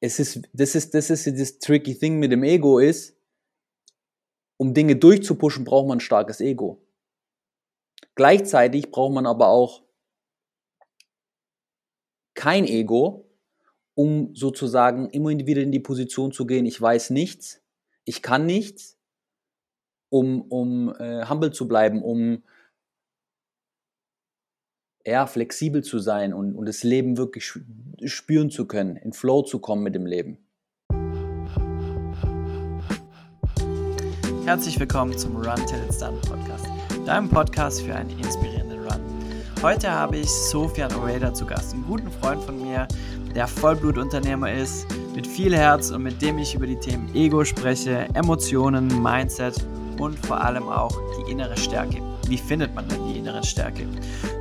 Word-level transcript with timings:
es 0.00 0.18
ist, 0.18 0.48
das 0.52 0.74
ist, 0.74 0.94
das 0.94 1.10
ist 1.10 1.26
das 1.26 1.58
tricky 1.58 1.94
Thing 1.94 2.18
mit 2.18 2.32
dem 2.32 2.42
Ego 2.42 2.78
ist, 2.78 3.16
um 4.56 4.74
Dinge 4.74 4.96
durchzupushen, 4.96 5.64
braucht 5.64 5.88
man 5.88 5.98
ein 5.98 6.00
starkes 6.00 6.40
Ego. 6.40 6.82
Gleichzeitig 8.14 8.90
braucht 8.90 9.14
man 9.14 9.26
aber 9.26 9.48
auch 9.48 9.82
kein 12.34 12.64
Ego, 12.66 13.30
um 13.94 14.34
sozusagen 14.34 15.10
immer 15.10 15.30
wieder 15.30 15.62
in 15.62 15.72
die 15.72 15.80
Position 15.80 16.32
zu 16.32 16.46
gehen, 16.46 16.64
ich 16.64 16.80
weiß 16.80 17.10
nichts, 17.10 17.62
ich 18.04 18.22
kann 18.22 18.46
nichts, 18.46 18.98
um, 20.08 20.42
um 20.42 20.94
äh, 20.98 21.26
humble 21.28 21.52
zu 21.52 21.68
bleiben, 21.68 22.02
um 22.02 22.42
ja, 25.06 25.26
flexibel 25.26 25.82
zu 25.82 25.98
sein 25.98 26.34
und, 26.34 26.54
und 26.54 26.66
das 26.66 26.82
Leben 26.82 27.16
wirklich 27.16 27.52
spüren 28.04 28.50
zu 28.50 28.66
können, 28.66 28.96
in 28.96 29.12
Flow 29.12 29.42
zu 29.42 29.58
kommen 29.58 29.82
mit 29.82 29.94
dem 29.94 30.06
Leben. 30.06 30.38
Herzlich 34.44 34.78
willkommen 34.80 35.16
zum 35.16 35.36
Run 35.36 35.66
Till 35.66 35.78
It's 35.86 35.98
Done 35.98 36.18
Podcast, 36.22 36.66
deinem 37.06 37.28
Podcast 37.28 37.82
für 37.82 37.94
einen 37.94 38.10
inspirierenden 38.18 38.80
Run. 38.80 39.00
Heute 39.62 39.90
habe 39.90 40.18
ich 40.18 40.28
Sofian 40.28 40.92
Oreda 40.94 41.32
zu 41.32 41.46
Gast, 41.46 41.72
einen 41.74 41.84
guten 41.86 42.10
Freund 42.10 42.42
von 42.42 42.60
mir, 42.60 42.88
der 43.34 43.46
Vollblutunternehmer 43.46 44.52
ist, 44.52 44.86
mit 45.14 45.26
viel 45.26 45.56
Herz 45.56 45.90
und 45.90 46.02
mit 46.02 46.20
dem 46.20 46.38
ich 46.38 46.54
über 46.54 46.66
die 46.66 46.78
Themen 46.78 47.14
Ego 47.14 47.44
spreche, 47.44 48.08
Emotionen, 48.14 49.02
Mindset 49.02 49.54
und 50.00 50.18
vor 50.26 50.40
allem 50.40 50.68
auch 50.68 50.96
die 51.18 51.30
innere 51.30 51.56
Stärke. 51.56 52.00
Wie 52.26 52.38
findet 52.38 52.74
man 52.74 52.88
denn 52.88 53.06
die 53.06 53.18
innere 53.18 53.44
Stärke? 53.44 53.86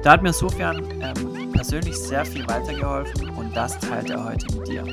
Da 0.03 0.11
hat 0.11 0.23
mir 0.23 0.31
Sofian 0.31 0.77
ähm, 1.01 1.51
persönlich 1.51 1.97
sehr 1.97 2.25
viel 2.25 2.47
weitergeholfen 2.47 3.29
und 3.31 3.55
das 3.55 3.77
teilt 3.79 4.09
er 4.09 4.23
heute 4.23 4.45
mit 4.55 4.67
dir. 4.67 4.83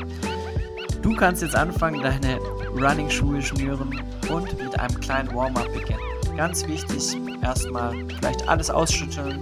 Du 1.02 1.14
kannst 1.14 1.42
jetzt 1.42 1.54
anfangen, 1.54 2.02
deine 2.02 2.38
Running-Schuhe 2.74 3.40
schnüren 3.40 4.00
und 4.28 4.58
mit 4.60 4.78
einem 4.78 5.00
kleinen 5.00 5.32
Warm-up 5.34 5.72
beginnen. 5.72 6.00
Ganz 6.36 6.66
wichtig, 6.66 7.16
erstmal 7.42 7.94
vielleicht 8.18 8.48
alles 8.48 8.70
ausschütteln, 8.70 9.40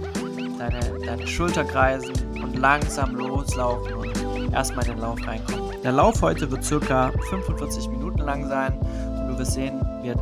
deine, 0.59 0.79
deine 1.03 1.25
Schulter 1.25 1.63
kreisen 1.63 2.13
und 2.41 2.57
langsam 2.57 3.15
loslaufen 3.15 3.95
und 3.95 4.53
erstmal 4.53 4.85
in 4.85 4.91
den 4.91 4.99
Lauf 5.01 5.25
reinkommen. 5.25 5.71
Der 5.83 5.91
Lauf 5.91 6.21
heute 6.21 6.49
wird 6.51 6.63
circa 6.63 7.11
45 7.29 7.89
Minuten 7.89 8.19
lang 8.19 8.47
sein 8.47 8.73
und 8.79 9.27
du 9.27 9.39
wirst 9.39 9.53
sehen, 9.53 9.81
wir 10.03 10.15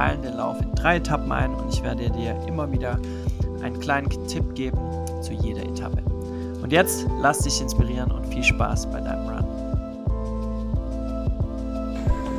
teilen 0.00 0.22
den 0.22 0.36
Lauf 0.38 0.58
in 0.62 0.74
drei 0.74 0.96
Etappen 0.96 1.30
ein 1.30 1.54
und 1.54 1.74
ich 1.74 1.82
werde 1.82 2.08
dir 2.10 2.34
immer 2.48 2.70
wieder 2.72 2.98
einen 3.62 3.78
kleinen 3.80 4.08
Tipp 4.28 4.54
geben 4.54 4.78
zu 5.20 5.34
jeder 5.34 5.62
Etappe. 5.62 5.98
Und 6.62 6.72
jetzt 6.72 7.06
lass 7.20 7.40
dich 7.40 7.60
inspirieren 7.60 8.10
und 8.10 8.26
viel 8.26 8.42
Spaß 8.42 8.86
bei 8.90 9.00
deinem 9.00 9.28
Run. 9.28 9.44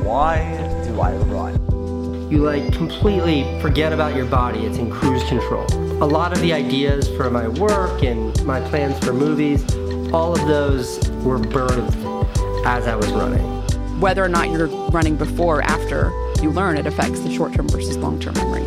Why 0.02 0.40
do 0.88 1.00
I 1.00 1.14
run? 1.32 2.28
You 2.30 2.42
like 2.44 2.76
completely 2.76 3.44
forget 3.60 3.92
about 3.92 4.16
your 4.16 4.26
body, 4.26 4.66
it's 4.66 4.78
in 4.78 4.90
cruise 4.90 5.22
control. 5.28 5.66
A 6.02 6.06
lot 6.06 6.32
of 6.32 6.40
the 6.40 6.52
ideas 6.52 7.06
for 7.16 7.30
my 7.30 7.46
work 7.46 8.02
and 8.02 8.34
my 8.44 8.60
plans 8.70 8.98
for 9.04 9.12
movies, 9.12 9.62
all 10.12 10.32
of 10.32 10.44
those 10.48 10.98
were 11.22 11.38
birthed 11.38 11.94
as 12.64 12.88
I 12.88 12.96
was 12.96 13.12
running. 13.12 13.46
Whether 14.00 14.24
or 14.24 14.28
not 14.28 14.50
you're 14.50 14.66
running 14.90 15.16
before 15.16 15.58
or 15.58 15.62
after 15.62 16.10
you 16.42 16.50
learn, 16.50 16.76
it 16.76 16.86
affects 16.86 17.20
the 17.20 17.32
short 17.32 17.54
term 17.54 17.68
versus 17.68 17.96
long 17.96 18.18
term 18.18 18.34
memory. 18.34 18.64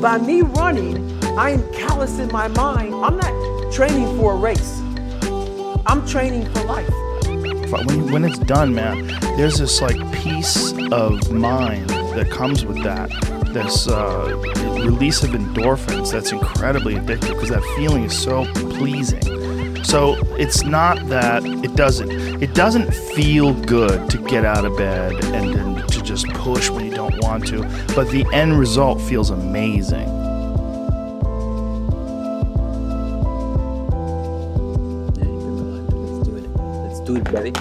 By 0.00 0.18
me 0.18 0.42
running, 0.42 1.22
I 1.38 1.50
am 1.50 1.72
callous 1.72 2.18
in 2.18 2.28
my 2.32 2.48
mind. 2.48 2.94
I'm 2.94 3.16
not 3.16 3.72
training 3.72 4.18
for 4.18 4.34
a 4.34 4.36
race, 4.36 4.80
I'm 5.86 6.06
training 6.06 6.48
for 6.52 6.64
life. 6.64 6.88
When, 7.86 8.12
when 8.12 8.24
it's 8.24 8.38
done, 8.38 8.74
man, 8.74 9.06
there's 9.36 9.58
this 9.58 9.80
like 9.80 9.96
peace 10.12 10.72
of 10.92 11.32
mind 11.32 11.88
that 11.88 12.30
comes 12.30 12.66
with 12.66 12.82
that. 12.82 13.10
This 13.52 13.88
uh, 13.88 14.34
release 14.84 15.22
of 15.22 15.30
endorphins 15.30 16.12
that's 16.12 16.32
incredibly 16.32 16.94
addictive 16.94 17.34
because 17.34 17.48
that 17.48 17.62
feeling 17.76 18.04
is 18.04 18.18
so 18.18 18.44
pleasing. 18.54 19.22
So 19.84 20.16
it's 20.36 20.62
not 20.62 21.06
that 21.08 21.44
it 21.44 21.74
doesn't 21.74 22.10
it 22.42 22.54
doesn't 22.54 22.92
feel 22.94 23.54
good 23.54 24.08
to 24.10 24.18
get 24.18 24.44
out 24.44 24.64
of 24.64 24.76
bed 24.76 25.12
and 25.24 25.54
then 25.54 25.71
to 26.02 26.08
just 26.08 26.26
push 26.28 26.70
when 26.70 26.84
you 26.84 26.94
don't 26.94 27.16
want 27.22 27.46
to, 27.48 27.62
but 27.94 28.08
the 28.10 28.26
end 28.32 28.58
result 28.58 29.00
feels 29.00 29.30
amazing. 29.30 30.08
Let's 35.16 36.28
do 36.28 36.36
it. 36.36 36.48
Let's 36.84 37.00
do 37.00 37.16
it, 37.16 37.24
baby. 37.24 37.52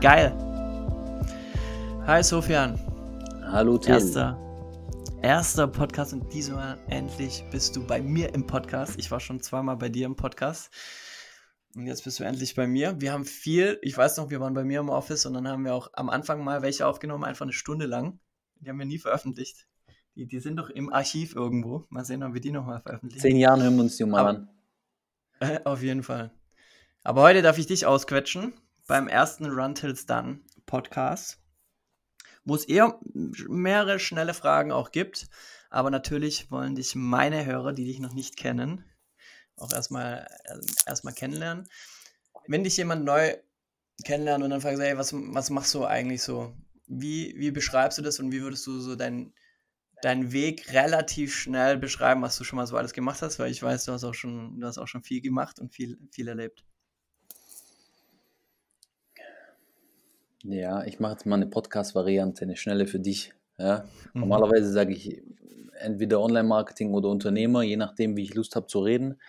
Geil. 0.00 0.32
Hi 2.06 2.20
Sofian. 2.20 2.78
Hallo 3.50 3.76
Till. 3.78 3.94
Erster, 3.94 4.38
erster 5.22 5.66
Podcast 5.66 6.12
und 6.12 6.32
diesmal 6.32 6.78
endlich 6.88 7.44
bist 7.50 7.76
du 7.76 7.86
bei 7.86 8.00
mir 8.00 8.34
im 8.34 8.46
Podcast. 8.46 8.98
Ich 8.98 9.10
war 9.10 9.20
schon 9.20 9.40
zweimal 9.40 9.76
bei 9.76 9.88
dir 9.88 10.06
im 10.06 10.14
Podcast. 10.16 10.70
Und 11.76 11.86
jetzt 11.86 12.04
bist 12.04 12.18
du 12.18 12.24
endlich 12.24 12.54
bei 12.54 12.66
mir. 12.66 13.00
Wir 13.00 13.12
haben 13.12 13.24
viel, 13.24 13.78
ich 13.82 13.96
weiß 13.96 14.16
noch, 14.16 14.30
wir 14.30 14.40
waren 14.40 14.54
bei 14.54 14.64
mir 14.64 14.80
im 14.80 14.88
Office 14.88 15.26
und 15.26 15.34
dann 15.34 15.46
haben 15.46 15.64
wir 15.64 15.74
auch 15.74 15.90
am 15.92 16.08
Anfang 16.08 16.42
mal 16.42 16.62
welche 16.62 16.86
aufgenommen, 16.86 17.24
einfach 17.24 17.44
eine 17.44 17.52
Stunde 17.52 17.86
lang. 17.86 18.18
Die 18.60 18.68
haben 18.68 18.78
wir 18.78 18.86
nie 18.86 18.98
veröffentlicht. 18.98 19.66
Die, 20.16 20.26
die 20.26 20.40
sind 20.40 20.56
doch 20.56 20.70
im 20.70 20.92
Archiv 20.92 21.36
irgendwo. 21.36 21.86
Mal 21.90 22.04
sehen, 22.04 22.22
ob 22.24 22.34
wir 22.34 22.40
die 22.40 22.50
nochmal 22.50 22.80
veröffentlichen. 22.80 23.20
Zehn 23.20 23.36
Jahren 23.36 23.62
hören 23.62 23.76
wir 23.76 23.82
uns 23.82 23.96
die 23.96 24.04
mal 24.04 24.20
Aber- 24.20 24.28
an. 24.30 24.48
Äh, 25.40 25.60
Auf 25.64 25.82
jeden 25.82 26.02
Fall. 26.02 26.32
Aber 27.04 27.22
heute 27.22 27.42
darf 27.42 27.58
ich 27.58 27.66
dich 27.66 27.86
ausquetschen 27.86 28.54
beim 28.88 29.06
ersten 29.06 29.46
Run 29.46 29.74
Till's 29.74 30.06
Done 30.06 30.40
Podcast, 30.66 31.40
wo 32.44 32.54
es 32.54 32.64
eher 32.64 32.98
mehrere 33.14 34.00
schnelle 34.00 34.34
Fragen 34.34 34.72
auch 34.72 34.90
gibt. 34.90 35.28
Aber 35.70 35.90
natürlich 35.90 36.50
wollen 36.50 36.74
dich 36.74 36.94
meine 36.96 37.44
Hörer, 37.46 37.72
die 37.72 37.84
dich 37.84 38.00
noch 38.00 38.14
nicht 38.14 38.36
kennen, 38.36 38.84
auch 39.58 39.72
erstmal 39.72 40.26
äh, 40.44 40.58
erstmal 40.86 41.14
kennenlernen. 41.14 41.68
Wenn 42.46 42.64
dich 42.64 42.76
jemand 42.76 43.04
neu 43.04 43.34
kennenlernt 44.04 44.44
und 44.44 44.50
dann 44.50 44.60
fragst, 44.60 44.80
hey, 44.80 44.96
was, 44.96 45.12
was 45.12 45.50
machst 45.50 45.74
du 45.74 45.84
eigentlich 45.84 46.22
so? 46.22 46.54
Wie, 46.86 47.34
wie 47.36 47.50
beschreibst 47.50 47.98
du 47.98 48.02
das 48.02 48.18
und 48.20 48.32
wie 48.32 48.40
würdest 48.40 48.66
du 48.66 48.80
so 48.80 48.96
deinen 48.96 49.34
deinen 50.02 50.32
Weg 50.32 50.72
relativ 50.72 51.34
schnell 51.34 51.76
beschreiben, 51.76 52.22
was 52.22 52.38
du 52.38 52.44
schon 52.44 52.56
mal 52.56 52.66
so 52.66 52.76
alles 52.76 52.92
gemacht 52.92 53.20
hast, 53.22 53.38
weil 53.38 53.50
ich 53.50 53.62
weiß, 53.62 53.84
du 53.84 53.92
hast 53.92 54.04
auch 54.04 54.14
schon, 54.14 54.60
du 54.60 54.66
hast 54.66 54.78
auch 54.78 54.86
schon 54.86 55.02
viel 55.02 55.20
gemacht 55.20 55.58
und 55.58 55.72
viel, 55.74 55.98
viel 56.10 56.28
erlebt. 56.28 56.64
Ja, 60.44 60.84
ich 60.84 61.00
mache 61.00 61.12
jetzt 61.12 61.26
mal 61.26 61.36
eine 61.36 61.46
Podcast-Variante, 61.46 62.42
eine 62.42 62.56
schnelle 62.56 62.86
für 62.86 63.00
dich. 63.00 63.34
Ja. 63.58 63.88
Mhm. 64.14 64.20
Normalerweise 64.20 64.70
sage 64.70 64.92
ich 64.92 65.20
entweder 65.80 66.20
Online-Marketing 66.20 66.92
oder 66.94 67.08
Unternehmer, 67.08 67.62
je 67.62 67.76
nachdem, 67.76 68.16
wie 68.16 68.22
ich 68.22 68.34
Lust 68.34 68.54
habe 68.56 68.66
zu 68.66 68.80
reden. 68.80 69.20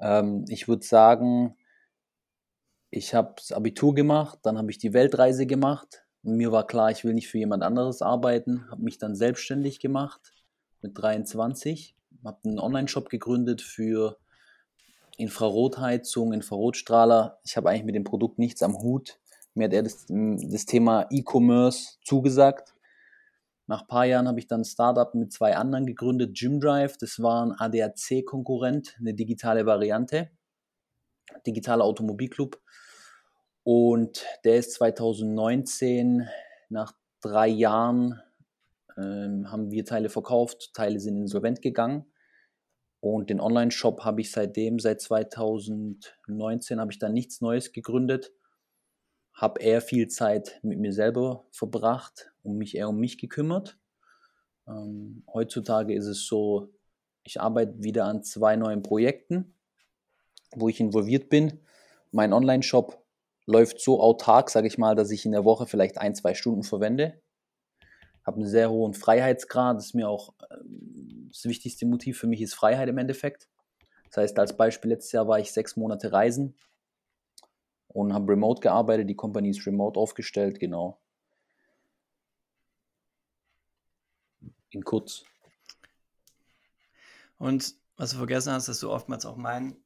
Ähm, 0.00 0.44
ich 0.48 0.68
würde 0.68 0.84
sagen, 0.84 1.56
ich 2.90 3.14
habe 3.14 3.34
das 3.36 3.52
Abitur 3.52 3.94
gemacht, 3.94 4.38
dann 4.42 4.56
habe 4.56 4.70
ich 4.70 4.78
die 4.78 4.92
Weltreise 4.92 5.46
gemacht. 5.46 6.04
Und 6.22 6.36
mir 6.36 6.52
war 6.52 6.66
klar, 6.66 6.90
ich 6.90 7.04
will 7.04 7.14
nicht 7.14 7.28
für 7.28 7.38
jemand 7.38 7.62
anderes 7.62 8.02
arbeiten, 8.02 8.70
habe 8.70 8.82
mich 8.82 8.98
dann 8.98 9.14
selbstständig 9.14 9.80
gemacht 9.80 10.32
mit 10.80 10.96
23, 10.96 11.96
habe 12.24 12.38
einen 12.44 12.58
Online-Shop 12.58 13.08
gegründet 13.08 13.62
für 13.62 14.18
Infrarotheizung, 15.16 16.32
Infrarotstrahler. 16.32 17.38
Ich 17.44 17.56
habe 17.56 17.70
eigentlich 17.70 17.84
mit 17.84 17.94
dem 17.94 18.04
Produkt 18.04 18.38
nichts 18.38 18.62
am 18.62 18.78
Hut. 18.78 19.18
Mir 19.54 19.64
hat 19.64 19.72
er 19.72 19.82
das, 19.82 20.06
das 20.08 20.66
Thema 20.66 21.06
E-Commerce 21.10 21.98
zugesagt. 22.04 22.73
Nach 23.66 23.82
ein 23.82 23.86
paar 23.86 24.04
Jahren 24.04 24.28
habe 24.28 24.38
ich 24.38 24.46
dann 24.46 24.60
ein 24.60 24.64
Startup 24.64 25.14
mit 25.14 25.32
zwei 25.32 25.56
anderen 25.56 25.86
gegründet, 25.86 26.36
Gymdrive. 26.38 26.96
Das 26.98 27.20
war 27.22 27.46
ein 27.46 27.52
ADAC-Konkurrent, 27.52 28.96
eine 28.98 29.14
digitale 29.14 29.64
Variante, 29.64 30.30
digitaler 31.46 31.84
Automobilclub. 31.84 32.60
Und 33.62 34.26
der 34.44 34.56
ist 34.56 34.74
2019, 34.74 36.28
nach 36.68 36.92
drei 37.22 37.48
Jahren, 37.48 38.20
ähm, 38.98 39.50
haben 39.50 39.70
wir 39.70 39.86
Teile 39.86 40.10
verkauft, 40.10 40.74
Teile 40.74 41.00
sind 41.00 41.16
insolvent 41.16 41.62
gegangen. 41.62 42.04
Und 43.00 43.30
den 43.30 43.40
Online-Shop 43.40 44.04
habe 44.04 44.20
ich 44.20 44.30
seitdem, 44.30 44.78
seit 44.78 45.00
2019, 45.00 46.80
habe 46.80 46.92
ich 46.92 46.98
dann 46.98 47.12
nichts 47.14 47.40
Neues 47.40 47.72
gegründet. 47.72 48.32
Habe 49.34 49.60
eher 49.60 49.80
viel 49.80 50.08
Zeit 50.08 50.60
mit 50.62 50.78
mir 50.78 50.92
selber 50.92 51.44
verbracht 51.50 52.32
und 52.42 52.56
mich 52.56 52.76
eher 52.76 52.88
um 52.88 52.98
mich 52.98 53.18
gekümmert. 53.18 53.78
Ähm, 54.66 55.24
heutzutage 55.32 55.94
ist 55.94 56.06
es 56.06 56.26
so, 56.26 56.72
ich 57.24 57.40
arbeite 57.40 57.82
wieder 57.82 58.04
an 58.04 58.22
zwei 58.22 58.56
neuen 58.56 58.82
Projekten, 58.82 59.54
wo 60.54 60.68
ich 60.68 60.80
involviert 60.80 61.28
bin. 61.28 61.60
Mein 62.12 62.32
Online-Shop 62.32 63.04
läuft 63.46 63.80
so 63.80 64.00
autark, 64.00 64.50
sage 64.50 64.68
ich 64.68 64.78
mal, 64.78 64.94
dass 64.94 65.10
ich 65.10 65.26
in 65.26 65.32
der 65.32 65.44
Woche 65.44 65.66
vielleicht 65.66 65.98
ein, 65.98 66.14
zwei 66.14 66.34
Stunden 66.34 66.62
verwende. 66.62 67.20
Habe 68.24 68.38
einen 68.38 68.46
sehr 68.46 68.70
hohen 68.70 68.94
Freiheitsgrad. 68.94 69.76
Das 69.76 69.86
ist 69.86 69.94
mir 69.94 70.08
auch 70.08 70.34
ähm, 70.50 71.28
das 71.30 71.44
wichtigste 71.44 71.86
Motiv 71.86 72.18
für 72.18 72.26
mich 72.26 72.40
ist 72.40 72.54
Freiheit 72.54 72.88
im 72.88 72.98
Endeffekt. 72.98 73.48
Das 74.06 74.18
heißt, 74.18 74.38
als 74.38 74.56
Beispiel 74.56 74.92
letztes 74.92 75.12
Jahr 75.12 75.26
war 75.26 75.40
ich 75.40 75.52
sechs 75.52 75.76
Monate 75.76 76.12
reisen. 76.12 76.54
Und 77.94 78.12
habe 78.12 78.32
remote 78.32 78.60
gearbeitet. 78.60 79.08
Die 79.08 79.14
Company 79.14 79.50
ist 79.50 79.66
remote 79.66 79.98
aufgestellt, 79.98 80.60
genau. 80.60 81.00
In 84.70 84.84
kurz. 84.84 85.24
Und 87.38 87.76
was 87.96 88.10
du 88.10 88.16
vergessen 88.16 88.52
hast, 88.52 88.68
dass 88.68 88.80
du 88.80 88.90
oftmals 88.90 89.24
auch 89.24 89.36
meinen. 89.36 89.76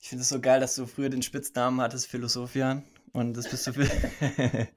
Ich 0.00 0.08
finde 0.08 0.22
es 0.22 0.30
so 0.30 0.40
geil, 0.40 0.60
dass 0.60 0.74
du 0.74 0.86
früher 0.86 1.10
den 1.10 1.22
Spitznamen 1.22 1.80
hattest, 1.80 2.06
Philosophian. 2.06 2.82
Und 3.12 3.36
das 3.36 3.48
bist 3.48 3.66
du 3.66 3.74
für, 3.74 3.86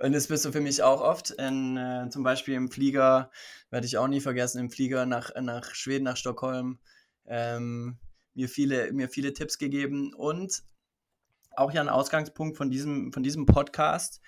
und 0.00 0.12
das 0.12 0.26
bist 0.26 0.44
du 0.44 0.52
für 0.52 0.60
mich 0.60 0.82
auch 0.82 1.00
oft. 1.00 1.30
In, 1.30 1.76
äh, 1.76 2.08
zum 2.10 2.24
Beispiel 2.24 2.54
im 2.54 2.70
Flieger, 2.70 3.30
werde 3.70 3.86
ich 3.86 3.98
auch 3.98 4.08
nie 4.08 4.20
vergessen, 4.20 4.58
im 4.58 4.70
Flieger 4.70 5.06
nach, 5.06 5.30
nach 5.40 5.74
Schweden, 5.74 6.04
nach 6.04 6.16
Stockholm, 6.16 6.78
ähm, 7.26 7.98
mir, 8.34 8.48
viele, 8.48 8.92
mir 8.92 9.08
viele 9.08 9.32
Tipps 9.32 9.58
gegeben. 9.58 10.12
Und 10.12 10.62
auch 11.58 11.72
ja 11.72 11.80
ein 11.80 11.88
Ausgangspunkt 11.88 12.56
von 12.56 12.70
diesem, 12.70 13.12
von 13.12 13.22
diesem 13.22 13.46
Podcast. 13.46 14.20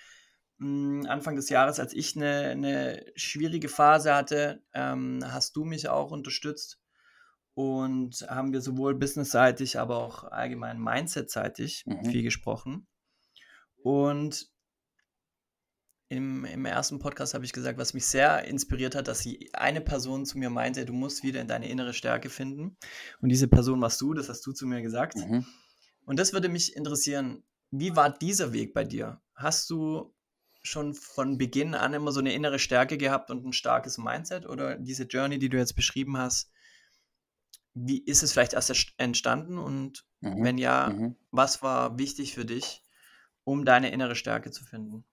Mh, 0.57 1.09
Anfang 1.09 1.35
des 1.35 1.49
Jahres, 1.49 1.79
als 1.79 1.93
ich 1.93 2.15
eine, 2.15 2.49
eine 2.49 3.05
schwierige 3.15 3.69
Phase 3.69 4.13
hatte, 4.13 4.63
ähm, 4.73 5.19
hast 5.25 5.55
du 5.55 5.63
mich 5.63 5.87
auch 5.89 6.11
unterstützt 6.11 6.79
und 7.53 8.25
haben 8.29 8.53
wir 8.53 8.61
sowohl 8.61 8.95
businessseitig, 8.95 9.79
aber 9.79 9.97
auch 9.97 10.23
allgemein 10.25 10.79
mindsetseitig 10.79 11.83
Mhm. 11.85 12.05
viel 12.05 12.23
gesprochen. 12.23 12.87
Und 13.83 14.47
im, 16.09 16.43
im 16.43 16.65
ersten 16.65 16.99
Podcast 16.99 17.33
habe 17.33 17.45
ich 17.45 17.53
gesagt, 17.53 17.77
was 17.79 17.93
mich 17.93 18.05
sehr 18.05 18.43
inspiriert 18.43 18.95
hat, 18.95 19.07
dass 19.07 19.19
sie 19.19 19.49
eine 19.53 19.79
Person 19.79 20.25
zu 20.25 20.37
mir 20.37 20.49
meinte, 20.49 20.85
du 20.85 20.91
musst 20.93 21.23
wieder 21.23 21.39
in 21.39 21.47
deine 21.47 21.69
innere 21.69 21.93
Stärke 21.93 22.29
finden. 22.29 22.77
Und 23.21 23.29
diese 23.29 23.47
Person 23.47 23.81
warst 23.81 23.99
du, 24.01 24.13
das 24.13 24.27
hast 24.27 24.45
du 24.45 24.51
zu 24.51 24.67
mir 24.67 24.81
gesagt. 24.81 25.15
Mhm. 25.17 25.45
Und 26.11 26.19
das 26.19 26.33
würde 26.33 26.49
mich 26.49 26.75
interessieren, 26.75 27.41
wie 27.69 27.95
war 27.95 28.09
dieser 28.11 28.51
Weg 28.51 28.73
bei 28.73 28.83
dir? 28.83 29.21
Hast 29.33 29.69
du 29.69 30.13
schon 30.61 30.93
von 30.93 31.37
Beginn 31.37 31.73
an 31.73 31.93
immer 31.93 32.11
so 32.11 32.19
eine 32.19 32.33
innere 32.33 32.59
Stärke 32.59 32.97
gehabt 32.97 33.31
und 33.31 33.45
ein 33.45 33.53
starkes 33.53 33.97
Mindset 33.97 34.45
oder 34.45 34.77
diese 34.77 35.03
Journey, 35.03 35.39
die 35.39 35.47
du 35.47 35.55
jetzt 35.55 35.77
beschrieben 35.77 36.17
hast, 36.17 36.51
wie 37.73 37.99
ist 37.99 38.23
es 38.23 38.33
vielleicht 38.33 38.51
erst 38.51 38.93
entstanden 38.97 39.57
und 39.57 40.05
Mhm. 40.19 40.43
wenn 40.43 40.57
ja, 40.57 40.89
Mhm. 40.89 41.15
was 41.31 41.63
war 41.63 41.97
wichtig 41.97 42.33
für 42.33 42.43
dich, 42.43 42.83
um 43.45 43.63
deine 43.63 43.89
innere 43.93 44.17
Stärke 44.17 44.51
zu 44.51 44.65
finden? 44.65 45.05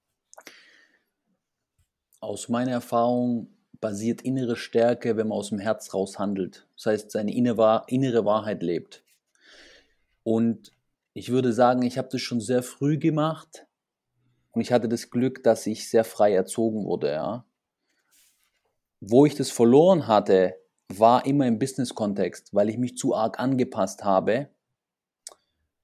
Aus 2.19 2.49
meiner 2.49 2.73
Erfahrung 2.73 3.56
basiert 3.81 4.23
innere 4.23 4.56
Stärke, 4.56 5.17
wenn 5.17 5.29
man 5.29 5.39
aus 5.39 5.51
dem 5.51 5.61
Herz 5.61 5.94
raus 5.94 6.19
handelt. 6.19 6.67
Das 6.75 6.87
heißt, 6.87 7.12
seine 7.12 7.33
innere 7.33 8.25
Wahrheit 8.25 8.65
lebt. 8.65 9.05
Und 10.25 10.73
ich 11.19 11.31
würde 11.31 11.53
sagen, 11.53 11.82
ich 11.82 11.99
habe 11.99 12.09
das 12.12 12.20
schon 12.20 12.41
sehr 12.41 12.62
früh 12.62 12.97
gemacht 12.97 13.67
und 14.53 14.61
ich 14.61 14.73
hatte 14.73 14.88
das 14.88 15.11
Glück, 15.11 15.43
dass 15.43 15.67
ich 15.67 15.91
sehr 15.91 16.05
frei 16.05 16.32
erzogen 16.32 16.85
wurde. 16.85 17.11
Ja. 17.11 17.44
Wo 19.00 19.26
ich 19.26 19.35
das 19.35 19.50
verloren 19.50 20.06
hatte, 20.06 20.55
war 20.88 21.26
immer 21.26 21.47
im 21.47 21.59
Business-Kontext, 21.59 22.55
weil 22.55 22.69
ich 22.69 22.79
mich 22.79 22.97
zu 22.97 23.15
arg 23.15 23.41
angepasst 23.41 24.05
habe 24.05 24.49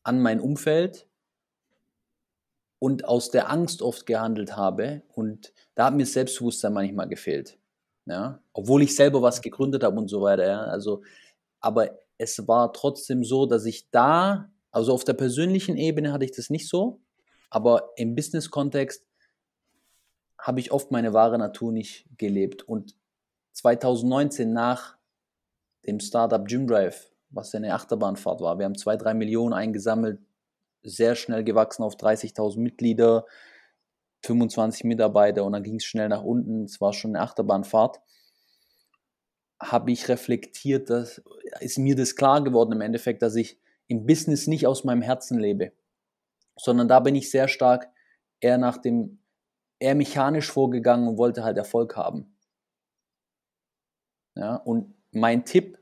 an 0.04 0.20
mein 0.20 0.40
Umfeld 0.40 1.08
und 2.78 3.06
aus 3.06 3.30
der 3.30 3.50
Angst 3.50 3.82
oft 3.82 4.06
gehandelt 4.06 4.56
habe 4.56 5.02
und 5.14 5.52
da 5.74 5.86
hat 5.86 5.94
mir 5.94 6.06
Selbstbewusstsein 6.06 6.72
manchmal 6.72 7.08
gefehlt. 7.08 7.58
Ja? 8.06 8.40
Obwohl 8.52 8.82
ich 8.82 8.94
selber 8.94 9.20
was 9.20 9.42
gegründet 9.42 9.82
habe 9.82 9.98
und 9.98 10.08
so 10.08 10.22
weiter. 10.22 10.46
Ja? 10.46 10.62
Also, 10.62 11.02
aber 11.60 11.98
es 12.18 12.46
war 12.46 12.72
trotzdem 12.72 13.24
so, 13.24 13.46
dass 13.46 13.64
ich 13.64 13.90
da, 13.90 14.50
also 14.74 14.92
auf 14.92 15.04
der 15.04 15.12
persönlichen 15.12 15.76
Ebene 15.76 16.12
hatte 16.12 16.24
ich 16.24 16.32
das 16.32 16.50
nicht 16.50 16.68
so, 16.68 17.00
aber 17.48 17.92
im 17.94 18.16
Business-Kontext 18.16 19.06
habe 20.36 20.58
ich 20.58 20.72
oft 20.72 20.90
meine 20.90 21.12
wahre 21.12 21.38
Natur 21.38 21.70
nicht 21.70 22.06
gelebt. 22.18 22.64
Und 22.64 22.96
2019 23.52 24.52
nach 24.52 24.96
dem 25.86 26.00
Startup 26.00 26.44
Gym 26.44 26.66
Drive, 26.66 27.12
was 27.30 27.52
ja 27.52 27.58
eine 27.58 27.72
Achterbahnfahrt 27.72 28.40
war, 28.40 28.58
wir 28.58 28.64
haben 28.64 28.76
zwei, 28.76 28.96
drei 28.96 29.14
Millionen 29.14 29.52
eingesammelt, 29.52 30.18
sehr 30.82 31.14
schnell 31.14 31.44
gewachsen 31.44 31.84
auf 31.84 31.94
30.000 31.94 32.58
Mitglieder, 32.58 33.26
25 34.22 34.82
Mitarbeiter 34.82 35.44
und 35.44 35.52
dann 35.52 35.62
ging 35.62 35.76
es 35.76 35.84
schnell 35.84 36.08
nach 36.08 36.24
unten. 36.24 36.64
Es 36.64 36.80
war 36.80 36.92
schon 36.92 37.14
eine 37.14 37.24
Achterbahnfahrt. 37.24 38.00
Habe 39.60 39.92
ich 39.92 40.08
reflektiert, 40.08 40.90
dass 40.90 41.22
ist 41.60 41.78
mir 41.78 41.94
das 41.94 42.16
klar 42.16 42.42
geworden 42.42 42.72
im 42.72 42.80
Endeffekt, 42.80 43.22
dass 43.22 43.36
ich 43.36 43.60
im 43.86 44.06
Business 44.06 44.46
nicht 44.46 44.66
aus 44.66 44.84
meinem 44.84 45.02
Herzen 45.02 45.38
lebe, 45.38 45.72
sondern 46.56 46.88
da 46.88 47.00
bin 47.00 47.14
ich 47.14 47.30
sehr 47.30 47.48
stark 47.48 47.88
eher 48.40 48.58
nach 48.58 48.78
dem 48.78 49.18
eher 49.78 49.94
mechanisch 49.94 50.50
vorgegangen 50.50 51.08
und 51.08 51.18
wollte 51.18 51.44
halt 51.44 51.56
Erfolg 51.56 51.96
haben. 51.96 52.36
Ja, 54.36 54.56
und 54.56 54.94
mein 55.12 55.44
Tipp, 55.44 55.78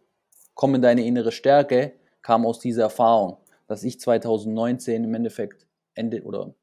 komm 0.55 0.75
in 0.75 0.83
deine 0.83 1.05
innere 1.05 1.33
Stärke, 1.33 1.95
kam 2.21 2.47
aus 2.47 2.61
dieser 2.61 2.83
Erfahrung, 2.83 3.39
dass 3.67 3.83
ich 3.83 4.01
2019 4.01 5.05
im 5.05 5.15
Endeffekt 5.15 5.67
Ende 5.95 6.23
oder 6.23 6.55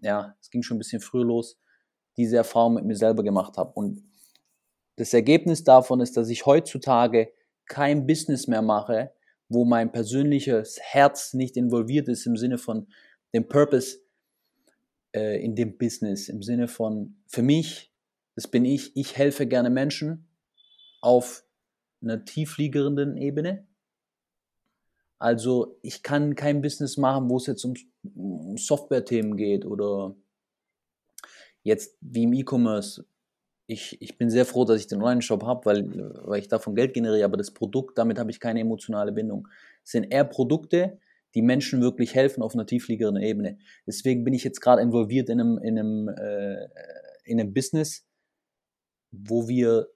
ja, 0.00 0.36
es 0.40 0.50
ging 0.50 0.62
schon 0.62 0.76
ein 0.76 0.78
bisschen 0.78 1.00
früher 1.00 1.24
los, 1.24 1.58
diese 2.16 2.36
Erfahrung 2.36 2.74
mit 2.74 2.84
mir 2.84 2.96
selber 2.96 3.22
gemacht 3.22 3.56
habe. 3.56 3.72
Und 3.74 4.02
das 4.96 5.14
Ergebnis 5.14 5.64
davon 5.64 6.00
ist, 6.00 6.16
dass 6.16 6.28
ich 6.28 6.46
heutzutage 6.46 7.32
kein 7.66 8.06
Business 8.06 8.46
mehr 8.46 8.62
mache, 8.62 9.12
wo 9.48 9.64
mein 9.64 9.92
persönliches 9.92 10.78
Herz 10.80 11.34
nicht 11.34 11.56
involviert 11.56 12.08
ist 12.08 12.26
im 12.26 12.36
Sinne 12.36 12.58
von 12.58 12.86
dem 13.32 13.48
Purpose 13.48 13.98
äh, 15.14 15.42
in 15.44 15.54
dem 15.54 15.76
Business, 15.78 16.28
im 16.28 16.42
Sinne 16.42 16.68
von 16.68 17.16
für 17.26 17.42
mich, 17.42 17.92
das 18.34 18.48
bin 18.48 18.64
ich, 18.64 18.96
ich 18.96 19.16
helfe 19.16 19.46
gerne 19.46 19.70
Menschen 19.70 20.28
auf 21.00 21.44
einer 22.02 22.24
tiefliegenden 22.24 23.16
Ebene. 23.16 23.66
Also 25.18 25.78
ich 25.82 26.02
kann 26.02 26.34
kein 26.34 26.60
Business 26.60 26.96
machen, 26.96 27.30
wo 27.30 27.36
es 27.36 27.46
jetzt 27.46 27.64
um, 27.64 27.74
um 28.14 28.56
Software-Themen 28.58 29.36
geht 29.36 29.64
oder 29.64 30.16
jetzt 31.62 31.96
wie 32.00 32.24
im 32.24 32.32
E-Commerce. 32.32 33.06
Ich, 33.66 34.00
ich 34.02 34.18
bin 34.18 34.28
sehr 34.28 34.44
froh, 34.44 34.64
dass 34.64 34.78
ich 34.78 34.86
den 34.86 35.00
Online-Shop 35.00 35.42
habe, 35.44 35.64
weil, 35.64 36.12
weil 36.24 36.40
ich 36.40 36.48
davon 36.48 36.74
Geld 36.74 36.92
generiere, 36.92 37.24
aber 37.24 37.38
das 37.38 37.52
Produkt, 37.52 37.96
damit 37.96 38.18
habe 38.18 38.30
ich 38.30 38.40
keine 38.40 38.60
emotionale 38.60 39.12
Bindung. 39.12 39.48
Es 39.82 39.92
sind 39.92 40.04
eher 40.04 40.24
Produkte, 40.24 40.98
die 41.34 41.42
Menschen 41.42 41.80
wirklich 41.80 42.14
helfen 42.14 42.42
auf 42.42 42.54
einer 42.54 42.66
tiefliegenden 42.66 43.22
Ebene. 43.22 43.58
Deswegen 43.86 44.24
bin 44.24 44.34
ich 44.34 44.44
jetzt 44.44 44.60
gerade 44.60 44.82
involviert 44.82 45.28
in 45.28 45.40
einem, 45.40 45.58
in, 45.58 45.78
einem, 45.78 46.08
äh, 46.08 46.68
in 47.24 47.40
einem 47.40 47.52
Business, 47.52 48.06
wo 49.10 49.48
wir 49.48 49.88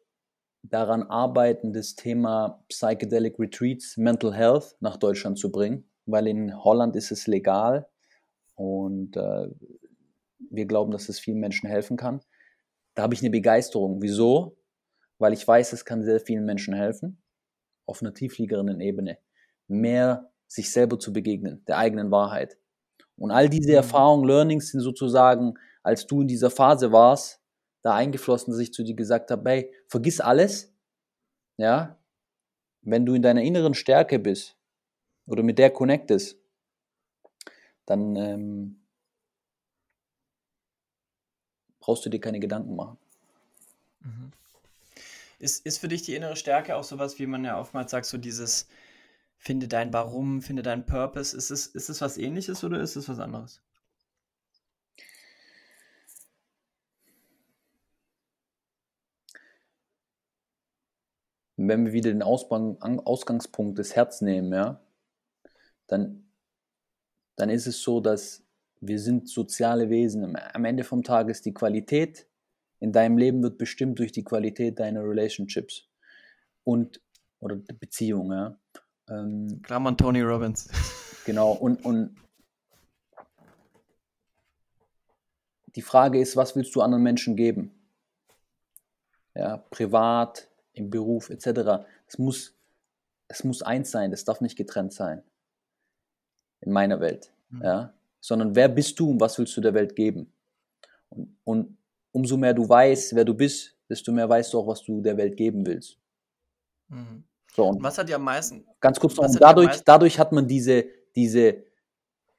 daran 0.63 1.03
arbeiten, 1.05 1.73
das 1.73 1.95
Thema 1.95 2.65
Psychedelic 2.69 3.39
Retreats, 3.39 3.97
Mental 3.97 4.35
Health 4.35 4.77
nach 4.81 4.97
Deutschland 4.97 5.39
zu 5.39 5.51
bringen, 5.51 5.89
weil 6.07 6.27
in 6.27 6.65
Holland 6.65 6.97
ist 6.97 7.13
es 7.13 7.27
legal 7.27 7.89
und 8.55 9.17
äh, 9.17 9.49
wir 10.51 10.67
glauben, 10.67 10.91
dass 10.91 11.09
es 11.09 11.21
vielen 11.21 11.39
Menschen 11.39 11.69
helfen 11.69 11.97
kann. 11.97 12.21
Da 12.99 13.05
habe 13.05 13.14
ich 13.14 13.21
eine 13.21 13.31
Begeisterung. 13.31 14.02
Wieso? 14.02 14.59
Weil 15.19 15.33
ich 15.33 15.47
weiß, 15.47 15.73
es 15.73 15.85
kann 15.85 16.02
sehr 16.02 16.19
vielen 16.19 16.45
Menschen 16.45 16.75
helfen, 16.75 17.23
auf 17.87 18.02
einer 18.02 18.12
tiefliegenden 18.12 18.81
Ebene, 18.81 19.19
mehr 19.69 20.33
sich 20.49 20.73
selber 20.73 20.99
zu 20.99 21.12
begegnen, 21.12 21.64
der 21.67 21.78
eigenen 21.78 22.11
Wahrheit. 22.11 22.59
Und 23.14 23.31
all 23.31 23.49
diese 23.49 23.73
Erfahrungen, 23.73 24.26
Learnings 24.26 24.71
sind 24.71 24.81
sozusagen, 24.81 25.55
als 25.85 26.09
du 26.09 26.23
in 26.23 26.26
dieser 26.26 26.50
Phase 26.50 26.90
warst, 26.90 27.40
da 27.83 27.95
eingeflossen, 27.95 28.52
dass 28.52 28.61
ich 28.61 28.73
zu 28.73 28.83
dir 28.83 28.97
gesagt 28.97 29.31
habe, 29.31 29.49
hey, 29.49 29.73
vergiss 29.87 30.21
alles, 30.21 30.75
ja, 31.57 32.00
wenn 32.83 33.07
du 33.07 33.14
in 33.14 33.23
deiner 33.23 33.43
inneren 33.43 33.75
Stärke 33.75 34.19
bist 34.19 34.57
oder 35.25 35.45
mit 35.45 35.61
der 35.61 35.71
connectest, 35.71 36.37
dann 37.87 38.17
ähm, 38.17 38.78
brauchst 41.88 42.04
du 42.04 42.11
dir 42.11 42.21
keine 42.21 42.38
Gedanken 42.38 42.76
machen. 42.76 42.99
Ist, 45.38 45.64
ist 45.64 45.78
für 45.78 45.88
dich 45.88 46.02
die 46.02 46.16
innere 46.16 46.37
Stärke 46.37 46.76
auch 46.76 46.85
sowas, 46.85 47.18
wie 47.18 47.26
man 47.26 47.47
ja 47.47 47.59
oftmals 47.59 47.90
sagt, 47.90 48.04
so 48.04 48.18
dieses 48.18 48.68
finde 49.38 49.68
dein 49.68 49.90
Warum, 49.90 50.42
finde 50.42 50.62
dein 50.62 50.85
Purpose. 50.85 51.35
Ist 51.35 51.50
es, 51.50 51.66
ist 51.66 51.88
es 51.88 52.02
was 52.02 52.18
ähnliches 52.18 52.62
oder 52.62 52.78
ist 52.78 52.97
es 52.97 53.09
was 53.09 53.18
anderes? 53.18 53.62
wenn 61.57 61.87
wir 61.87 61.92
wieder 61.95 62.11
den 62.11 62.23
Ausgang, 62.23 62.80
Ausgangspunkt 62.83 63.78
des 63.78 63.97
Herz 63.97 64.21
nehmen, 64.21 64.52
ja, 64.52 64.80
dann, 65.87 66.30
dann 67.37 67.49
ist 67.49 67.66
es 67.66 67.80
so, 67.80 68.00
dass 68.00 68.45
wir 68.81 68.99
sind 68.99 69.29
soziale 69.29 69.91
Wesen. 69.91 70.37
Am 70.37 70.65
Ende 70.65 70.85
vom 70.85 71.03
Tag 71.03 71.29
ist 71.29 71.45
die 71.45 71.55
Qualität 71.55 72.29
in 72.81 72.93
deinem 72.93 73.19
Leben 73.19 73.43
wird 73.43 73.59
bestimmt 73.59 73.99
durch 73.99 74.13
die 74.13 74.25
Qualität 74.25 74.79
deiner 74.79 75.03
Relationships 75.03 75.89
und 76.65 77.01
oder 77.41 77.57
Beziehungen. 77.57 78.31
Ja. 78.31 78.59
Ähm, 79.09 79.61
Klammern 79.63 79.97
Tony 79.97 80.23
Robbins. 80.23 80.69
Genau, 81.25 81.53
und, 81.53 81.85
und 81.85 82.17
die 85.77 85.83
Frage 85.83 86.19
ist, 86.19 86.37
was 86.37 86.57
willst 86.57 86.75
du 86.75 86.81
anderen 86.81 87.03
Menschen 87.03 87.37
geben? 87.37 87.71
Ja, 89.35 89.59
privat, 89.59 90.49
im 90.73 90.89
Beruf 90.89 91.29
etc. 91.29 91.85
Es 92.07 92.17
muss, 92.17 92.57
es 93.27 93.45
muss 93.45 93.61
eins 93.61 93.91
sein, 93.91 94.11
das 94.11 94.25
darf 94.25 94.41
nicht 94.41 94.57
getrennt 94.57 94.95
sein. 94.95 95.23
In 96.63 96.73
meiner 96.73 96.99
Welt. 96.99 97.31
Mhm. 97.51 97.63
Ja? 97.63 97.95
Sondern 98.21 98.55
wer 98.55 98.69
bist 98.69 98.99
du 98.99 99.11
und 99.11 99.21
was 99.21 99.39
willst 99.39 99.57
du 99.57 99.61
der 99.61 99.75
Welt 99.75 99.95
geben? 99.95 100.33
Und, 101.09 101.37
und 101.45 101.79
umso 102.13 102.37
mehr 102.37 102.55
du 102.55 102.69
weißt, 102.69 103.15
wer 103.15 103.25
du 103.25 103.35
bist, 103.35 103.77
desto 103.89 104.13
mehr 104.13 104.29
weißt 104.29 104.53
du 104.53 104.59
auch, 104.59 104.67
was 104.67 104.83
du 104.83 105.01
der 105.01 105.17
Welt 105.17 105.37
geben 105.37 105.67
willst. 105.67 105.99
Mhm. 106.89 107.25
So, 107.55 107.67
und 107.67 107.83
was 107.83 107.99
hat 107.99 108.09
dir 108.09 108.17
am 108.17 108.25
meisten? 108.25 108.67
Ganz 108.81 109.01
kurz 109.01 109.17
noch, 109.17 109.35
dadurch, 109.39 109.83
dadurch 109.83 110.19
hat 110.19 110.33
man 110.33 110.47
diese, 110.47 110.87
diese, 111.17 111.65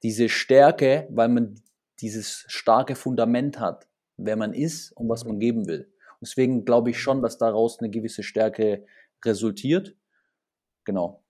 diese 0.04 0.30
Stärke, 0.30 1.08
weil 1.12 1.30
man 1.30 1.62
dieses 2.00 2.46
starke 2.48 2.96
Fundament 2.96 3.60
hat, 3.60 3.88
wer 4.18 4.36
man 4.36 4.54
ist 4.54 4.92
und 4.94 5.10
was 5.10 5.26
man 5.26 5.40
geben 5.40 5.68
will. 5.68 5.92
Deswegen 6.22 6.66
glaube 6.66 6.92
ich 6.92 7.00
schon, 7.00 7.22
dass 7.22 7.38
daraus 7.38 7.80
eine 7.80 7.90
gewisse 7.90 8.24
Stärke 8.24 8.86
resultiert. 9.24 9.96
Genau. 10.84 11.24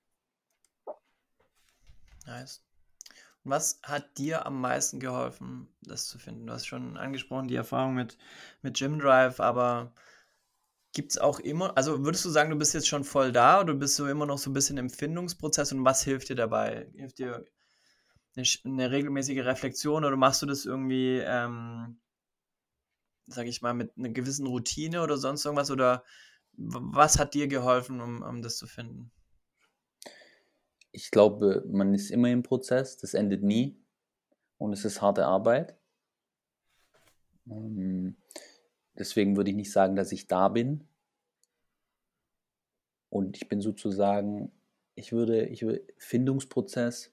Nice. 2.26 2.62
Was 3.44 3.80
hat 3.84 4.18
dir 4.18 4.46
am 4.46 4.62
meisten 4.62 5.00
geholfen, 5.00 5.68
das 5.82 6.08
zu 6.08 6.20
finden? 6.20 6.48
Du 6.48 6.54
hast 6.54 6.68
schon 6.68 6.98
angesprochen, 6.98 7.48
die 7.48 7.56
Erfahrung 7.56 7.96
mit, 7.96 8.18
mit 8.62 8.78
Gym 8.78 9.00
Drive, 9.00 9.40
aber 9.40 9.94
gibt 10.94 11.12
es 11.12 11.18
auch 11.18 11.40
immer, 11.40 11.78
also 11.78 12.04
würdest 12.04 12.26
du 12.26 12.30
sagen, 12.30 12.50
du 12.50 12.58
bist 12.58 12.74
jetzt 12.74 12.88
schon 12.88 13.04
voll 13.04 13.32
da 13.32 13.62
oder 13.62 13.74
bist 13.74 13.98
du 14.00 14.06
immer 14.06 14.26
noch 14.26 14.38
so 14.38 14.50
ein 14.50 14.54
bisschen 14.54 14.78
im 14.78 14.90
Findungsprozess 14.90 15.72
und 15.72 15.86
was 15.86 16.04
hilft 16.04 16.30
dir 16.30 16.36
dabei? 16.36 16.90
Hilft 16.96 17.20
dir 17.20 17.46
eine, 18.36 18.46
eine 18.66 18.92
regelmäßige 18.92 19.40
Reflexion 19.46 20.06
oder 20.06 20.18
machst 20.18 20.42
du 20.42 20.46
das 20.46 20.66
irgendwie, 20.66 21.20
ähm, 21.20 22.00
sag 23.28 23.48
ich 23.48 23.62
mal, 23.62 23.74
mit 23.74 23.98
einer 23.98 24.10
gewissen 24.10 24.48
Routine 24.48 25.04
oder 25.04 25.18
sonst 25.18 25.46
irgendwas 25.46 25.72
oder 25.72 26.04
was 26.54 27.20
hat 27.20 27.34
dir 27.34 27.48
geholfen, 27.48 28.02
um, 28.02 28.22
um 28.22 28.42
das 28.42 28.58
zu 28.58 28.68
finden? 28.68 29.12
Ich 30.92 31.12
glaube, 31.12 31.64
man 31.68 31.94
ist 31.94 32.10
immer 32.10 32.30
im 32.30 32.44
Prozess, 32.44 32.98
das 32.98 33.14
endet 33.14 33.44
nie 33.44 33.78
und 34.58 34.74
es 34.74 34.86
ist 34.86 35.02
harte 35.02 35.26
Arbeit. 35.26 35.78
Ähm, 37.50 38.18
deswegen 38.98 39.38
würde 39.38 39.52
ich 39.52 39.56
nicht 39.56 39.72
sagen, 39.72 39.96
dass 39.96 40.12
ich 40.12 40.28
da 40.28 40.50
bin. 40.50 40.88
Und 43.10 43.38
ich 43.38 43.48
bin 43.48 43.62
sozusagen, 43.62 44.52
ich 44.96 45.12
würde, 45.12 45.46
ich 45.46 45.64
würde 45.64 45.84
Findungsprozess. 45.98 47.12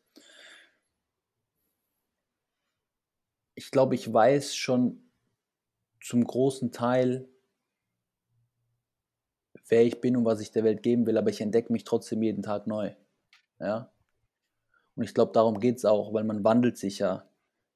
Ich 3.55 3.71
glaube, 3.71 3.95
ich 3.95 4.13
weiß 4.13 4.55
schon 4.55 5.03
zum 6.03 6.25
großen 6.25 6.73
Teil, 6.73 7.29
wer 9.69 9.85
ich 9.85 10.01
bin 10.01 10.17
und 10.17 10.25
was 10.25 10.41
ich 10.41 10.51
der 10.51 10.65
Welt 10.65 10.83
geben 10.83 11.07
will, 11.07 11.17
aber 11.17 11.31
ich 11.31 11.41
entdecke 11.41 11.73
mich 11.73 11.85
trotzdem 11.85 12.23
jeden 12.23 12.43
Tag 12.43 12.67
neu. 12.67 12.95
Ja? 13.61 13.91
Und 14.95 15.05
ich 15.05 15.15
glaube, 15.15 15.33
darum 15.33 15.61
geht 15.61 15.77
es 15.77 15.85
auch, 15.85 16.13
weil 16.13 16.25
man 16.25 16.45
wandelt 16.45 16.77
sich 16.79 16.99
ja. 16.99 17.29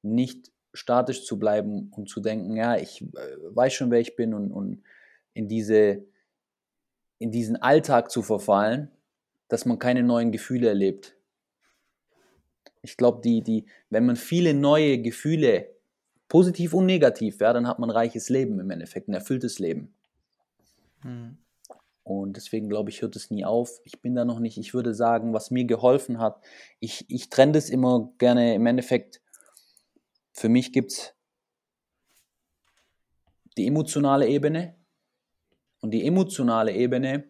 Nicht 0.03 0.51
statisch 0.73 1.25
zu 1.25 1.37
bleiben 1.37 1.91
und 1.91 2.09
zu 2.09 2.21
denken, 2.21 2.55
ja, 2.55 2.75
ich 2.75 3.01
äh, 3.01 3.37
weiß 3.55 3.73
schon, 3.73 3.91
wer 3.91 3.99
ich 3.99 4.15
bin 4.15 4.33
und, 4.33 4.51
und 4.51 4.83
in, 5.33 5.47
diese, 5.47 6.03
in 7.19 7.31
diesen 7.31 7.57
Alltag 7.57 8.09
zu 8.09 8.23
verfallen, 8.23 8.89
dass 9.47 9.65
man 9.65 9.79
keine 9.79 10.01
neuen 10.01 10.31
Gefühle 10.31 10.69
erlebt. 10.69 11.15
Ich 12.81 12.97
glaube, 12.97 13.21
die, 13.21 13.43
die, 13.43 13.65
wenn 13.89 14.05
man 14.05 14.15
viele 14.15 14.53
neue 14.53 14.99
Gefühle 14.99 15.69
positiv 16.27 16.73
und 16.73 16.85
negativ, 16.85 17.41
ja, 17.41 17.53
dann 17.53 17.67
hat 17.67 17.77
man 17.77 17.89
ein 17.89 17.95
reiches 17.95 18.29
Leben 18.29 18.59
im 18.59 18.71
Endeffekt, 18.71 19.09
ein 19.09 19.13
erfülltes 19.13 19.59
Leben. 19.59 19.93
Mhm. 21.03 21.37
Und 22.19 22.35
deswegen 22.37 22.69
glaube 22.69 22.89
ich, 22.89 23.01
hört 23.01 23.15
es 23.15 23.31
nie 23.31 23.45
auf. 23.45 23.79
Ich 23.83 24.01
bin 24.01 24.15
da 24.15 24.25
noch 24.25 24.39
nicht. 24.39 24.57
Ich 24.57 24.73
würde 24.73 24.93
sagen, 24.93 25.33
was 25.33 25.51
mir 25.51 25.65
geholfen 25.65 26.19
hat, 26.19 26.43
ich, 26.79 27.05
ich 27.09 27.29
trenne 27.29 27.53
das 27.53 27.69
immer 27.69 28.11
gerne 28.17 28.53
im 28.53 28.65
Endeffekt. 28.65 29.21
Für 30.33 30.49
mich 30.49 30.73
gibt 30.73 30.91
es 30.91 31.13
die 33.57 33.67
emotionale 33.67 34.27
Ebene. 34.27 34.75
Und 35.79 35.91
die 35.91 36.05
emotionale 36.05 36.73
Ebene 36.73 37.23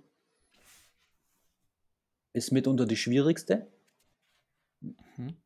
ist 2.34 2.52
mitunter 2.52 2.86
die 2.86 2.98
schwierigste. 2.98 3.68
Mhm. 4.82 5.38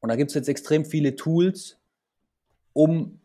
Und 0.00 0.08
da 0.08 0.16
gibt 0.16 0.30
es 0.30 0.34
jetzt 0.34 0.48
extrem 0.48 0.84
viele 0.84 1.16
Tools, 1.16 1.78
um 2.72 3.20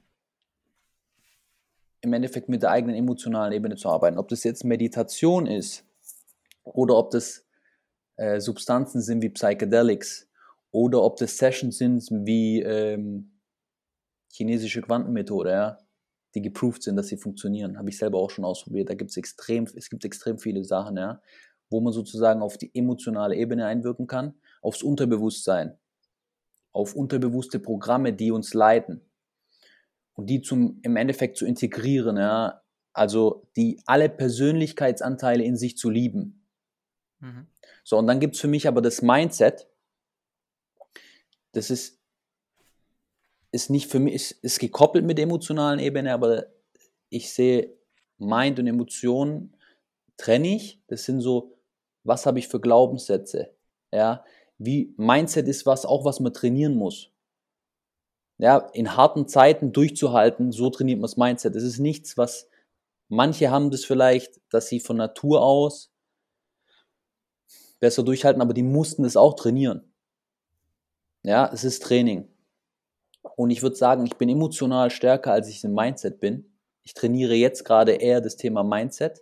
im 2.04 2.12
Endeffekt 2.12 2.50
mit 2.50 2.62
der 2.62 2.72
eigenen 2.72 2.98
emotionalen 2.98 3.54
Ebene 3.54 3.76
zu 3.78 3.90
arbeiten. 3.90 4.18
Ob 4.18 4.28
das 4.28 4.44
jetzt 4.44 4.66
Meditation 4.66 5.48
ist 5.48 5.86
oder 6.64 6.98
ob 6.98 7.12
das 7.12 7.46
äh, 8.18 8.42
Substanzen 8.42 9.02
sind 9.02 9.22
wie 9.22 9.30
Psychedelics 9.30 10.30
oder 10.72 11.02
ob 11.02 11.16
das 11.16 11.38
Sessions 11.38 11.78
sind 11.78 12.06
wie 12.12 12.62
ähm, 12.62 13.40
chinesische 14.34 14.82
Quantenmethode, 14.82 15.52
ja, 15.52 15.78
die 16.36 16.42
geproved 16.42 16.84
sind, 16.84 16.98
dass 16.98 17.08
sie 17.08 17.16
funktionieren. 17.16 17.78
Habe 17.78 17.90
ich 17.90 17.98
selber 17.98 18.20
auch 18.20 18.30
schon 18.30 18.44
ausprobiert. 18.44 18.90
Da 18.90 18.96
gibt 18.96 19.12
es 19.12 19.18
extrem, 19.18 19.66
es 19.74 19.90
gibt 19.90 20.04
extrem 20.04 20.38
viele 20.40 20.66
Sachen, 20.66 20.98
ja, 20.98 21.22
wo 21.70 21.80
man 21.80 21.94
sozusagen 21.94 22.42
auf 22.42 22.58
die 22.58 22.72
emotionale 22.74 23.36
Ebene 23.36 23.66
einwirken 23.66 24.08
kann, 24.08 24.34
aufs 24.62 24.84
Unterbewusstsein, 24.84 25.78
auf 26.74 26.96
unterbewusste 26.96 27.60
Programme, 27.60 28.12
die 28.12 28.32
uns 28.32 28.54
leiten 28.54 29.02
und 30.14 30.28
die 30.28 30.42
zum, 30.42 30.80
im 30.84 30.96
Endeffekt 30.96 31.38
zu 31.38 31.46
integrieren, 31.46 32.18
ja, 32.18 32.62
also 32.94 33.48
die 33.56 33.82
alle 33.86 34.10
Persönlichkeitsanteile 34.10 35.44
in 35.44 35.58
sich 35.58 35.78
zu 35.78 35.90
lieben. 35.90 36.48
Mhm. 37.20 37.48
So, 37.84 37.98
und 37.98 38.08
dann 38.08 38.20
gibt 38.20 38.36
es 38.36 38.42
für 38.42 38.48
mich 38.48 38.68
aber 38.68 38.82
das 38.82 39.02
Mindset, 39.02 39.68
das 41.52 41.70
ist, 41.70 42.00
ist 43.52 43.70
nicht 43.70 43.90
für 43.90 44.00
mich, 44.00 44.14
ist, 44.14 44.32
ist 44.44 44.60
gekoppelt 44.60 45.06
mit 45.06 45.18
der 45.18 45.24
emotionalen 45.24 45.80
Ebene, 45.80 46.14
aber 46.14 46.48
ich 47.10 47.32
sehe 47.32 47.76
Mind 48.18 48.60
und 48.60 48.68
Emotionen 48.68 49.56
trenne 50.18 50.56
ich. 50.56 50.82
Das 50.88 51.04
sind 51.04 51.22
so, 51.22 51.58
was 52.04 52.26
habe 52.26 52.40
ich 52.40 52.48
für 52.48 52.60
Glaubenssätze? 52.60 53.56
Ja, 53.92 54.24
wie 54.58 54.94
Mindset 54.98 55.48
ist 55.48 55.66
was, 55.66 55.86
auch 55.86 56.06
was 56.06 56.20
man 56.20 56.34
trainieren 56.34 56.76
muss 56.76 57.13
ja, 58.38 58.58
in 58.74 58.96
harten 58.96 59.28
Zeiten 59.28 59.72
durchzuhalten, 59.72 60.52
so 60.52 60.70
trainiert 60.70 61.00
man 61.00 61.04
das 61.10 61.18
Mindset. 61.18 61.56
Es 61.56 61.64
ist 61.64 61.80
nichts, 61.80 62.18
was 62.18 62.50
manche 63.08 63.52
haben 63.52 63.72
das 63.72 63.86
vielleicht, 63.86 64.42
dass 64.50 64.68
sie 64.68 64.80
von 64.80 64.98
Natur 64.98 65.42
aus 65.42 65.92
besser 67.80 68.04
durchhalten, 68.04 68.42
aber 68.42 68.54
die 68.54 68.64
mussten 68.64 69.06
es 69.06 69.18
auch 69.18 69.36
trainieren. 69.36 69.94
Ja, 71.24 71.50
es 71.54 71.64
ist 71.64 71.84
Training. 71.84 72.28
Und 73.36 73.50
ich 73.50 73.62
würde 73.62 73.76
sagen, 73.76 74.06
ich 74.06 74.16
bin 74.16 74.30
emotional 74.30 74.90
stärker, 74.90 75.32
als 75.32 75.48
ich 75.48 75.64
im 75.64 75.74
Mindset 75.74 76.20
bin. 76.20 76.54
Ich 76.84 76.94
trainiere 76.94 77.34
jetzt 77.34 77.64
gerade 77.64 77.94
eher 77.94 78.22
das 78.22 78.36
Thema 78.36 78.64
Mindset. 78.64 79.22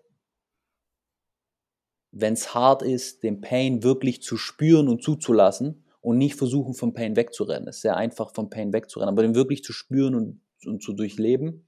Wenn 2.12 2.34
es 2.34 2.53
hart 2.53 2.82
ist, 2.82 3.24
den 3.24 3.41
Pain 3.41 3.84
wirklich 3.84 4.22
zu 4.22 4.38
spüren 4.38 4.89
und 4.89 5.03
zuzulassen 5.03 5.84
und 6.01 6.17
nicht 6.17 6.36
versuchen, 6.36 6.74
vom 6.74 6.93
Pain 6.93 7.15
wegzurennen. 7.15 7.67
Es 7.67 7.77
ist 7.77 7.81
sehr 7.84 7.96
einfach, 7.96 8.34
vom 8.34 8.50
Pain 8.50 8.74
wegzurennen, 8.74 9.13
aber 9.13 9.22
den 9.22 9.36
wirklich 9.36 9.63
zu 9.63 9.72
spüren 9.72 10.15
und, 10.15 10.41
und 10.65 10.84
zu 10.84 10.93
durchleben. 10.93 11.67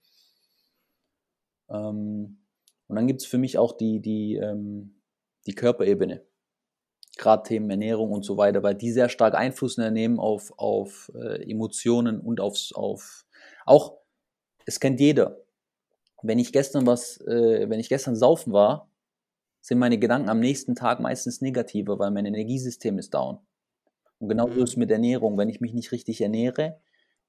Ähm, 1.69 2.39
und 2.87 2.95
dann 2.95 3.07
gibt 3.07 3.21
es 3.21 3.27
für 3.27 3.37
mich 3.37 3.57
auch 3.57 3.77
die, 3.77 4.01
die, 4.01 4.35
ähm, 4.35 5.01
die 5.45 5.53
Körperebene. 5.53 6.25
Gerade 7.17 7.43
Themen 7.43 7.69
Ernährung 7.69 8.11
und 8.11 8.23
so 8.23 8.37
weiter, 8.37 8.63
weil 8.63 8.75
die 8.75 8.91
sehr 8.91 9.07
stark 9.07 9.35
Einfluss 9.35 9.77
nehmen 9.77 10.19
auf, 10.19 10.51
auf 10.57 11.11
äh, 11.15 11.49
Emotionen 11.49 12.19
und 12.19 12.41
aufs, 12.41 12.73
auf 12.73 13.25
auch, 13.65 13.99
es 14.65 14.79
kennt 14.79 14.99
jeder. 14.99 15.43
Wenn 16.23 16.39
ich 16.39 16.51
gestern 16.51 16.87
was, 16.87 17.21
äh, 17.21 17.69
wenn 17.69 17.79
ich 17.79 17.89
gestern 17.89 18.15
saufen 18.15 18.51
war, 18.51 18.89
sind 19.61 19.77
meine 19.77 19.99
Gedanken 19.99 20.29
am 20.29 20.39
nächsten 20.39 20.75
Tag 20.75 20.99
meistens 20.99 21.39
negativer, 21.39 21.99
weil 21.99 22.11
mein 22.11 22.25
Energiesystem 22.25 22.97
ist 22.97 23.13
down. 23.13 23.39
Und 24.19 24.29
genau 24.29 24.47
so 24.47 24.63
ist 24.63 24.71
es 24.71 24.77
mit 24.77 24.91
Ernährung. 24.91 25.37
Wenn 25.37 25.49
ich 25.49 25.61
mich 25.61 25.73
nicht 25.73 25.91
richtig 25.91 26.21
ernähre, 26.21 26.79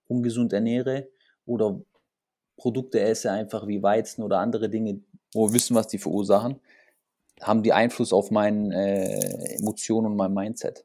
ungesund 0.07 0.53
ernähre 0.53 1.09
oder 1.47 1.81
Produkte 2.57 3.01
esse, 3.01 3.31
einfach 3.31 3.67
wie 3.67 3.83
Weizen 3.83 4.23
oder 4.23 4.39
andere 4.39 4.69
Dinge, 4.69 5.01
wo 5.33 5.49
wir 5.49 5.55
wissen, 5.55 5.75
was 5.75 5.89
die 5.89 5.99
verursachen, 5.99 6.61
haben 7.41 7.63
die 7.63 7.73
Einfluss 7.73 8.13
auf 8.13 8.31
meine 8.31 8.75
äh, 8.75 9.57
Emotionen 9.57 10.07
und 10.07 10.17
mein 10.17 10.33
Mindset. 10.33 10.85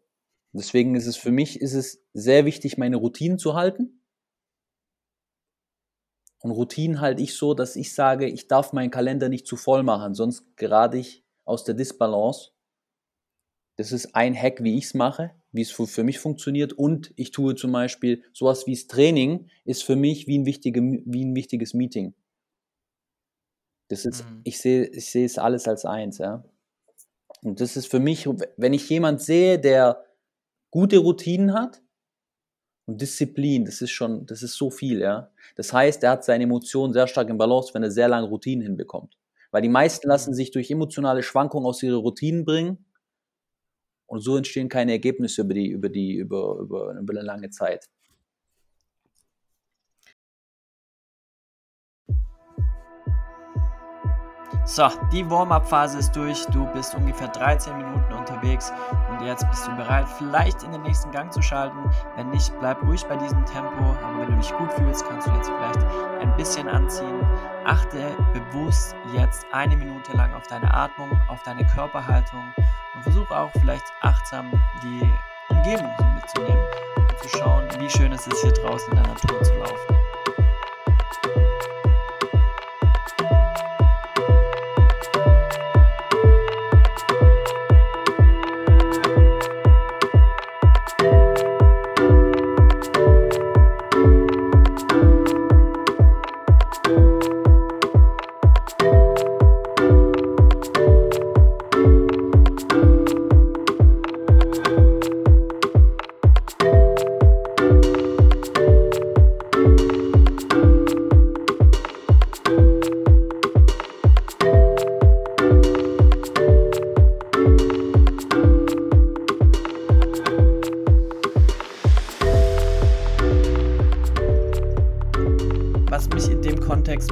Deswegen 0.51 0.95
ist 0.95 1.05
es 1.05 1.15
für 1.15 1.31
mich 1.31 1.61
ist 1.61 1.73
es 1.73 2.03
sehr 2.13 2.45
wichtig, 2.45 2.77
meine 2.77 2.97
Routinen 2.97 3.37
zu 3.37 3.53
halten. 3.53 4.01
Und 6.41 6.51
Routinen 6.51 7.01
halte 7.01 7.21
ich 7.21 7.35
so, 7.35 7.53
dass 7.53 7.75
ich 7.75 7.93
sage, 7.93 8.27
ich 8.27 8.47
darf 8.47 8.73
meinen 8.73 8.91
Kalender 8.91 9.29
nicht 9.29 9.45
zu 9.45 9.57
voll 9.57 9.83
machen, 9.83 10.15
sonst 10.15 10.55
gerate 10.55 10.97
ich 10.97 11.23
aus 11.43 11.65
der 11.65 11.75
Disbalance 11.75 12.51
Das 13.75 13.91
ist 13.91 14.15
ein 14.15 14.35
Hack, 14.35 14.63
wie 14.63 14.77
ich 14.77 14.85
es 14.85 14.93
mache, 14.93 15.31
wie 15.51 15.61
es 15.61 15.71
für, 15.71 16.03
mich 16.03 16.19
funktioniert. 16.19 16.73
Und 16.73 17.11
ich 17.15 17.31
tue 17.31 17.55
zum 17.55 17.71
Beispiel 17.71 18.23
sowas 18.33 18.67
wie 18.67 18.73
das 18.75 18.87
Training 18.87 19.47
ist 19.65 19.83
für 19.83 19.95
mich 19.95 20.27
wie 20.27 20.37
ein, 20.37 20.45
wichtige, 20.45 20.81
wie 20.81 21.25
ein 21.25 21.35
wichtiges 21.35 21.73
Meeting. 21.73 22.13
Das 23.89 24.05
ist, 24.05 24.23
Mhm. 24.23 24.41
ich 24.43 24.59
sehe, 24.59 24.85
ich 24.87 25.09
sehe 25.11 25.25
es 25.25 25.37
alles 25.37 25.67
als 25.67 25.85
eins, 25.85 26.17
ja. 26.19 26.43
Und 27.41 27.61
das 27.61 27.77
ist 27.77 27.87
für 27.87 27.99
mich, 27.99 28.27
wenn 28.57 28.73
ich 28.73 28.89
jemand 28.89 29.21
sehe, 29.21 29.59
der 29.59 30.05
gute 30.71 30.97
Routinen 30.99 31.53
hat 31.53 31.81
und 32.85 33.01
Disziplin, 33.01 33.65
das 33.65 33.81
ist 33.81 33.91
schon, 33.91 34.25
das 34.25 34.41
ist 34.43 34.55
so 34.55 34.69
viel, 34.71 34.99
ja. 34.99 35.31
Das 35.55 35.73
heißt, 35.73 36.03
er 36.03 36.11
hat 36.11 36.23
seine 36.25 36.45
Emotionen 36.45 36.93
sehr 36.93 37.07
stark 37.07 37.29
im 37.29 37.37
Balance, 37.37 37.73
wenn 37.73 37.83
er 37.83 37.91
sehr 37.91 38.07
lange 38.07 38.27
Routinen 38.27 38.63
hinbekommt. 38.63 39.17
Weil 39.51 39.61
die 39.61 39.69
meisten 39.69 40.07
lassen 40.07 40.33
sich 40.33 40.51
durch 40.51 40.69
emotionale 40.71 41.23
Schwankungen 41.23 41.67
aus 41.67 41.81
ihrer 41.83 41.97
Routinen 41.97 42.45
bringen 42.45 42.85
und 44.09 44.21
so 44.21 44.37
entstehen 44.37 44.69
keine 44.69 44.91
Ergebnisse 44.93 45.41
über 45.43 45.53
die, 45.53 45.67
über 45.69 45.89
die, 45.89 46.15
über, 46.15 46.57
über, 46.59 46.93
über 46.99 47.13
eine 47.13 47.21
lange 47.21 47.49
Zeit. 47.51 47.85
So, 54.69 54.87
die 55.11 55.27
Warm-up-Phase 55.27 55.97
ist 55.97 56.15
durch. 56.15 56.45
Du 56.51 56.67
bist 56.67 56.93
ungefähr 56.93 57.29
13 57.29 57.75
Minuten 57.75 58.13
unterwegs 58.13 58.71
und 59.09 59.25
jetzt 59.25 59.49
bist 59.49 59.65
du 59.65 59.75
bereit, 59.75 60.05
vielleicht 60.19 60.61
in 60.61 60.71
den 60.71 60.83
nächsten 60.83 61.09
Gang 61.09 61.33
zu 61.33 61.41
schalten. 61.41 61.89
Wenn 62.15 62.29
nicht, 62.29 62.53
bleib 62.59 62.79
ruhig 62.83 63.03
bei 63.07 63.15
diesem 63.15 63.43
Tempo. 63.47 63.95
Aber 64.03 64.19
wenn 64.19 64.29
du 64.29 64.35
dich 64.35 64.55
gut 64.55 64.71
fühlst, 64.73 65.03
kannst 65.09 65.25
du 65.25 65.31
jetzt 65.31 65.49
vielleicht 65.49 65.83
ein 66.21 66.35
bisschen 66.37 66.67
anziehen. 66.67 67.19
Achte 67.65 68.15
bewusst 68.31 68.95
jetzt 69.15 69.43
eine 69.51 69.75
Minute 69.75 70.15
lang 70.15 70.31
auf 70.35 70.45
deine 70.45 70.71
Atmung, 70.71 71.09
auf 71.29 71.41
deine 71.41 71.65
Körperhaltung 71.65 72.43
und 72.93 73.01
versuch 73.01 73.31
auch 73.31 73.49
vielleicht 73.59 73.91
achtsam 74.01 74.51
die 74.83 75.11
Umgebung 75.49 75.91
so 75.97 76.05
mitzunehmen 76.05 76.63
und 76.95 77.17
zu 77.17 77.37
schauen, 77.39 77.67
wie 77.79 77.89
schön 77.89 78.11
es 78.11 78.27
ist, 78.27 78.43
hier 78.43 78.53
draußen 78.53 78.91
in 78.91 79.01
der 79.01 79.13
Natur 79.13 79.41
zu 79.41 79.53
laufen. 79.55 80.08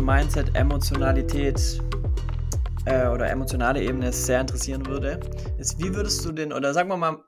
Mindset, 0.07 0.55
Emotionalität 0.55 1.83
äh, 2.85 3.09
oder 3.09 3.29
emotionale 3.29 3.83
Ebene 3.83 4.13
sehr 4.13 4.39
interessieren 4.39 4.85
würde, 4.85 5.19
ist, 5.59 5.77
wie 5.79 5.93
würdest 5.93 6.23
du 6.23 6.31
den, 6.31 6.53
oder 6.53 6.73
sagen 6.73 6.87
wir 6.87 6.95
mal, 6.95 7.25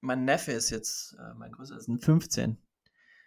mein 0.00 0.24
Neffe 0.24 0.52
ist 0.52 0.70
jetzt, 0.70 1.14
äh, 1.14 1.34
mein 1.34 1.50
größer 1.50 1.76
ist 1.76 1.88
ein 1.88 1.98
15. 1.98 2.56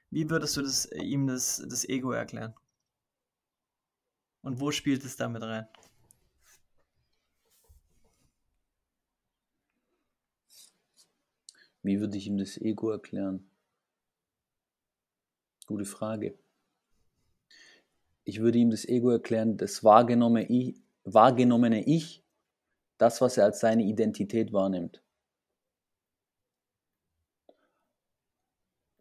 Wie 0.09 0.29
würdest 0.29 0.55
du 0.55 0.61
das, 0.61 0.89
ihm 0.93 1.27
das, 1.27 1.61
das 1.67 1.83
Ego 1.89 2.13
erklären? 2.13 2.53
Und 4.41 4.61
wo 4.61 4.71
spielt 4.71 5.03
es 5.03 5.17
damit 5.17 5.43
rein? 5.43 5.67
Wie 11.83 11.99
würde 11.99 12.15
ich 12.15 12.25
ihm 12.27 12.37
das 12.37 12.55
Ego 12.55 12.91
erklären? 12.91 13.51
Gute 15.65 15.83
Frage. 15.83 16.39
Ich 18.27 18.41
würde 18.41 18.57
ihm 18.57 18.71
das 18.71 18.83
Ego 18.83 19.09
erklären, 19.09 19.55
das 19.55 19.85
wahrgenommene 19.85 20.49
Ich, 20.49 20.75
wahrgenommene 21.05 21.85
ich 21.85 22.25
das, 22.97 23.21
was 23.21 23.37
er 23.37 23.45
als 23.45 23.61
seine 23.61 23.83
Identität 23.83 24.51
wahrnimmt. 24.51 25.01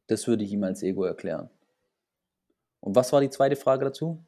Das 0.06 0.28
würde 0.28 0.44
ich 0.44 0.52
ihm 0.52 0.62
als 0.62 0.84
Ego 0.84 1.02
erklären. 1.02 1.50
Und 2.78 2.94
was 2.94 3.12
war 3.12 3.20
die 3.20 3.28
zweite 3.28 3.56
Frage 3.56 3.86
dazu? 3.86 4.24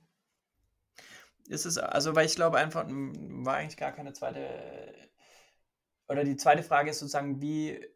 Ist 1.46 1.64
es, 1.64 1.78
also, 1.78 2.16
weil 2.16 2.26
ich 2.26 2.34
glaube 2.34 2.58
einfach, 2.58 2.84
war 2.88 3.54
eigentlich 3.54 3.76
gar 3.76 3.92
keine 3.92 4.12
zweite, 4.14 4.48
oder 6.08 6.24
die 6.24 6.36
zweite 6.36 6.64
Frage 6.64 6.90
ist 6.90 6.98
sozusagen, 6.98 7.40
wie, 7.40 7.88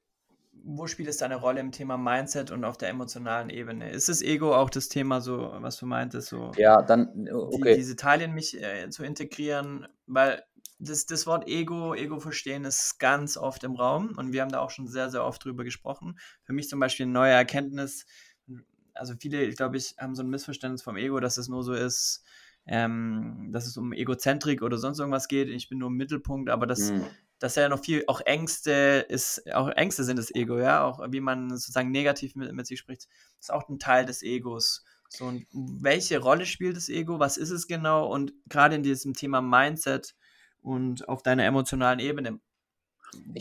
wo 0.65 0.87
spielt 0.87 1.09
es 1.09 1.17
deine 1.17 1.37
Rolle 1.37 1.61
im 1.61 1.73
Thema 1.73 1.97
Mindset 1.97 2.51
und 2.51 2.65
auf 2.65 2.77
der 2.77 2.89
emotionalen 2.89 3.51
Ebene? 3.51 3.91
Ist 3.91 4.09
das 4.09 4.23
Ego 4.23 4.55
auch 4.55 4.71
das 4.71 4.89
Thema, 4.89 5.21
so, 5.21 5.53
was 5.59 5.77
du 5.77 5.87
meintest, 5.87 6.29
so 6.29 6.53
Ja, 6.57 6.83
dann, 6.83 7.25
die, 7.25 7.33
okay. 7.33 7.75
diese 7.75 7.97
Teile 7.97 8.25
in 8.25 8.33
mich 8.33 8.61
äh, 8.61 8.89
zu 8.91 9.05
integrieren? 9.05 9.87
Weil 10.07 10.43
das, 10.79 11.07
das 11.07 11.27
Wort 11.27 11.49
Ego, 11.49 11.95
Ego 11.95 12.19
verstehen 12.19 12.65
ist 12.65 12.99
ganz 12.99 13.37
oft 13.37 13.65
im 13.65 13.75
Raum 13.75 14.15
und 14.17 14.33
wir 14.33 14.43
haben 14.43 14.51
da 14.51 14.61
auch 14.61 14.71
schon 14.71 14.87
sehr, 14.89 15.11
sehr 15.11 15.25
oft 15.25 15.45
drüber 15.45 15.65
gesprochen. 15.65 16.19
Für 16.43 16.53
mich 16.53 16.69
zum 16.69 16.81
Beispiel 16.81 17.05
eine 17.05 17.13
neue 17.13 17.33
Erkenntnis, 17.33 18.07
also 18.95 19.15
viele, 19.19 19.45
ich 19.45 19.57
glaube 19.57 19.77
ich, 19.77 19.95
haben 19.99 20.15
so 20.15 20.23
ein 20.23 20.29
Missverständnis 20.29 20.83
vom 20.83 20.97
Ego, 20.97 21.21
dass 21.21 21.39
es 21.39 21.49
nur 21.49 21.63
so 21.63 21.73
ist, 21.73 22.25
ähm, 22.67 23.51
dass 23.53 23.67
es 23.67 23.77
um 23.77 23.93
Egozentrik 23.93 24.63
oder 24.63 24.79
sonst 24.79 24.99
irgendwas 24.99 25.29
geht. 25.29 25.49
Ich 25.49 25.69
bin 25.69 25.79
nur 25.79 25.89
im 25.89 25.97
Mittelpunkt, 25.97 26.51
aber 26.51 26.67
das, 26.67 26.91
Hm. 26.91 27.05
Dass 27.43 27.57
ja 27.57 27.69
noch 27.69 27.83
viel, 27.83 28.05
auch 28.07 28.21
Ängste 28.21 29.05
ist, 29.09 29.53
auch 29.53 29.69
Ängste 29.69 30.05
sind 30.05 30.17
das 30.17 30.33
Ego, 30.33 30.59
ja, 30.59 30.85
auch 30.85 31.01
wie 31.11 31.21
man 31.21 31.51
sozusagen 31.51 31.91
negativ 31.91 32.37
mit, 32.37 32.53
mit 32.53 32.69
sich 32.69 32.79
spricht, 32.79 33.09
ist 33.41 33.53
auch 33.53 33.69
ein 33.69 33.81
Teil 33.81 34.07
des 34.07 34.23
Egos. 34.23 34.85
So, 35.09 35.25
und 35.25 35.45
welche 35.53 36.21
Rolle 36.21 36.47
spielt 36.47 36.77
das 36.77 36.89
Ego? 36.89 37.19
Was 37.19 37.37
ist 37.37 37.51
es 37.51 37.67
genau? 37.67 38.07
Und 38.07 38.33
gerade 38.49 38.77
in 38.77 38.85
diesem 38.85 39.15
Thema 39.15 39.41
Mindset 39.41 40.15
und 40.61 41.09
auf 41.09 41.25
deiner 41.25 41.45
emotionalen 41.45 41.99
Ebene, 41.99 42.39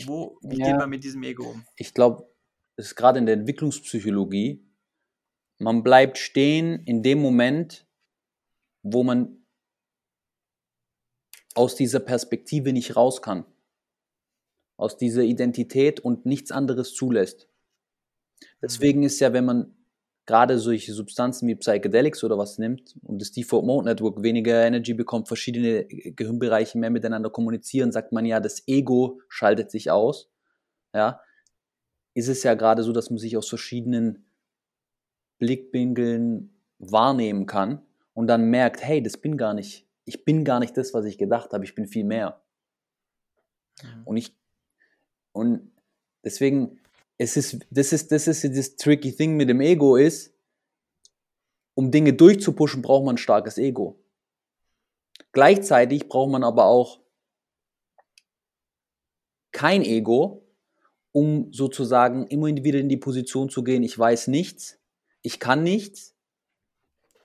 wo, 0.04 0.36
wie 0.42 0.58
ja. 0.58 0.66
geht 0.66 0.76
man 0.76 0.90
mit 0.90 1.04
diesem 1.04 1.22
Ego 1.22 1.50
um? 1.50 1.64
ich 1.76 1.94
glaube, 1.94 2.28
es 2.74 2.86
ist 2.86 2.96
gerade 2.96 3.20
in 3.20 3.26
der 3.26 3.36
Entwicklungspsychologie, 3.36 4.66
man 5.58 5.84
bleibt 5.84 6.18
stehen 6.18 6.82
in 6.86 7.04
dem 7.04 7.22
Moment, 7.22 7.86
wo 8.82 9.04
man 9.04 9.46
aus 11.54 11.76
dieser 11.76 12.00
Perspektive 12.00 12.72
nicht 12.72 12.96
raus 12.96 13.22
kann, 13.22 13.46
aus 14.82 14.96
dieser 14.96 15.22
Identität 15.22 16.00
und 16.00 16.26
nichts 16.26 16.52
anderes 16.52 16.94
zulässt. 16.94 17.48
Deswegen 18.60 19.02
ist 19.02 19.20
ja, 19.20 19.32
wenn 19.32 19.44
man 19.44 19.74
gerade 20.26 20.58
solche 20.58 20.92
Substanzen 20.92 21.48
wie 21.48 21.54
Psychedelics 21.54 22.22
oder 22.22 22.38
was 22.38 22.58
nimmt 22.58 22.96
und 23.02 23.20
das 23.20 23.32
Default 23.32 23.64
Mode 23.64 23.88
Network 23.88 24.22
weniger 24.22 24.64
Energy 24.64 24.94
bekommt, 24.94 25.28
verschiedene 25.28 25.84
Gehirnbereiche 25.86 26.78
mehr 26.78 26.90
miteinander 26.90 27.30
kommunizieren, 27.30 27.92
sagt 27.92 28.12
man 28.12 28.24
ja, 28.24 28.40
das 28.40 28.66
Ego 28.68 29.20
schaltet 29.28 29.70
sich 29.70 29.90
aus. 29.90 30.30
Ja, 30.94 31.20
ist 32.14 32.28
es 32.28 32.42
ja 32.42 32.54
gerade 32.54 32.82
so, 32.82 32.92
dass 32.92 33.10
man 33.10 33.18
sich 33.18 33.36
aus 33.36 33.48
verschiedenen 33.48 34.26
Blickwinkeln 35.38 36.54
wahrnehmen 36.78 37.46
kann 37.46 37.82
und 38.14 38.26
dann 38.26 38.44
merkt, 38.50 38.84
hey, 38.84 39.02
das 39.02 39.16
bin 39.16 39.36
gar 39.36 39.54
nicht, 39.54 39.88
ich 40.04 40.24
bin 40.24 40.44
gar 40.44 40.60
nicht 40.60 40.76
das, 40.76 40.94
was 40.94 41.04
ich 41.04 41.18
gedacht 41.18 41.52
habe, 41.52 41.64
ich 41.64 41.74
bin 41.74 41.86
viel 41.86 42.04
mehr. 42.04 42.42
Und 44.04 44.16
ich, 44.16 44.36
und 45.32 45.72
deswegen, 46.24 46.80
es 47.18 47.36
ist, 47.36 47.58
das 47.70 47.92
ist, 47.92 48.12
das 48.12 48.26
ist 48.26 48.44
das 48.44 48.76
tricky 48.76 49.12
Thing 49.12 49.36
mit 49.36 49.48
dem 49.48 49.60
Ego 49.60 49.96
ist, 49.96 50.34
um 51.74 51.90
Dinge 51.90 52.12
durchzupushen, 52.12 52.82
braucht 52.82 53.04
man 53.04 53.14
ein 53.14 53.18
starkes 53.18 53.58
Ego. 53.58 53.98
Gleichzeitig 55.32 56.08
braucht 56.08 56.30
man 56.30 56.44
aber 56.44 56.66
auch 56.66 57.00
kein 59.52 59.82
Ego, 59.82 60.46
um 61.12 61.52
sozusagen 61.52 62.26
immer 62.26 62.48
wieder 62.48 62.78
in 62.78 62.88
die 62.88 62.96
Position 62.96 63.48
zu 63.48 63.62
gehen, 63.62 63.82
ich 63.82 63.98
weiß 63.98 64.28
nichts, 64.28 64.78
ich 65.20 65.38
kann 65.38 65.62
nichts, 65.62 66.14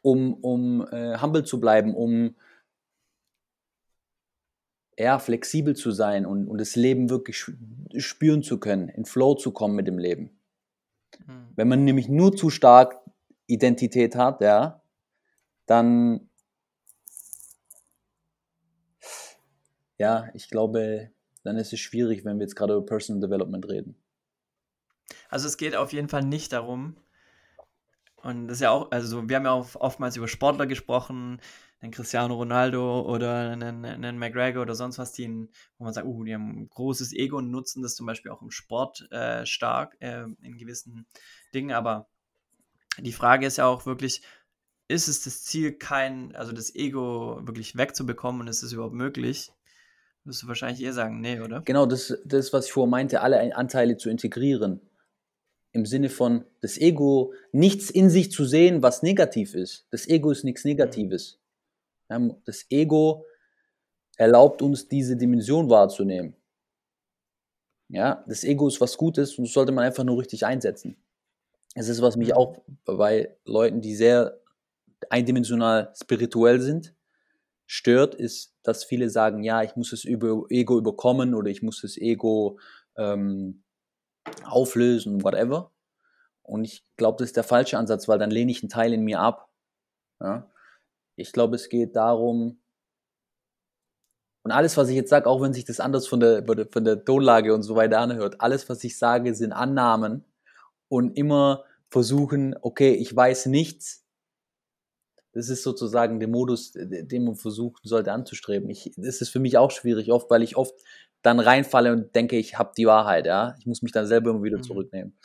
um, 0.02 0.34
um 0.36 0.88
äh, 0.91 1.17
humble 1.20 1.43
zu 1.43 1.60
bleiben, 1.60 1.96
um 1.96 2.36
ja, 4.97 5.19
flexibel 5.19 5.75
zu 5.75 5.91
sein 5.91 6.25
und, 6.25 6.47
und 6.47 6.60
das 6.60 6.75
Leben 6.75 7.10
wirklich 7.10 7.45
spüren 7.97 8.41
zu 8.41 8.60
können, 8.60 8.89
in 8.89 9.05
Flow 9.05 9.36
zu 9.36 9.51
kommen 9.51 9.75
mit 9.75 9.88
dem 9.88 9.99
Leben. 9.99 10.39
Mhm. 11.25 11.47
Wenn 11.55 11.67
man 11.67 11.83
nämlich 11.83 12.10
nur 12.10 12.36
zu 12.36 12.49
stark 12.49 12.99
Identität 13.45 14.15
hat, 14.15 14.41
ja, 14.41 14.81
dann 15.67 16.29
ja, 19.99 20.29
ich 20.33 20.49
glaube, 20.49 21.12
dann 21.43 21.57
ist 21.57 21.73
es 21.73 21.79
schwierig, 21.79 22.25
wenn 22.25 22.38
wir 22.38 22.43
jetzt 22.43 22.55
gerade 22.55 22.73
über 22.73 22.86
Personal 22.86 23.21
Development 23.21 23.67
reden. 23.69 23.95
Also 25.29 25.47
es 25.47 25.57
geht 25.57 25.75
auf 25.75 25.93
jeden 25.93 26.10
Fall 26.10 26.23
nicht 26.23 26.53
darum, 26.53 26.97
und 28.23 28.47
das 28.47 28.57
ist 28.57 28.62
ja 28.62 28.71
auch, 28.71 28.91
also 28.91 29.29
wir 29.29 29.36
haben 29.36 29.45
ja 29.45 29.51
auch 29.51 29.75
oftmals 29.75 30.17
über 30.17 30.27
Sportler 30.27 30.65
gesprochen, 30.65 31.39
einen 31.79 31.91
Cristiano 31.91 32.35
Ronaldo 32.35 33.01
oder 33.01 33.51
einen, 33.51 33.85
einen 33.85 34.17
McGregor 34.17 34.63
oder 34.63 34.75
sonst 34.75 34.97
was, 34.97 35.11
die, 35.11 35.23
in, 35.23 35.49
wo 35.77 35.83
man 35.83 35.93
sagt, 35.93 36.07
uh, 36.07 36.23
die 36.23 36.33
haben 36.33 36.61
ein 36.61 36.69
großes 36.69 37.13
Ego 37.13 37.37
und 37.37 37.51
nutzen 37.51 37.83
das 37.83 37.95
zum 37.95 38.05
Beispiel 38.05 38.31
auch 38.31 38.41
im 38.41 38.51
Sport 38.51 39.09
äh, 39.11 39.45
stark 39.45 39.95
äh, 39.99 40.23
in 40.41 40.57
gewissen 40.57 41.05
Dingen. 41.53 41.71
Aber 41.71 42.07
die 42.99 43.13
Frage 43.13 43.45
ist 43.45 43.57
ja 43.57 43.67
auch 43.67 43.85
wirklich, 43.85 44.23
ist 44.87 45.07
es 45.07 45.21
das 45.21 45.43
Ziel, 45.43 45.73
kein, 45.73 46.35
also 46.35 46.51
das 46.51 46.73
Ego 46.73 47.41
wirklich 47.43 47.77
wegzubekommen 47.77 48.41
und 48.41 48.47
ist 48.47 48.63
es 48.63 48.73
überhaupt 48.73 48.95
möglich? 48.95 49.51
Wirst 50.23 50.43
du 50.43 50.47
wahrscheinlich 50.47 50.81
eher 50.81 50.93
sagen, 50.93 51.21
nee, 51.21 51.39
oder? 51.39 51.61
Genau, 51.61 51.85
das, 51.85 52.17
das, 52.25 52.51
was 52.53 52.65
ich 52.65 52.73
vorher 52.73 52.89
meinte, 52.89 53.21
alle 53.21 53.55
Anteile 53.55 53.97
zu 53.97 54.09
integrieren. 54.09 54.81
Im 55.73 55.85
Sinne 55.85 56.09
von 56.09 56.43
das 56.61 56.77
Ego, 56.77 57.33
nichts 57.51 57.89
in 57.89 58.09
sich 58.09 58.31
zu 58.31 58.45
sehen, 58.45 58.81
was 58.81 59.03
negativ 59.03 59.53
ist. 59.53 59.85
Das 59.91 60.07
Ego 60.07 60.31
ist 60.31 60.43
nichts 60.43 60.65
Negatives. 60.65 61.39
Das 62.10 62.65
Ego 62.70 63.26
erlaubt 64.17 64.62
uns, 64.62 64.88
diese 64.88 65.15
Dimension 65.15 65.70
wahrzunehmen. 65.70 66.36
Ja, 67.89 68.24
das 68.28 68.43
Ego 68.43 68.67
ist 68.67 68.82
was 68.82 68.98
Gutes 68.98 69.38
und 69.38 69.46
das 69.46 69.54
sollte 69.54 69.72
man 69.72 69.86
einfach 69.86 70.04
nur 70.04 70.20
richtig 70.20 70.46
einsetzen. 70.46 70.98
Es 71.76 71.88
ist, 71.88 72.02
was 72.02 72.17
mich 72.17 72.34
auch 72.34 72.58
bei 72.86 73.38
Leuten, 73.46 73.82
die 73.82 73.96
sehr 73.96 74.41
eindimensional 75.10 75.93
spirituell 75.96 76.60
sind, 76.60 76.96
stört, 77.65 78.15
ist, 78.15 78.56
dass 78.63 78.84
viele 78.84 79.10
sagen, 79.10 79.43
ja, 79.43 79.62
ich 79.62 79.76
muss 79.76 79.91
das 79.91 80.06
Ego 80.06 80.48
überkommen 80.50 81.36
oder 81.36 81.50
ich 81.50 81.62
muss 81.62 81.82
das 81.82 81.98
Ego 81.98 82.60
ähm, 82.96 83.63
auflösen, 84.43 85.24
whatever. 85.24 85.72
Und 86.41 86.63
ich 86.63 86.84
glaube, 86.96 87.17
das 87.20 87.30
ist 87.30 87.38
der 87.38 87.43
falsche 87.43 87.78
Ansatz, 87.78 88.08
weil 88.08 88.20
dann 88.20 88.32
lehne 88.32 88.52
ich 88.52 88.63
einen 88.63 88.70
Teil 88.70 88.93
in 88.93 89.04
mir 89.04 89.20
ab. 89.20 89.52
Ja? 90.22 90.50
Ich 91.17 91.34
glaube, 91.34 91.56
es 91.56 91.67
geht 91.67 91.95
darum, 91.95 92.60
und 94.47 94.51
alles, 94.51 94.77
was 94.77 94.88
ich 94.88 94.95
jetzt 94.95 95.10
sage, 95.10 95.27
auch 95.27 95.41
wenn 95.41 95.51
sich 95.51 95.65
das 95.65 95.82
anders 95.82 96.08
von 96.08 96.21
der, 96.21 96.45
von 96.71 96.86
der 96.86 97.03
Tonlage 97.03 97.53
und 97.53 97.63
so 97.63 97.75
weiter 97.75 97.99
anhört, 97.99 98.39
alles, 98.39 98.69
was 98.69 98.82
ich 98.86 98.97
sage, 98.97 99.36
sind 99.36 99.51
Annahmen 99.51 100.23
und 100.88 101.17
immer 101.17 101.65
versuchen, 101.89 102.56
okay, 102.62 102.93
ich 102.93 103.13
weiß 103.13 103.47
nichts. 103.47 104.06
Das 105.34 105.49
ist 105.49 105.63
sozusagen 105.63 106.21
der 106.21 106.30
Modus, 106.30 106.71
den 106.73 107.25
man 107.25 107.36
versuchen 107.36 107.82
sollte 107.84 108.13
anzustreben. 108.13 108.69
Ich, 108.69 108.93
das 108.95 109.19
ist 109.19 109.32
für 109.32 109.39
mich 109.39 109.58
auch 109.58 109.71
schwierig, 109.71 110.13
oft, 110.13 110.30
weil 110.30 110.43
ich 110.43 110.56
oft 110.56 110.82
dann 111.23 111.41
reinfalle 111.41 111.91
und 111.91 112.15
denke, 112.15 112.38
ich 112.38 112.58
habe 112.58 112.71
die 112.77 112.88
Wahrheit, 112.88 113.25
ja. 113.25 113.53
Ich 113.60 113.65
muss 113.65 113.82
mich 113.82 113.91
dann 113.91 114.08
selber 114.08 114.30
immer 114.30 114.43
wieder 114.43 114.60
mhm. 114.60 114.63
zurücknehmen. 114.63 115.17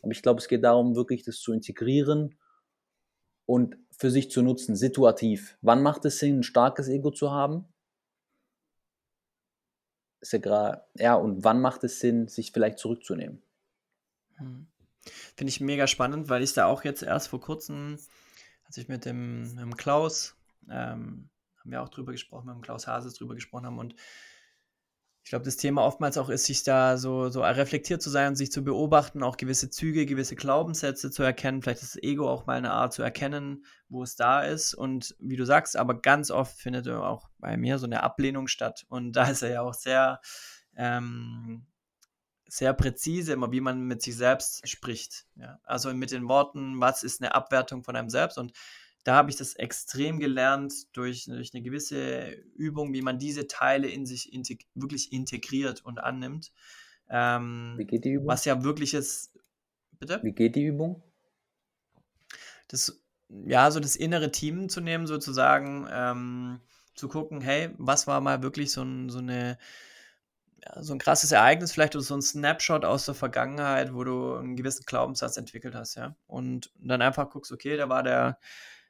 Aber 0.00 0.12
ich 0.12 0.22
glaube, 0.22 0.40
es 0.40 0.48
geht 0.48 0.64
darum, 0.64 0.96
wirklich 0.96 1.22
das 1.22 1.38
zu 1.38 1.52
integrieren 1.52 2.38
und 3.44 3.76
für 3.98 4.10
sich 4.10 4.30
zu 4.30 4.42
nutzen, 4.42 4.76
situativ. 4.76 5.56
Wann 5.60 5.82
macht 5.82 6.04
es 6.04 6.18
Sinn, 6.18 6.40
ein 6.40 6.42
starkes 6.42 6.88
Ego 6.88 7.10
zu 7.10 7.30
haben? 7.30 7.66
Ist 10.20 10.32
ja 10.32 10.38
gerade, 10.38 10.84
ja, 10.94 11.14
und 11.14 11.44
wann 11.44 11.60
macht 11.60 11.84
es 11.84 12.00
Sinn, 12.00 12.28
sich 12.28 12.52
vielleicht 12.52 12.78
zurückzunehmen? 12.78 13.42
Hm. 14.36 14.66
Finde 15.36 15.50
ich 15.50 15.60
mega 15.60 15.86
spannend, 15.86 16.28
weil 16.28 16.42
ich 16.42 16.54
da 16.54 16.66
auch 16.66 16.84
jetzt 16.84 17.02
erst 17.02 17.28
vor 17.28 17.40
kurzem, 17.40 17.98
als 18.64 18.76
ich 18.78 18.88
mit 18.88 19.04
dem, 19.04 19.42
mit 19.42 19.60
dem 19.60 19.76
Klaus, 19.76 20.34
ähm, 20.70 21.28
haben 21.58 21.70
wir 21.70 21.82
auch 21.82 21.90
drüber 21.90 22.12
gesprochen, 22.12 22.46
mit 22.46 22.54
dem 22.56 22.62
Klaus 22.62 22.86
Hases 22.86 23.14
drüber 23.14 23.34
gesprochen 23.34 23.66
haben 23.66 23.78
und 23.78 23.94
ich 25.24 25.30
glaube, 25.30 25.46
das 25.46 25.56
Thema 25.56 25.82
oftmals 25.82 26.18
auch 26.18 26.28
ist, 26.28 26.44
sich 26.44 26.64
da 26.64 26.98
so, 26.98 27.30
so 27.30 27.40
reflektiert 27.40 28.02
zu 28.02 28.10
sein 28.10 28.28
und 28.28 28.36
sich 28.36 28.52
zu 28.52 28.62
beobachten, 28.62 29.22
auch 29.22 29.38
gewisse 29.38 29.70
Züge, 29.70 30.04
gewisse 30.04 30.36
Glaubenssätze 30.36 31.10
zu 31.10 31.22
erkennen, 31.22 31.62
vielleicht 31.62 31.80
das 31.80 31.96
Ego 31.96 32.28
auch 32.28 32.44
mal 32.44 32.58
eine 32.58 32.72
Art 32.72 32.92
zu 32.92 33.02
erkennen, 33.02 33.64
wo 33.88 34.02
es 34.02 34.16
da 34.16 34.42
ist. 34.42 34.74
Und 34.74 35.16
wie 35.18 35.36
du 35.36 35.46
sagst, 35.46 35.78
aber 35.78 35.98
ganz 35.98 36.30
oft 36.30 36.58
findet 36.58 36.86
auch 36.88 37.30
bei 37.38 37.56
mir 37.56 37.78
so 37.78 37.86
eine 37.86 38.02
Ablehnung 38.02 38.48
statt. 38.48 38.84
Und 38.90 39.12
da 39.12 39.30
ist 39.30 39.40
er 39.40 39.50
ja 39.50 39.62
auch 39.62 39.72
sehr, 39.72 40.20
ähm, 40.76 41.64
sehr 42.46 42.74
präzise, 42.74 43.32
immer 43.32 43.50
wie 43.50 43.62
man 43.62 43.80
mit 43.80 44.02
sich 44.02 44.16
selbst 44.16 44.68
spricht. 44.68 45.24
Ja? 45.36 45.58
Also 45.64 45.94
mit 45.94 46.10
den 46.10 46.28
Worten, 46.28 46.80
was 46.80 47.02
ist 47.02 47.22
eine 47.22 47.34
Abwertung 47.34 47.82
von 47.82 47.96
einem 47.96 48.10
selbst 48.10 48.36
und 48.36 48.52
da 49.04 49.14
habe 49.14 49.30
ich 49.30 49.36
das 49.36 49.54
extrem 49.54 50.18
gelernt 50.18 50.96
durch, 50.96 51.26
durch 51.26 51.54
eine 51.54 51.62
gewisse 51.62 52.30
Übung, 52.56 52.92
wie 52.92 53.02
man 53.02 53.18
diese 53.18 53.46
Teile 53.46 53.88
in 53.88 54.06
sich 54.06 54.32
integ 54.32 54.66
wirklich 54.74 55.12
integriert 55.12 55.84
und 55.84 55.98
annimmt. 55.98 56.52
Ähm, 57.10 57.74
wie 57.76 57.84
geht 57.84 58.04
die 58.04 58.12
Übung? 58.12 58.28
Was 58.28 58.44
ja 58.46 58.64
wirklich 58.64 58.94
ist. 58.94 59.38
Bitte? 59.98 60.20
Wie 60.22 60.32
geht 60.32 60.56
die 60.56 60.64
Übung? 60.64 61.02
Das, 62.68 63.00
ja, 63.28 63.70
so 63.70 63.78
das 63.78 63.94
innere 63.94 64.32
Team 64.32 64.68
zu 64.68 64.80
nehmen, 64.80 65.06
sozusagen, 65.06 65.86
ähm, 65.92 66.60
zu 66.94 67.08
gucken, 67.08 67.40
hey, 67.40 67.70
was 67.76 68.06
war 68.06 68.20
mal 68.20 68.42
wirklich 68.42 68.72
so, 68.72 68.82
ein, 68.82 69.10
so 69.10 69.18
eine 69.18 69.58
so 70.80 70.94
ein 70.94 70.98
krasses 70.98 71.32
Ereignis 71.32 71.72
vielleicht 71.72 71.94
oder 71.94 72.04
so 72.04 72.14
ein 72.14 72.22
Snapshot 72.22 72.84
aus 72.84 73.04
der 73.04 73.14
Vergangenheit, 73.14 73.92
wo 73.92 74.04
du 74.04 74.34
einen 74.34 74.56
gewissen 74.56 74.84
Glaubenssatz 74.86 75.36
entwickelt 75.36 75.74
hast, 75.74 75.96
ja. 75.96 76.16
Und 76.26 76.72
dann 76.78 77.02
einfach 77.02 77.28
guckst, 77.30 77.52
okay, 77.52 77.76
da 77.76 77.88
war 77.88 78.02
der, 78.02 78.38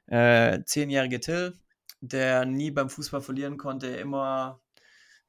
äh, 0.07 0.63
zehnjährige 0.65 1.19
Till, 1.19 1.57
der 2.01 2.45
nie 2.45 2.71
beim 2.71 2.89
Fußball 2.89 3.21
verlieren 3.21 3.57
konnte, 3.57 3.87
immer 3.87 4.61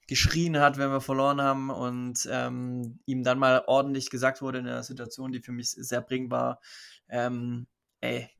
geschrien 0.07 0.59
hat, 0.59 0.79
wenn 0.79 0.91
wir 0.91 1.01
verloren 1.01 1.41
haben 1.41 1.71
und 1.71 2.29
ähm, 2.31 3.01
ihm 3.07 3.25
dann 3.25 3.39
mal 3.39 3.65
ordentlich 3.67 4.11
gesagt 4.11 4.41
wurde 4.41 4.59
in 4.59 4.67
einer 4.67 4.83
Situation, 4.85 5.33
die 5.33 5.41
für 5.41 5.53
mich 5.53 5.71
sehr 5.71 6.01
bringend 6.01 6.31
war, 6.31 6.61
ähm, 7.09 7.67
ey, 8.01 8.31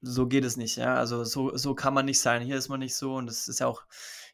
so 0.00 0.26
geht 0.28 0.44
es 0.44 0.56
nicht, 0.56 0.76
ja, 0.76 0.94
also 0.96 1.24
so, 1.24 1.56
so 1.56 1.74
kann 1.74 1.94
man 1.94 2.04
nicht 2.04 2.20
sein, 2.20 2.42
hier 2.42 2.56
ist 2.56 2.68
man 2.68 2.80
nicht 2.80 2.94
so 2.94 3.16
und 3.16 3.26
das 3.26 3.48
ist 3.48 3.60
ja 3.60 3.66
auch 3.66 3.84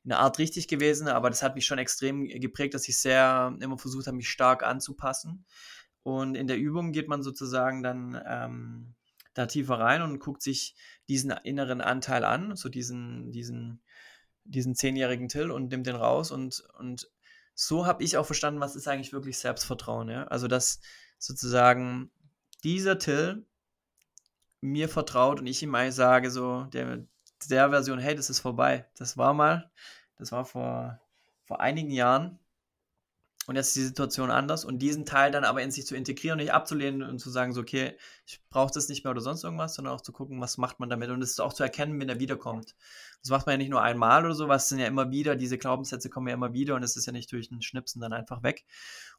in 0.04 0.12
einer 0.12 0.20
Art 0.20 0.38
richtig 0.38 0.68
gewesen, 0.68 1.08
aber 1.08 1.30
das 1.30 1.42
hat 1.42 1.54
mich 1.54 1.64
schon 1.64 1.78
extrem 1.78 2.26
geprägt, 2.28 2.74
dass 2.74 2.88
ich 2.88 2.98
sehr 2.98 3.56
immer 3.60 3.78
versucht 3.78 4.06
habe, 4.06 4.16
mich 4.16 4.28
stark 4.28 4.62
anzupassen. 4.62 5.46
Und 6.02 6.34
in 6.34 6.46
der 6.46 6.58
Übung 6.58 6.92
geht 6.92 7.08
man 7.08 7.22
sozusagen 7.22 7.82
dann 7.82 8.22
ähm, 8.26 8.94
da 9.34 9.46
tiefer 9.46 9.78
rein 9.78 10.02
und 10.02 10.20
guckt 10.20 10.42
sich 10.42 10.74
diesen 11.08 11.30
inneren 11.30 11.80
Anteil 11.80 12.24
an, 12.24 12.56
so 12.56 12.68
diesen, 12.68 13.30
diesen, 13.32 13.80
diesen 14.44 14.74
zehnjährigen 14.74 15.28
Till 15.28 15.50
und 15.50 15.70
nimmt 15.70 15.86
den 15.86 15.96
raus 15.96 16.30
und, 16.30 16.64
und 16.78 17.10
so 17.54 17.86
habe 17.86 18.02
ich 18.02 18.16
auch 18.16 18.26
verstanden, 18.26 18.60
was 18.60 18.76
ist 18.76 18.88
eigentlich 18.88 19.12
wirklich 19.12 19.38
Selbstvertrauen, 19.38 20.08
ja? 20.08 20.24
Also, 20.24 20.48
dass 20.48 20.80
sozusagen 21.18 22.10
dieser 22.64 22.98
Till 22.98 23.46
mir 24.60 24.88
vertraut 24.88 25.38
und 25.38 25.46
ich 25.46 25.62
ihm 25.62 25.70
mal 25.70 25.92
sage, 25.92 26.30
so, 26.30 26.64
der, 26.72 27.04
der 27.48 27.70
Version, 27.70 27.98
hey, 27.98 28.14
das 28.14 28.30
ist 28.30 28.40
vorbei. 28.40 28.86
Das 28.96 29.16
war 29.16 29.34
mal, 29.34 29.70
das 30.16 30.32
war 30.32 30.44
vor, 30.44 31.00
vor 31.44 31.60
einigen 31.60 31.90
Jahren 31.90 32.38
und 33.46 33.56
jetzt 33.56 33.68
ist 33.68 33.76
die 33.76 33.84
Situation 33.84 34.30
anders 34.30 34.64
und 34.64 34.78
diesen 34.78 35.04
Teil 35.04 35.30
dann 35.30 35.44
aber 35.44 35.62
in 35.62 35.70
sich 35.70 35.86
zu 35.86 35.94
integrieren 35.94 36.38
und 36.38 36.44
nicht 36.44 36.54
abzulehnen 36.54 37.02
und 37.02 37.18
zu 37.18 37.30
sagen, 37.30 37.52
so, 37.52 37.60
okay, 37.60 37.96
ich 38.26 38.40
brauche 38.48 38.72
das 38.72 38.88
nicht 38.88 39.04
mehr 39.04 39.10
oder 39.10 39.20
sonst 39.20 39.44
irgendwas, 39.44 39.74
sondern 39.74 39.94
auch 39.94 40.00
zu 40.00 40.12
gucken, 40.12 40.40
was 40.40 40.56
macht 40.56 40.80
man 40.80 40.88
damit 40.88 41.10
und 41.10 41.22
es 41.22 41.38
auch 41.40 41.52
zu 41.52 41.62
erkennen, 41.62 42.00
wenn 42.00 42.08
er 42.08 42.20
wiederkommt. 42.20 42.74
Das 43.20 43.30
macht 43.30 43.46
man 43.46 43.54
ja 43.54 43.58
nicht 43.58 43.70
nur 43.70 43.82
einmal 43.82 44.24
oder 44.24 44.34
so, 44.34 44.48
was 44.48 44.68
sind 44.68 44.78
ja 44.78 44.86
immer 44.86 45.10
wieder, 45.10 45.36
diese 45.36 45.58
Glaubenssätze 45.58 46.08
kommen 46.08 46.28
ja 46.28 46.34
immer 46.34 46.54
wieder 46.54 46.74
und 46.74 46.82
es 46.82 46.96
ist 46.96 47.06
ja 47.06 47.12
nicht 47.12 47.30
durch 47.32 47.50
ein 47.50 47.62
Schnipsen 47.62 48.00
dann 48.00 48.12
einfach 48.12 48.42
weg. 48.42 48.64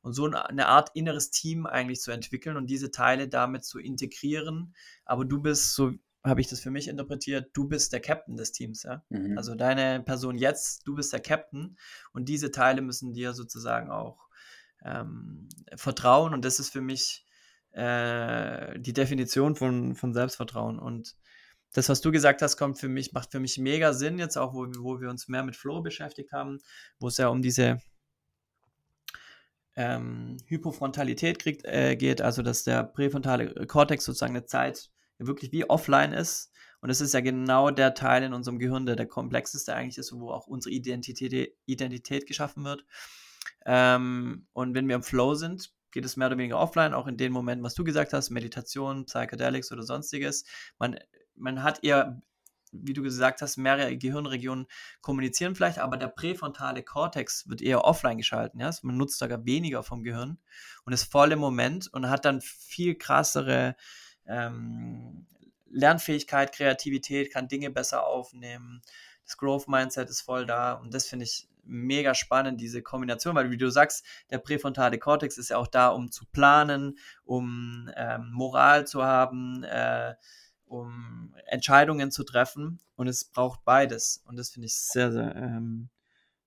Und 0.02 0.14
so 0.14 0.26
eine 0.26 0.68
Art 0.68 0.90
inneres 0.94 1.30
Team 1.32 1.66
eigentlich 1.66 2.02
zu 2.02 2.12
entwickeln 2.12 2.58
und 2.58 2.68
diese 2.68 2.92
Teile 2.92 3.28
damit 3.28 3.64
zu 3.64 3.80
integrieren, 3.80 4.74
aber 5.06 5.26
du 5.26 5.42
bist, 5.42 5.76
so 5.76 5.92
habe 6.26 6.42
ich 6.42 6.48
das 6.48 6.60
für 6.60 6.72
mich 6.72 6.88
interpretiert, 6.88 7.50
du 7.54 7.68
bist 7.68 7.94
der 7.94 8.02
Captain 8.02 8.36
des 8.36 8.52
Teams, 8.52 8.84
ja. 8.84 9.04
Mhm. 9.10 9.38
Also 9.38 9.56
deine 9.56 10.02
Person 10.04 10.38
jetzt, 10.38 10.88
du 10.88 10.96
bist 10.96 11.14
der 11.14 11.22
Captain 11.22 11.78
und 12.14 12.28
diese 12.28 12.52
Teile 12.52 12.82
müssen 12.82 13.14
dir 13.14 13.34
sozusagen 13.34 13.92
auch 13.92 14.28
ähm, 14.84 15.50
vertrauen 15.76 16.34
und 16.34 16.44
das 16.46 16.60
ist 16.60 16.72
für 16.72 16.82
mich 16.82 17.26
äh, 17.72 18.80
die 18.80 18.94
Definition 18.94 19.56
von, 19.56 19.96
von 19.96 20.14
Selbstvertrauen 20.14 20.80
und 20.80 21.16
das, 21.74 21.90
was 21.90 22.00
du 22.00 22.12
gesagt 22.12 22.42
hast, 22.42 22.56
kommt 22.56 22.80
für 22.80 22.88
mich, 22.88 23.12
macht 23.12 23.32
für 23.32 23.42
mich 23.42 23.58
mega 23.58 23.92
Sinn 23.94 24.18
jetzt 24.18 24.38
auch, 24.38 24.54
wo, 24.54 24.66
wo 24.80 25.02
wir 25.02 25.10
uns 25.10 25.28
mehr 25.28 25.44
mit 25.44 25.58
Flow 25.58 25.82
beschäftigt 25.82 26.32
haben, 26.32 26.60
wo 27.00 27.10
es 27.10 27.18
ja 27.18 27.28
um 27.28 27.42
diese 27.42 27.82
ähm, 29.76 30.38
Hypofrontalität 30.46 31.38
kriegt, 31.40 31.66
äh, 31.66 31.98
geht, 31.98 32.22
also 32.22 32.42
dass 32.42 32.64
der 32.64 32.84
präfrontale 32.84 33.68
Kortex 33.68 34.06
sozusagen 34.06 34.36
eine 34.36 34.46
Zeit 34.46 34.90
wirklich 35.18 35.52
wie 35.52 35.70
offline 35.70 36.14
ist. 36.14 36.52
Und 36.82 36.90
es 36.90 37.02
ist 37.02 37.14
ja 37.14 37.22
genau 37.22 37.72
der 37.72 37.94
Teil 37.94 38.24
in 38.24 38.34
unserem 38.34 38.60
Gehirn, 38.60 38.86
der 38.86 38.96
der 38.96 39.08
komplexeste 39.08 39.74
eigentlich 39.74 39.98
ist, 39.98 40.14
wo 40.14 40.32
auch 40.32 40.48
unsere 40.48 40.74
Identität, 40.74 41.56
Identität 41.66 42.28
geschaffen 42.28 42.64
wird. 42.64 42.86
Ähm, 43.66 44.48
und 44.54 44.76
wenn 44.76 44.88
wir 44.88 44.96
im 44.96 45.04
Flow 45.04 45.34
sind, 45.34 45.72
geht 45.92 46.06
es 46.06 46.18
mehr 46.18 46.28
oder 46.28 46.38
weniger 46.38 46.60
offline, 46.60 46.94
auch 46.94 47.08
in 47.08 47.18
den 47.18 47.32
Momenten, 47.32 47.64
was 47.64 47.74
du 47.74 47.84
gesagt 47.84 48.14
hast, 48.14 48.30
Meditation, 48.30 49.06
Psychedelics 49.06 49.72
oder 49.72 49.84
sonstiges. 49.84 50.44
Man, 50.78 51.00
man 51.36 51.64
hat 51.64 51.84
eher 51.84 52.22
wie 52.84 52.94
du 52.94 53.02
gesagt 53.02 53.42
hast, 53.42 53.58
mehrere 53.58 53.98
Gehirnregionen 53.98 54.68
kommunizieren 55.02 55.56
vielleicht, 55.56 55.80
aber 55.80 55.98
der 55.98 56.08
präfrontale 56.08 56.84
Kortex 56.84 57.48
wird 57.48 57.62
eher 57.62 57.86
offline 57.86 58.18
geschalten. 58.18 58.60
Ja? 58.60 58.72
Man 58.82 58.98
nutzt 58.98 59.20
sogar 59.20 59.46
weniger 59.46 59.84
vom 59.84 60.04
Gehirn 60.04 60.40
und 60.84 60.94
ist 60.94 61.12
voll 61.12 61.32
im 61.32 61.40
Moment 61.40 61.92
und 61.94 62.10
hat 62.10 62.26
dann 62.26 62.42
viel 62.42 62.96
krassere 62.96 63.76
ähm, 64.28 65.26
Lernfähigkeit, 65.70 66.54
Kreativität, 66.54 67.32
kann 67.32 67.48
Dinge 67.48 67.70
besser 67.70 68.08
aufnehmen. 68.08 68.82
Das 69.26 69.38
Growth 69.38 69.68
Mindset 69.68 70.10
ist 70.10 70.22
voll 70.22 70.46
da 70.46 70.74
und 70.74 70.94
das 70.94 71.08
finde 71.08 71.26
ich 71.26 71.48
mega 71.64 72.14
spannend, 72.14 72.62
diese 72.62 72.84
Kombination, 72.84 73.36
weil 73.36 73.50
wie 73.50 73.58
du 73.58 73.70
sagst, 73.72 74.06
der 74.30 74.38
präfrontale 74.38 75.00
Kortex 75.00 75.38
ist 75.38 75.50
ja 75.50 75.58
auch 75.58 75.68
da, 75.68 75.90
um 75.90 76.12
zu 76.12 76.26
planen, 76.28 76.98
um 77.24 77.90
ähm, 77.96 78.32
Moral 78.32 78.86
zu 78.86 79.04
haben, 79.04 79.64
äh, 79.64 80.14
um 80.68 81.34
Entscheidungen 81.48 82.12
zu 82.12 82.24
treffen 82.24 82.80
und 82.96 83.08
es 83.08 83.26
braucht 83.26 83.66
beides 83.66 84.24
und 84.28 84.38
das 84.38 84.52
finde 84.52 84.68
ich 84.68 84.76
sehr, 84.76 85.12
sehr, 85.12 85.36
ähm, 85.36 85.90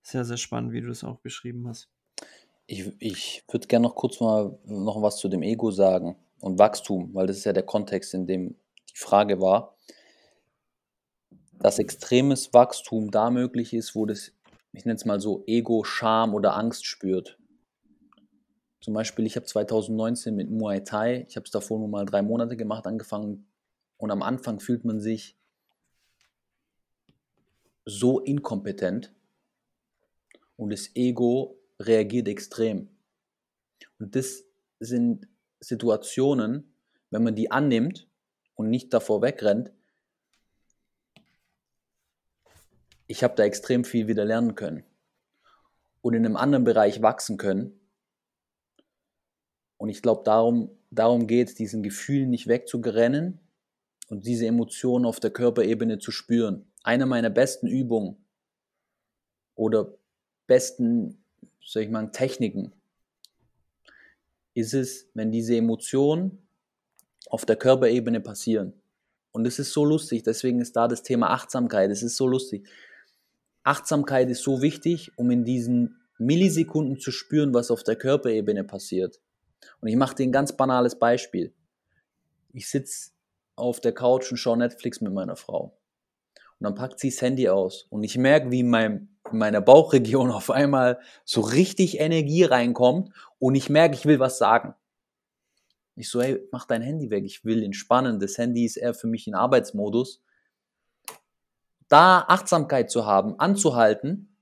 sehr, 0.01 0.23
sehr 0.23 0.37
spannend, 0.37 0.71
wie 0.71 0.81
du 0.81 0.89
es 0.89 1.03
auch 1.03 1.17
beschrieben 1.17 1.67
hast. 1.67 1.89
Ich, 2.65 2.93
ich 2.99 3.43
würde 3.49 3.67
gerne 3.67 3.87
noch 3.87 3.95
kurz 3.95 4.21
mal 4.21 4.57
noch 4.63 5.01
was 5.01 5.17
zu 5.17 5.27
dem 5.27 5.41
Ego 5.41 5.71
sagen 5.71 6.15
und 6.41 6.59
Wachstum, 6.59 7.13
weil 7.13 7.27
das 7.27 7.37
ist 7.37 7.45
ja 7.45 7.53
der 7.53 7.63
Kontext, 7.63 8.13
in 8.13 8.27
dem 8.27 8.55
die 8.89 8.97
Frage 8.97 9.41
war, 9.41 9.75
dass 11.53 11.79
extremes 11.79 12.53
Wachstum 12.53 13.11
da 13.11 13.29
möglich 13.29 13.73
ist, 13.73 13.95
wo 13.95 14.05
das 14.05 14.31
ich 14.71 14.85
nenne 14.85 14.95
es 14.95 15.05
mal 15.05 15.19
so, 15.19 15.43
Ego, 15.47 15.83
Scham 15.83 16.33
oder 16.33 16.55
Angst 16.55 16.85
spürt. 16.85 17.37
Zum 18.81 18.93
Beispiel, 18.93 19.25
ich 19.25 19.35
habe 19.35 19.45
2019 19.45 20.35
mit 20.35 20.49
Muay 20.49 20.83
Thai, 20.83 21.25
ich 21.27 21.35
habe 21.35 21.45
es 21.45 21.51
davor 21.51 21.79
nur 21.79 21.89
mal 21.89 22.05
drei 22.05 22.21
Monate 22.21 22.55
gemacht, 22.55 22.85
angefangen 22.85 23.47
und 23.97 24.11
am 24.11 24.21
Anfang 24.21 24.59
fühlt 24.59 24.85
man 24.85 25.01
sich 25.01 25.37
so 27.85 28.19
inkompetent 28.19 29.13
und 30.55 30.71
das 30.71 30.95
Ego 30.95 31.57
reagiert 31.79 32.27
extrem. 32.27 32.89
Und 33.99 34.15
das 34.15 34.45
sind 34.79 35.27
Situationen, 35.59 36.73
wenn 37.09 37.23
man 37.23 37.35
die 37.35 37.51
annimmt 37.51 38.07
und 38.55 38.69
nicht 38.69 38.93
davor 38.93 39.21
wegrennt, 39.21 39.71
ich 43.07 43.23
habe 43.23 43.35
da 43.35 43.43
extrem 43.43 43.83
viel 43.83 44.07
wieder 44.07 44.23
lernen 44.23 44.55
können 44.55 44.83
und 46.01 46.13
in 46.13 46.25
einem 46.25 46.35
anderen 46.35 46.63
Bereich 46.63 47.01
wachsen 47.01 47.37
können. 47.37 47.79
Und 49.77 49.89
ich 49.89 50.01
glaube, 50.01 50.23
darum, 50.23 50.69
darum 50.91 51.25
geht 51.25 51.49
es, 51.49 51.55
diesen 51.55 51.81
Gefühlen 51.81 52.29
nicht 52.29 52.47
wegzurennen 52.47 53.39
und 54.09 54.25
diese 54.25 54.45
Emotionen 54.45 55.05
auf 55.05 55.19
der 55.19 55.31
Körperebene 55.31 55.99
zu 55.99 56.11
spüren. 56.11 56.71
Eine 56.83 57.05
meiner 57.05 57.29
besten 57.29 57.67
Übungen 57.67 58.17
oder 59.55 59.97
besten, 60.47 61.23
soll 61.61 61.83
ich 61.83 61.89
mal, 61.89 62.11
Techniken 62.11 62.73
ist 64.53 64.73
es, 64.73 65.09
wenn 65.13 65.31
diese 65.31 65.55
Emotionen 65.55 66.47
auf 67.29 67.45
der 67.45 67.55
Körperebene 67.55 68.21
passieren. 68.21 68.73
Und 69.31 69.45
es 69.45 69.59
ist 69.59 69.73
so 69.73 69.85
lustig, 69.85 70.23
deswegen 70.23 70.59
ist 70.59 70.75
da 70.75 70.87
das 70.87 71.03
Thema 71.03 71.29
Achtsamkeit, 71.29 71.91
es 71.91 72.01
ist 72.01 72.17
so 72.17 72.27
lustig. 72.27 72.67
Achtsamkeit 73.63 74.29
ist 74.29 74.41
so 74.41 74.61
wichtig, 74.61 75.11
um 75.17 75.29
in 75.29 75.45
diesen 75.45 75.99
Millisekunden 76.17 76.99
zu 76.99 77.11
spüren, 77.11 77.53
was 77.53 77.71
auf 77.71 77.83
der 77.83 77.95
Körperebene 77.95 78.63
passiert. 78.63 79.19
Und 79.81 79.87
ich 79.87 79.95
mache 79.95 80.15
dir 80.15 80.23
ein 80.23 80.31
ganz 80.31 80.55
banales 80.55 80.97
Beispiel. 80.97 81.53
Ich 82.53 82.69
sitze 82.69 83.11
auf 83.55 83.79
der 83.79 83.93
Couch 83.93 84.31
und 84.31 84.37
schaue 84.37 84.57
Netflix 84.57 85.01
mit 85.01 85.13
meiner 85.13 85.35
Frau. 85.35 85.77
Und 86.59 86.65
dann 86.65 86.75
packt 86.75 86.99
sie 86.99 87.09
das 87.09 87.21
Handy 87.21 87.47
aus. 87.47 87.85
Und 87.89 88.03
ich 88.03 88.17
merke, 88.17 88.51
wie 88.51 88.61
in, 88.61 88.69
meinem, 88.69 89.18
in 89.33 89.39
meiner 89.39 89.61
Bauchregion 89.61 90.31
auf 90.31 90.49
einmal 90.49 90.99
so 91.25 91.41
richtig 91.41 91.99
Energie 91.99 92.43
reinkommt. 92.43 93.13
Und 93.39 93.55
ich 93.55 93.69
merke, 93.69 93.95
ich 93.95 94.05
will 94.05 94.19
was 94.19 94.37
sagen. 94.37 94.75
Ich 95.95 96.09
so, 96.09 96.21
hey, 96.21 96.39
mach 96.51 96.65
dein 96.65 96.81
Handy 96.81 97.09
weg. 97.09 97.25
Ich 97.25 97.43
will 97.45 97.63
entspannen. 97.63 98.19
Das 98.19 98.37
Handy 98.37 98.65
ist 98.65 98.77
eher 98.77 98.93
für 98.93 99.07
mich 99.07 99.27
in 99.27 99.35
Arbeitsmodus 99.35 100.21
da 101.89 102.23
Achtsamkeit 102.27 102.89
zu 102.89 103.05
haben, 103.05 103.37
anzuhalten. 103.39 104.37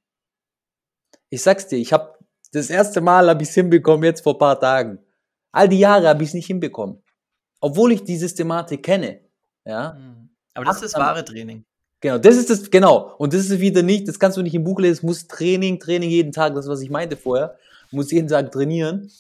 Ich 1.30 1.42
sag's 1.42 1.68
dir, 1.68 1.78
ich 1.78 1.92
habe 1.92 2.18
das 2.52 2.70
erste 2.70 3.02
Mal 3.02 3.28
habe 3.30 3.42
ich 3.42 3.50
es 3.50 3.56
hinbekommen 3.56 4.04
jetzt 4.04 4.22
vor 4.22 4.38
paar 4.38 4.60
Tagen. 4.60 5.00
All 5.52 5.68
die 5.68 5.80
Jahre 5.80 6.08
habe 6.10 6.24
ich 6.24 6.30
es 6.30 6.34
nicht 6.36 6.48
hinbekommen, 6.48 7.02
obwohl 7.60 7.94
ich 7.94 8.04
die 8.04 8.18
Systematik 8.18 8.84
kenne. 8.84 9.22
Ja. 9.66 9.94
Mhm. 9.94 10.30
Aber 10.54 10.66
das 10.66 10.82
ist 10.82 10.94
das 10.94 11.02
wahre 11.02 11.26
Training. 11.26 11.66
Genau, 12.00 12.18
das 12.18 12.38
ist 12.38 12.50
das, 12.50 12.70
genau. 12.70 13.16
Und 13.18 13.34
das 13.34 13.50
ist 13.50 13.60
wieder 13.60 13.82
nicht, 13.82 14.08
das 14.08 14.20
kannst 14.20 14.38
du 14.38 14.42
nicht 14.42 14.54
im 14.54 14.64
Buch 14.64 14.80
lesen, 14.80 14.94
es 14.94 15.04
muss 15.04 15.28
Training, 15.28 15.80
Training 15.80 16.10
jeden 16.10 16.32
Tag, 16.32 16.54
das, 16.54 16.68
was 16.68 16.82
ich 16.82 16.90
meinte 16.90 17.18
vorher, 17.18 17.58
muss 17.92 18.12
jeden 18.12 18.28
Tag 18.28 18.52
trainieren. 18.52 19.12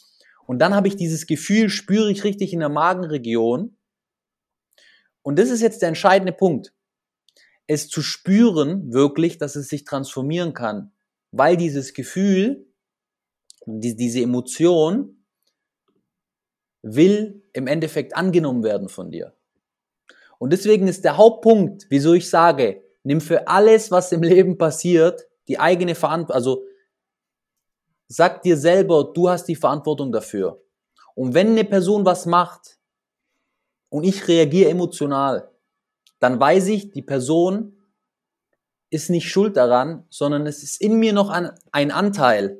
Und 0.45 0.59
dann 0.59 0.75
habe 0.75 0.87
ich 0.87 0.95
dieses 0.95 1.25
Gefühl, 1.25 1.69
spüre 1.69 2.11
ich 2.11 2.23
richtig 2.23 2.53
in 2.53 2.59
der 2.59 2.69
Magenregion. 2.69 3.75
Und 5.23 5.39
das 5.39 5.49
ist 5.49 5.61
jetzt 5.61 5.81
der 5.81 5.89
entscheidende 5.89 6.33
Punkt 6.33 6.73
es 7.67 7.89
zu 7.89 8.01
spüren, 8.01 8.93
wirklich, 8.93 9.37
dass 9.37 9.55
es 9.55 9.67
sich 9.67 9.83
transformieren 9.83 10.53
kann. 10.53 10.93
Weil 11.31 11.57
dieses 11.57 11.93
Gefühl, 11.93 12.65
die, 13.65 13.95
diese 13.95 14.21
Emotion 14.21 15.25
will 16.81 17.43
im 17.51 17.67
Endeffekt 17.67 18.15
angenommen 18.15 18.63
werden 18.63 18.87
von 18.87 19.11
dir. 19.11 19.36
Und 20.39 20.51
deswegen 20.51 20.87
ist 20.87 21.03
der 21.03 21.17
Hauptpunkt, 21.17 21.87
wieso 21.89 22.13
ich 22.13 22.29
sage, 22.29 22.83
nimm 23.03 23.21
für 23.21 23.47
alles, 23.47 23.91
was 23.91 24.11
im 24.11 24.23
Leben 24.23 24.57
passiert, 24.57 25.25
die 25.47 25.59
eigene 25.59 25.95
Verantwortung, 25.95 26.35
also 26.35 26.63
sag 28.07 28.41
dir 28.41 28.57
selber, 28.57 29.11
du 29.13 29.29
hast 29.29 29.45
die 29.45 29.55
Verantwortung 29.55 30.11
dafür. 30.11 30.61
Und 31.15 31.33
wenn 31.33 31.49
eine 31.49 31.63
Person 31.63 32.05
was 32.05 32.25
macht 32.25 32.77
und 33.89 34.03
ich 34.03 34.27
reagiere 34.27 34.69
emotional, 34.69 35.49
dann 36.19 36.39
weiß 36.39 36.67
ich, 36.67 36.91
die 36.91 37.01
Person 37.01 37.73
ist 38.89 39.09
nicht 39.09 39.29
schuld 39.29 39.57
daran, 39.57 40.05
sondern 40.09 40.47
es 40.47 40.63
ist 40.63 40.81
in 40.81 40.99
mir 40.99 41.13
noch 41.13 41.29
ein 41.29 41.91
Anteil, 41.91 42.59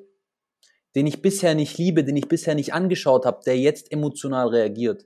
den 0.96 1.08
ich 1.08 1.22
bisher 1.22 1.56
nicht 1.56 1.78
liebe, 1.78 2.04
den 2.04 2.18
ich 2.18 2.28
bisher 2.28 2.56
nicht 2.56 2.74
angeschaut 2.74 3.26
habe, 3.26 3.42
der 3.46 3.58
jetzt 3.58 3.92
emotional 3.92 4.50
reagiert. 4.50 5.06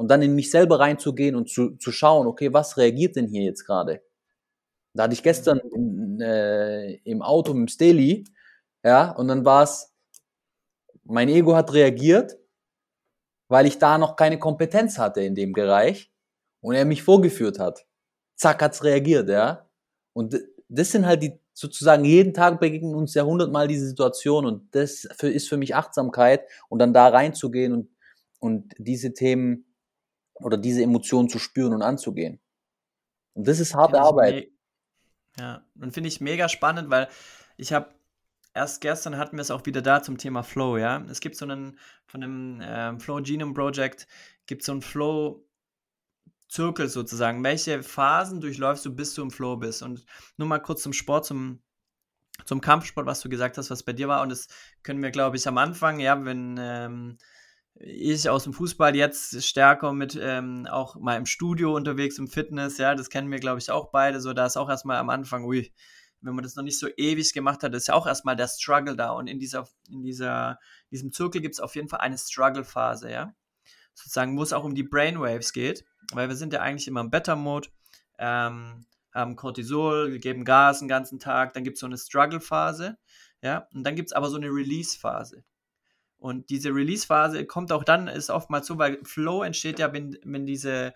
Und 0.00 0.08
dann 0.08 0.22
in 0.22 0.34
mich 0.34 0.50
selber 0.50 0.80
reinzugehen 0.80 1.36
und 1.36 1.50
zu, 1.50 1.76
zu 1.76 1.92
schauen, 1.92 2.26
okay, 2.26 2.54
was 2.54 2.78
reagiert 2.78 3.16
denn 3.16 3.26
hier 3.26 3.42
jetzt 3.42 3.66
gerade? 3.66 4.02
Da 4.94 5.02
hatte 5.02 5.12
ich 5.12 5.22
gestern 5.22 5.58
in, 5.58 6.18
äh, 6.22 6.94
im 7.04 7.20
Auto 7.20 7.52
mit 7.52 7.68
dem 7.68 7.70
Steli, 7.70 8.24
ja, 8.82 9.10
und 9.10 9.28
dann 9.28 9.44
war 9.44 9.64
es, 9.64 9.92
mein 11.04 11.28
Ego 11.28 11.54
hat 11.54 11.74
reagiert, 11.74 12.38
weil 13.48 13.66
ich 13.66 13.76
da 13.76 13.98
noch 13.98 14.16
keine 14.16 14.38
Kompetenz 14.38 14.96
hatte 14.96 15.20
in 15.20 15.34
dem 15.34 15.52
Bereich 15.52 16.10
und 16.62 16.74
er 16.74 16.86
mich 16.86 17.02
vorgeführt 17.02 17.58
hat. 17.58 17.84
Zack, 18.36 18.62
hat's 18.62 18.82
reagiert, 18.82 19.28
ja. 19.28 19.68
Und 20.14 20.34
das 20.70 20.92
sind 20.92 21.04
halt 21.04 21.22
die 21.22 21.38
sozusagen 21.52 22.06
jeden 22.06 22.32
Tag 22.32 22.58
begegnen 22.58 22.94
uns 22.94 23.12
ja 23.12 23.24
hundertmal 23.24 23.68
diese 23.68 23.86
Situation 23.86 24.46
und 24.46 24.74
das 24.74 25.06
für, 25.18 25.28
ist 25.28 25.50
für 25.50 25.58
mich 25.58 25.74
Achtsamkeit 25.74 26.40
und 26.70 26.78
dann 26.78 26.94
da 26.94 27.08
reinzugehen 27.08 27.74
und, 27.74 27.90
und 28.38 28.72
diese 28.78 29.12
Themen 29.12 29.66
oder 30.42 30.56
diese 30.56 30.82
Emotionen 30.82 31.28
zu 31.28 31.38
spüren 31.38 31.74
und 31.74 31.82
anzugehen. 31.82 32.40
Und 33.34 33.46
das 33.46 33.60
ist 33.60 33.74
harte 33.74 34.00
Arbeit. 34.00 34.48
Ja, 35.38 35.64
und 35.80 35.92
finde 35.92 36.08
ich 36.08 36.20
mega 36.20 36.48
spannend, 36.48 36.90
weil 36.90 37.08
ich 37.56 37.72
habe 37.72 37.94
erst 38.54 38.80
gestern 38.80 39.16
hatten 39.16 39.36
wir 39.36 39.42
es 39.42 39.50
auch 39.50 39.64
wieder 39.66 39.82
da 39.82 40.02
zum 40.02 40.18
Thema 40.18 40.42
Flow, 40.42 40.76
ja. 40.76 41.04
Es 41.08 41.20
gibt 41.20 41.36
so 41.36 41.44
einen, 41.44 41.78
von 42.06 42.20
dem 42.20 42.60
äh, 42.60 42.98
Flow 42.98 43.20
Genome 43.22 43.54
Project, 43.54 44.06
gibt 44.46 44.64
so 44.64 44.72
einen 44.72 44.82
Flow 44.82 45.46
Zirkel 46.50 46.88
sozusagen. 46.88 47.44
Welche 47.44 47.82
Phasen 47.82 48.40
durchläufst 48.40 48.84
du, 48.84 48.94
bis 48.94 49.14
du 49.14 49.22
im 49.22 49.30
Flow 49.30 49.56
bist? 49.56 49.82
Und 49.82 50.04
nur 50.36 50.48
mal 50.48 50.58
kurz 50.58 50.82
zum 50.82 50.92
Sport, 50.92 51.24
zum, 51.24 51.62
zum 52.44 52.60
Kampfsport, 52.60 53.06
was 53.06 53.20
du 53.20 53.28
gesagt 53.28 53.56
hast, 53.56 53.70
was 53.70 53.84
bei 53.84 53.92
dir 53.92 54.08
war. 54.08 54.20
Und 54.20 54.30
das 54.30 54.48
können 54.82 55.00
wir, 55.00 55.12
glaube 55.12 55.36
ich, 55.36 55.46
am 55.46 55.58
Anfang, 55.58 56.00
ja, 56.00 56.24
wenn 56.24 56.56
ähm, 56.58 57.18
ich 57.74 58.28
aus 58.28 58.44
dem 58.44 58.52
Fußball 58.52 58.94
jetzt 58.94 59.42
stärker 59.42 59.92
mit 59.92 60.18
ähm, 60.20 60.66
auch 60.70 60.96
mal 60.96 61.16
im 61.16 61.26
Studio 61.26 61.74
unterwegs, 61.74 62.18
im 62.18 62.28
Fitness, 62.28 62.78
ja, 62.78 62.94
das 62.94 63.10
kennen 63.10 63.30
wir, 63.30 63.38
glaube 63.38 63.58
ich, 63.58 63.70
auch 63.70 63.90
beide. 63.90 64.20
So, 64.20 64.32
da 64.32 64.46
ist 64.46 64.56
auch 64.56 64.68
erstmal 64.68 64.98
am 64.98 65.10
Anfang, 65.10 65.44
ui, 65.44 65.72
wenn 66.20 66.34
man 66.34 66.42
das 66.42 66.56
noch 66.56 66.64
nicht 66.64 66.78
so 66.78 66.88
ewig 66.96 67.32
gemacht 67.32 67.62
hat, 67.62 67.74
ist 67.74 67.88
ja 67.88 67.94
auch 67.94 68.06
erstmal 68.06 68.36
der 68.36 68.48
Struggle 68.48 68.96
da. 68.96 69.10
Und 69.10 69.26
in 69.26 69.38
dieser, 69.38 69.66
in 69.88 70.02
dieser, 70.02 70.58
diesem 70.90 71.12
Zirkel 71.12 71.40
gibt 71.40 71.54
es 71.54 71.60
auf 71.60 71.74
jeden 71.74 71.88
Fall 71.88 72.00
eine 72.00 72.18
Struggle-Phase, 72.18 73.10
ja. 73.10 73.34
Sozusagen, 73.94 74.36
wo 74.36 74.42
es 74.42 74.52
auch 74.52 74.64
um 74.64 74.74
die 74.74 74.82
Brainwaves 74.82 75.52
geht 75.52 75.84
weil 76.12 76.28
wir 76.28 76.36
sind 76.36 76.52
ja 76.52 76.60
eigentlich 76.60 76.88
immer 76.88 77.00
im 77.00 77.10
Better-Mode, 77.10 77.68
ähm, 78.18 78.86
haben 79.12 79.36
Cortisol, 79.36 80.12
wir 80.12 80.18
geben 80.18 80.44
Gas 80.44 80.80
den 80.80 80.88
ganzen 80.88 81.18
Tag, 81.18 81.52
dann 81.52 81.64
gibt 81.64 81.74
es 81.74 81.80
so 81.80 81.86
eine 81.86 81.98
Struggle-Phase, 81.98 82.98
ja, 83.42 83.68
und 83.72 83.84
dann 83.84 83.96
gibt 83.96 84.08
es 84.08 84.12
aber 84.12 84.28
so 84.28 84.36
eine 84.36 84.48
Release-Phase. 84.48 85.44
Und 86.20 86.50
diese 86.50 86.68
Release-Phase 86.68 87.46
kommt 87.46 87.72
auch 87.72 87.82
dann, 87.82 88.06
ist 88.06 88.30
oftmals 88.30 88.66
so, 88.66 88.78
weil 88.78 88.98
Flow 89.04 89.42
entsteht 89.42 89.78
ja, 89.78 89.92
wenn, 89.92 90.18
wenn 90.22 90.46
diese 90.46 90.92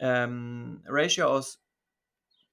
ähm, 0.00 0.82
Ratio 0.86 1.28
aus 1.28 1.62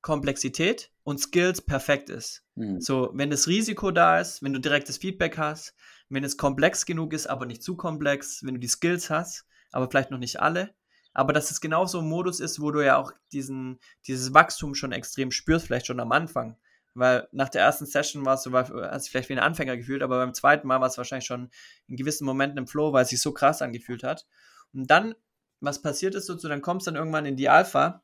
Komplexität 0.01 0.91
und 1.03 1.19
Skills 1.19 1.59
perfekt 1.59 2.09
ist. 2.09 2.43
Mhm. 2.55 2.79
So, 2.79 3.09
wenn 3.13 3.31
das 3.31 3.47
Risiko 3.47 3.91
da 3.91 4.19
ist, 4.19 4.43
wenn 4.43 4.53
du 4.53 4.59
direktes 4.59 4.97
Feedback 4.97 5.37
hast, 5.37 5.73
wenn 6.09 6.23
es 6.23 6.37
komplex 6.37 6.85
genug 6.85 7.13
ist, 7.13 7.27
aber 7.27 7.45
nicht 7.45 7.63
zu 7.63 7.75
komplex, 7.75 8.43
wenn 8.45 8.53
du 8.53 8.59
die 8.59 8.67
Skills 8.67 9.09
hast, 9.09 9.45
aber 9.71 9.89
vielleicht 9.89 10.11
noch 10.11 10.19
nicht 10.19 10.39
alle, 10.39 10.73
aber 11.13 11.33
dass 11.33 11.49
es 11.49 11.61
genauso 11.61 11.99
ein 11.99 12.07
Modus 12.07 12.39
ist, 12.39 12.61
wo 12.61 12.69
du 12.69 12.85
ja 12.85 12.97
auch 12.97 13.11
diesen, 13.31 13.79
dieses 14.05 14.35
Wachstum 14.35 14.75
schon 14.75 14.91
extrem 14.91 15.31
spürst, 15.31 15.65
vielleicht 15.65 15.87
schon 15.87 15.99
am 15.99 16.11
Anfang. 16.11 16.57
Weil 16.97 17.27
nach 17.31 17.49
der 17.49 17.61
ersten 17.61 17.85
Session 17.85 18.25
warst 18.25 18.45
du, 18.45 18.53
hast 18.53 19.05
dich 19.05 19.11
vielleicht 19.11 19.29
wie 19.29 19.33
ein 19.33 19.39
Anfänger 19.39 19.77
gefühlt, 19.77 20.01
aber 20.01 20.17
beim 20.17 20.33
zweiten 20.33 20.67
Mal 20.67 20.81
war 20.81 20.87
es 20.87 20.97
wahrscheinlich 20.97 21.27
schon 21.27 21.51
in 21.87 21.95
gewissen 21.95 22.25
Momenten 22.25 22.57
im 22.57 22.67
Flow, 22.67 22.91
weil 22.91 23.03
es 23.03 23.09
sich 23.09 23.21
so 23.21 23.31
krass 23.33 23.61
angefühlt 23.61 24.03
hat. 24.03 24.25
Und 24.73 24.89
dann, 24.89 25.13
was 25.59 25.81
passiert 25.81 26.15
ist, 26.15 26.25
so, 26.25 26.35
dann 26.35 26.61
kommst 26.61 26.87
du 26.87 26.91
dann 26.91 26.97
irgendwann 26.97 27.25
in 27.25 27.35
die 27.35 27.49
Alpha, 27.49 28.03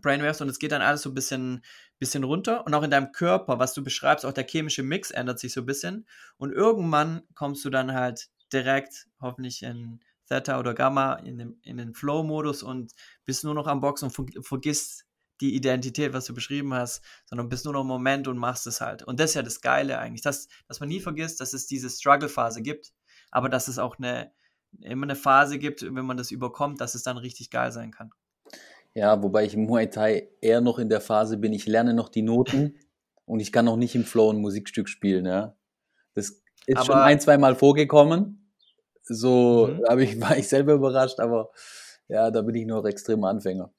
Brainwaves 0.00 0.40
und 0.40 0.48
es 0.48 0.58
geht 0.58 0.72
dann 0.72 0.82
alles 0.82 1.02
so 1.02 1.10
ein 1.10 1.14
bisschen, 1.14 1.62
bisschen 1.98 2.24
runter 2.24 2.66
und 2.66 2.74
auch 2.74 2.82
in 2.82 2.90
deinem 2.90 3.12
Körper, 3.12 3.58
was 3.58 3.74
du 3.74 3.82
beschreibst, 3.82 4.24
auch 4.24 4.32
der 4.32 4.46
chemische 4.46 4.82
Mix 4.82 5.10
ändert 5.10 5.38
sich 5.38 5.52
so 5.52 5.60
ein 5.60 5.66
bisschen 5.66 6.06
und 6.36 6.52
irgendwann 6.52 7.22
kommst 7.34 7.64
du 7.64 7.70
dann 7.70 7.94
halt 7.94 8.28
direkt, 8.52 9.06
hoffentlich 9.20 9.62
in 9.62 10.00
Theta 10.28 10.58
oder 10.58 10.74
Gamma, 10.74 11.14
in 11.14 11.38
den, 11.38 11.60
in 11.62 11.78
den 11.78 11.94
Flow-Modus 11.94 12.62
und 12.62 12.92
bist 13.24 13.44
nur 13.44 13.54
noch 13.54 13.66
am 13.66 13.80
Boxen 13.80 14.06
und 14.06 14.14
ver 14.14 14.26
vergisst 14.42 15.07
die 15.40 15.54
Identität, 15.54 16.12
was 16.12 16.24
du 16.26 16.34
beschrieben 16.34 16.74
hast, 16.74 17.02
sondern 17.26 17.48
bist 17.48 17.64
nur 17.64 17.74
noch 17.74 17.82
im 17.82 17.86
Moment 17.86 18.26
und 18.28 18.38
machst 18.38 18.66
es 18.66 18.80
halt. 18.80 19.02
Und 19.04 19.20
das 19.20 19.30
ist 19.30 19.34
ja 19.34 19.42
das 19.42 19.60
Geile 19.60 19.98
eigentlich, 19.98 20.22
dass, 20.22 20.48
dass 20.66 20.80
man 20.80 20.88
nie 20.88 21.00
vergisst, 21.00 21.40
dass 21.40 21.52
es 21.52 21.66
diese 21.66 21.88
Struggle-Phase 21.90 22.62
gibt, 22.62 22.92
aber 23.30 23.48
dass 23.48 23.68
es 23.68 23.78
auch 23.78 23.98
eine, 23.98 24.32
immer 24.80 25.04
eine 25.04 25.16
Phase 25.16 25.58
gibt, 25.58 25.82
wenn 25.82 26.04
man 26.06 26.16
das 26.16 26.30
überkommt, 26.30 26.80
dass 26.80 26.94
es 26.94 27.02
dann 27.02 27.16
richtig 27.18 27.50
geil 27.50 27.70
sein 27.72 27.90
kann. 27.92 28.10
Ja, 28.94 29.22
wobei 29.22 29.44
ich 29.44 29.54
im 29.54 29.64
Muay 29.66 29.88
Thai 29.88 30.28
eher 30.40 30.60
noch 30.60 30.78
in 30.78 30.88
der 30.88 31.00
Phase 31.00 31.36
bin, 31.36 31.52
ich 31.52 31.66
lerne 31.66 31.94
noch 31.94 32.08
die 32.08 32.22
Noten 32.22 32.78
und 33.26 33.40
ich 33.40 33.52
kann 33.52 33.64
noch 33.66 33.76
nicht 33.76 33.94
im 33.94 34.04
Flow 34.04 34.32
ein 34.32 34.40
Musikstück 34.40 34.88
spielen, 34.88 35.26
ja. 35.26 35.56
Das 36.14 36.42
ist 36.66 36.76
Aber- 36.76 36.84
schon 36.86 36.96
ein, 36.96 37.20
zwei 37.20 37.38
Mal 37.38 37.54
vorgekommen. 37.54 38.50
So 39.04 39.68
Mhm. 39.68 39.98
ich, 40.00 40.20
war 40.20 40.36
ich 40.36 40.48
selber 40.48 40.72
überrascht, 40.74 41.20
aber 41.20 41.50
ja, 42.08 42.30
da 42.30 42.42
bin 42.42 42.54
ich 42.54 42.66
noch 42.66 42.84
extrem 42.86 43.22
Anfänger. 43.24 43.72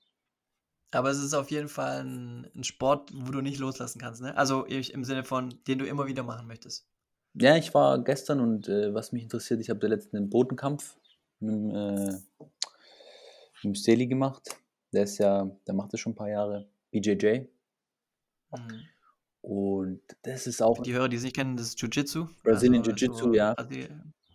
Aber 0.92 1.10
es 1.10 1.20
ist 1.20 1.34
auf 1.34 1.52
jeden 1.52 1.68
Fall 1.68 2.04
ein, 2.04 2.50
ein 2.56 2.64
Sport, 2.64 3.12
wo 3.14 3.32
du 3.32 3.42
nicht 3.42 3.60
loslassen 3.60 4.00
kannst, 4.00 4.22
ne? 4.22 4.36
Also 4.36 4.66
ich, 4.68 4.94
im 4.94 5.04
Sinne 5.04 5.24
von, 5.24 5.54
den 5.68 5.80
du 5.80 5.86
immer 5.86 6.08
wieder 6.08 6.24
machen 6.24 6.48
möchtest. 6.48 6.88
Ja, 7.36 7.56
ich 7.56 7.74
war 7.74 8.04
gestern 8.04 8.40
und 8.40 8.68
äh, 8.68 8.94
was 8.94 9.12
mich 9.12 9.24
interessiert, 9.24 9.62
ich 9.62 9.70
habe 9.70 9.80
der 9.80 9.90
letzten 9.90 10.18
einen 10.18 10.30
Bodenkampf 10.30 10.98
mit, 11.40 11.54
dem, 11.54 11.70
äh, 11.76 12.12
mit 12.40 13.64
dem 13.64 13.76
Steli 13.76 14.08
gemacht. 14.08 14.42
Der 14.92 15.04
ist 15.04 15.20
ja, 15.20 15.50
der 15.68 15.76
macht 15.76 15.94
das 15.94 16.00
schon 16.00 16.14
ein 16.14 16.16
paar 16.16 16.30
Jahre. 16.30 16.68
BJJ. 16.92 17.42
Mhm. 18.52 18.82
Und 19.42 20.02
das 20.24 20.48
ist 20.48 20.62
auch 20.62 20.78
Für 20.78 20.84
die 20.84 20.94
Hörer, 20.94 21.08
die 21.08 21.18
es 21.18 21.24
nicht 21.24 21.36
kennen, 21.36 21.56
das 21.56 21.68
ist 21.68 21.82
Jiu-Jitsu. 21.82 22.28
Brazilian 22.44 22.84
Jiu-Jitsu, 22.84 23.34
ja. 23.34 23.54
Also, 23.54 23.76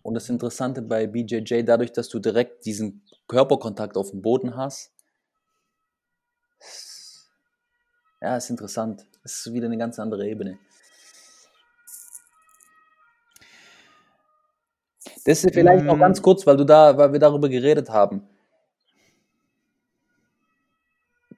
Und 0.01 0.13
das 0.13 0.29
Interessante 0.29 0.81
bei 0.81 1.05
BJJ, 1.05 1.63
dadurch, 1.63 1.91
dass 1.91 2.09
du 2.09 2.19
direkt 2.19 2.65
diesen 2.65 3.03
Körperkontakt 3.27 3.97
auf 3.97 4.11
dem 4.11 4.21
Boden 4.21 4.55
hast, 4.55 4.94
ja, 8.21 8.37
ist 8.37 8.49
interessant. 8.49 9.05
Es 9.23 9.45
ist 9.45 9.53
wieder 9.53 9.65
eine 9.67 9.77
ganz 9.77 9.99
andere 9.99 10.27
Ebene. 10.27 10.57
Das 15.25 15.43
ist 15.43 15.53
vielleicht 15.53 15.83
noch 15.83 15.97
Mm. 15.97 15.99
ganz 16.01 16.21
kurz, 16.21 16.45
weil 16.45 16.57
du 16.57 16.63
da, 16.65 16.97
weil 16.97 17.11
wir 17.11 17.19
darüber 17.19 17.49
geredet 17.49 17.89
haben. 17.89 18.27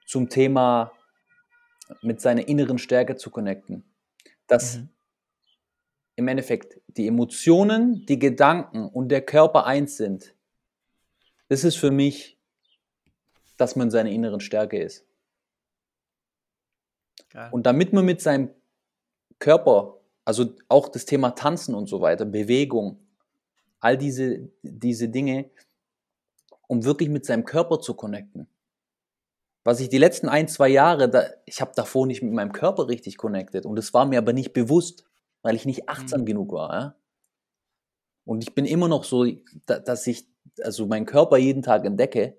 Zum 0.06 0.28
Thema 0.28 0.92
mit 2.02 2.20
seiner 2.20 2.46
inneren 2.48 2.78
Stärke 2.78 3.16
zu 3.16 3.30
connecten. 3.30 3.84
Dass 4.46 4.76
Mhm. 4.78 4.88
im 6.16 6.28
Endeffekt 6.28 6.80
die 6.88 7.06
Emotionen, 7.06 8.04
die 8.06 8.18
Gedanken 8.18 8.88
und 8.88 9.08
der 9.08 9.22
Körper 9.22 9.64
eins 9.66 9.96
sind. 9.96 10.34
Das 11.48 11.64
ist 11.64 11.76
für 11.76 11.90
mich, 11.90 12.38
dass 13.56 13.74
man 13.76 13.90
seine 13.90 14.12
inneren 14.12 14.40
Stärke 14.40 14.78
ist. 14.82 15.06
Geil. 17.30 17.48
Und 17.52 17.66
damit 17.66 17.92
man 17.92 18.04
mit 18.04 18.20
seinem 18.20 18.50
Körper, 19.38 20.00
also 20.24 20.54
auch 20.68 20.88
das 20.88 21.04
Thema 21.04 21.30
Tanzen 21.30 21.74
und 21.74 21.88
so 21.88 22.00
weiter, 22.00 22.24
Bewegung, 22.24 22.98
all 23.80 23.96
diese, 23.96 24.48
diese 24.62 25.08
Dinge, 25.08 25.50
um 26.66 26.84
wirklich 26.84 27.08
mit 27.08 27.24
seinem 27.24 27.44
Körper 27.44 27.80
zu 27.80 27.94
connecten. 27.94 28.48
Was 29.64 29.80
ich 29.80 29.88
die 29.88 29.98
letzten 29.98 30.28
ein, 30.28 30.48
zwei 30.48 30.68
Jahre, 30.68 31.08
da, 31.08 31.24
ich 31.44 31.60
habe 31.60 31.72
davor 31.74 32.06
nicht 32.06 32.22
mit 32.22 32.32
meinem 32.32 32.52
Körper 32.52 32.88
richtig 32.88 33.16
connected 33.16 33.66
und 33.66 33.78
es 33.78 33.92
war 33.94 34.06
mir 34.06 34.18
aber 34.18 34.32
nicht 34.32 34.52
bewusst, 34.52 35.04
weil 35.42 35.54
ich 35.54 35.66
nicht 35.66 35.88
achtsam 35.88 36.22
Mhm. 36.22 36.26
genug 36.26 36.52
war. 36.52 36.72
Ja? 36.72 36.94
Und 38.24 38.42
ich 38.42 38.54
bin 38.54 38.64
immer 38.64 38.88
noch 38.88 39.04
so, 39.04 39.26
da, 39.66 39.78
dass 39.78 40.06
ich 40.06 40.26
also 40.62 40.86
meinen 40.86 41.06
Körper 41.06 41.36
jeden 41.36 41.62
Tag 41.62 41.84
entdecke, 41.84 42.36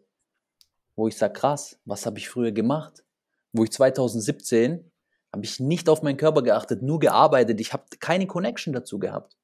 wo 0.95 1.07
ich 1.07 1.17
sage, 1.17 1.33
krass, 1.33 1.79
was 1.85 2.05
habe 2.05 2.17
ich 2.17 2.29
früher 2.29 2.51
gemacht? 2.51 3.03
Wo 3.51 3.63
ich 3.63 3.71
2017 3.71 4.91
habe 5.33 5.45
ich 5.45 5.59
nicht 5.59 5.89
auf 5.89 6.01
meinen 6.01 6.17
Körper 6.17 6.41
geachtet, 6.41 6.81
nur 6.81 6.99
gearbeitet. 6.99 7.59
Ich 7.61 7.73
habe 7.73 7.85
keine 7.99 8.27
Connection 8.27 8.73
dazu 8.73 8.99
gehabt. 8.99 9.37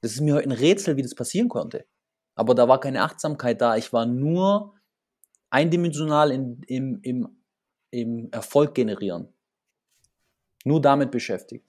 Das 0.00 0.12
ist 0.12 0.20
mir 0.20 0.34
heute 0.34 0.48
ein 0.48 0.52
Rätsel, 0.52 0.96
wie 0.96 1.02
das 1.02 1.14
passieren 1.14 1.48
konnte. 1.48 1.86
Aber 2.34 2.54
da 2.54 2.68
war 2.68 2.80
keine 2.80 3.02
Achtsamkeit 3.02 3.60
da. 3.60 3.76
Ich 3.76 3.92
war 3.92 4.06
nur 4.06 4.74
eindimensional 5.50 6.30
in, 6.30 6.62
im, 6.66 7.00
im, 7.02 7.36
im 7.90 8.28
Erfolg 8.32 8.74
generieren. 8.74 9.32
Nur 10.64 10.80
damit 10.80 11.10
beschäftigt. 11.10 11.64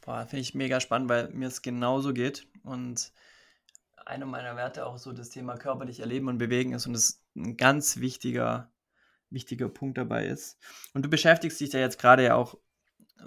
Boah, 0.00 0.26
finde 0.26 0.42
ich 0.42 0.54
mega 0.54 0.80
spannend, 0.80 1.08
weil 1.08 1.30
mir 1.30 1.48
es 1.48 1.62
genauso 1.62 2.12
geht. 2.12 2.46
Und 2.62 3.12
einer 4.04 4.26
meiner 4.26 4.56
Werte 4.56 4.86
auch 4.86 4.98
so 4.98 5.12
das 5.12 5.30
Thema 5.30 5.56
körperlich 5.56 6.00
erleben 6.00 6.28
und 6.28 6.38
bewegen 6.38 6.72
ist 6.72 6.86
und 6.86 6.92
das 6.92 7.22
ein 7.36 7.56
ganz 7.56 7.98
wichtiger, 7.98 8.70
wichtiger 9.34 9.68
Punkt 9.68 9.98
dabei 9.98 10.26
ist. 10.26 10.56
Und 10.94 11.04
du 11.04 11.10
beschäftigst 11.10 11.60
dich 11.60 11.72
ja 11.72 11.80
jetzt 11.80 11.98
gerade 11.98 12.24
ja 12.24 12.34
auch, 12.36 12.56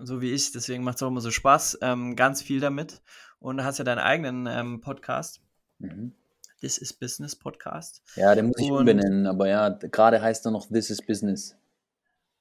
so 0.04 0.22
wie 0.22 0.32
ich, 0.32 0.52
deswegen 0.52 0.84
macht 0.84 0.96
es 0.98 1.04
auch 1.04 1.08
immer 1.10 1.22
so 1.22 1.32
Spaß, 1.32 1.80
ähm, 1.82 2.16
ganz 2.16 2.42
viel 2.42 2.60
damit. 2.60 3.02
Und 3.40 3.64
hast 3.64 3.78
ja 3.78 3.84
deinen 3.84 4.00
eigenen 4.00 4.48
ähm, 4.48 4.82
Podcast, 4.82 5.42
Mhm. 5.80 6.14
This 6.60 6.80
is 6.80 6.92
Business 6.92 7.36
Podcast. 7.36 8.02
Ja, 8.16 8.34
den 8.34 8.48
muss 8.48 8.60
ich 8.60 8.72
Und- 8.72 8.80
umbenennen, 8.80 9.28
aber 9.28 9.48
ja, 9.48 9.70
gerade 9.70 10.20
heißt 10.20 10.44
er 10.48 10.52
noch 10.52 10.68
This 10.68 10.90
is 10.90 11.06
Business. 11.06 11.56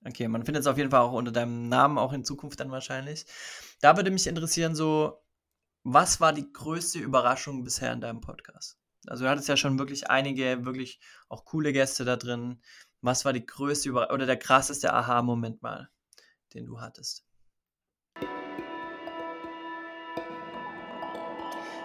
Okay, 0.07 0.26
man 0.26 0.42
findet 0.44 0.62
es 0.62 0.66
auf 0.66 0.79
jeden 0.79 0.90
Fall 0.90 1.00
auch 1.00 1.12
unter 1.12 1.33
deinem 1.33 1.68
Namen, 1.68 1.98
auch 1.98 2.14
in 2.14 2.24
Zukunft 2.24 2.61
dann 2.61 2.70
wahrscheinlich. 2.70 3.26
Da 3.83 3.96
würde 3.96 4.11
mich 4.11 4.26
interessieren, 4.26 4.74
so, 4.74 5.20
was 5.83 6.18
war 6.20 6.33
die 6.33 6.50
größte 6.50 6.98
Überraschung 6.98 7.62
bisher 7.62 7.92
in 7.92 8.00
deinem 8.00 8.22
Podcast? 8.22 8.79
Also 9.07 9.24
du 9.24 9.31
hattest 9.31 9.48
ja 9.48 9.57
schon 9.59 9.79
wirklich 9.79 10.09
einige, 10.09 10.64
wirklich 10.64 10.98
auch 11.29 11.44
coole 11.44 11.72
Gäste 11.74 12.07
da 12.07 12.16
drin. 12.16 12.61
Was 13.02 13.24
war 13.24 13.32
die 13.32 13.44
größte 13.44 13.88
Überraschung 13.88 14.14
oder 14.14 14.26
der 14.26 14.38
krasseste 14.38 14.92
Aha-Moment 14.92 15.62
mal, 15.62 15.90
den 16.54 16.66
du 16.66 16.80
hattest? 16.80 17.24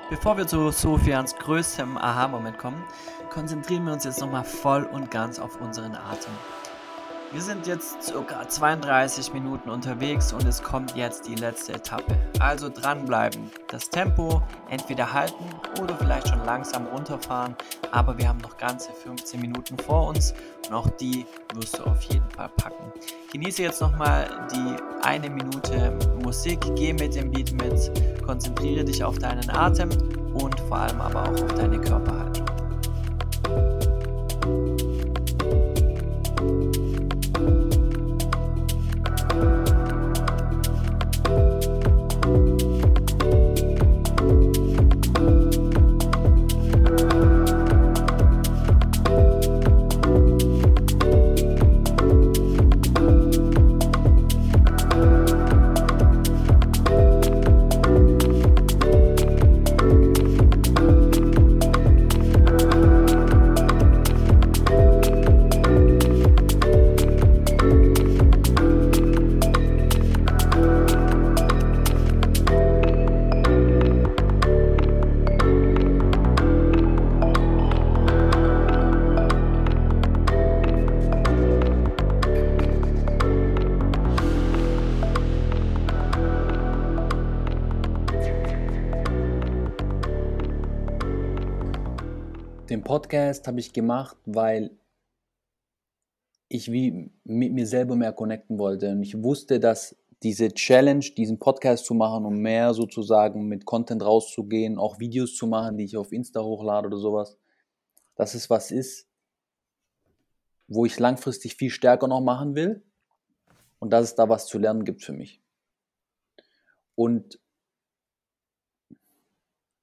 Bevor 0.09 0.37
wir 0.37 0.45
zu 0.45 0.71
Sofians 0.71 1.35
größtem 1.35 1.97
Aha-Moment 1.97 2.57
kommen, 2.57 2.83
konzentrieren 3.29 3.85
wir 3.85 3.93
uns 3.93 4.03
jetzt 4.03 4.19
nochmal 4.19 4.43
voll 4.43 4.83
und 4.83 5.09
ganz 5.09 5.39
auf 5.39 5.61
unseren 5.61 5.95
Atem. 5.95 6.33
Wir 7.33 7.41
sind 7.41 7.65
jetzt 7.65 8.03
circa 8.03 8.45
32 8.45 9.31
Minuten 9.31 9.69
unterwegs 9.69 10.33
und 10.33 10.45
es 10.45 10.61
kommt 10.61 10.97
jetzt 10.97 11.29
die 11.29 11.35
letzte 11.35 11.75
Etappe. 11.75 12.17
Also 12.39 12.67
dranbleiben. 12.67 13.49
Das 13.69 13.89
Tempo 13.89 14.41
entweder 14.69 15.13
halten 15.13 15.45
oder 15.81 15.95
vielleicht 15.95 16.27
schon 16.27 16.43
langsam 16.43 16.87
runterfahren. 16.87 17.55
Aber 17.91 18.17
wir 18.17 18.27
haben 18.27 18.39
noch 18.39 18.57
ganze 18.57 18.91
15 18.91 19.39
Minuten 19.39 19.77
vor 19.77 20.09
uns 20.09 20.33
und 20.67 20.73
auch 20.73 20.89
die 20.89 21.25
wirst 21.53 21.79
du 21.79 21.83
auf 21.85 22.01
jeden 22.01 22.29
Fall 22.31 22.49
packen. 22.49 22.91
Genieße 23.31 23.63
jetzt 23.63 23.79
nochmal 23.79 24.27
die 24.53 24.75
eine 25.05 25.29
Minute 25.29 25.97
Musik, 26.21 26.59
geh 26.75 26.91
mit 26.91 27.15
dem 27.15 27.31
Beat 27.31 27.53
mit, 27.53 28.25
konzentriere 28.25 28.83
dich 28.83 29.01
auf 29.01 29.17
deinen 29.19 29.49
Atem 29.51 29.89
und 30.33 30.59
vor 30.67 30.79
allem 30.79 30.99
aber 30.99 31.23
auch 31.23 31.43
auf 31.43 31.53
deine 31.55 31.79
Körperhaltung. 31.79 32.50
Podcast 93.11 93.45
habe 93.45 93.59
ich 93.59 93.73
gemacht, 93.73 94.15
weil 94.23 94.71
ich 96.47 96.71
wie 96.71 97.11
mit 97.25 97.51
mir 97.51 97.67
selber 97.67 97.97
mehr 97.97 98.13
connecten 98.13 98.57
wollte. 98.57 98.89
Und 98.91 99.03
ich 99.03 99.21
wusste, 99.21 99.59
dass 99.59 99.97
diese 100.23 100.53
Challenge, 100.53 101.03
diesen 101.17 101.37
Podcast 101.37 101.85
zu 101.85 101.93
machen, 101.93 102.23
um 102.23 102.37
mehr 102.37 102.73
sozusagen 102.73 103.49
mit 103.49 103.65
Content 103.65 104.01
rauszugehen, 104.01 104.77
auch 104.77 104.99
Videos 104.99 105.35
zu 105.35 105.45
machen, 105.45 105.77
die 105.77 105.83
ich 105.83 105.97
auf 105.97 106.13
Insta 106.13 106.41
hochlade 106.41 106.87
oder 106.87 106.99
sowas, 106.99 107.37
dass 108.15 108.33
es 108.33 108.49
was 108.49 108.71
ist, 108.71 109.09
wo 110.69 110.85
ich 110.85 110.97
langfristig 110.97 111.57
viel 111.57 111.69
stärker 111.69 112.07
noch 112.07 112.21
machen 112.21 112.55
will 112.55 112.81
und 113.79 113.91
dass 113.91 114.05
es 114.05 114.15
da 114.15 114.29
was 114.29 114.47
zu 114.47 114.57
lernen 114.57 114.85
gibt 114.85 115.03
für 115.03 115.11
mich. 115.11 115.41
Und 116.95 117.41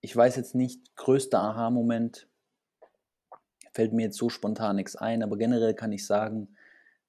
ich 0.00 0.16
weiß 0.16 0.36
jetzt 0.36 0.54
nicht, 0.54 0.96
größter 0.96 1.42
Aha-Moment 1.42 2.26
fällt 3.78 3.92
mir 3.92 4.06
jetzt 4.06 4.18
so 4.18 4.28
spontan 4.28 4.74
nichts 4.74 4.96
ein, 4.96 5.22
aber 5.22 5.36
generell 5.36 5.72
kann 5.72 5.92
ich 5.92 6.04
sagen, 6.04 6.48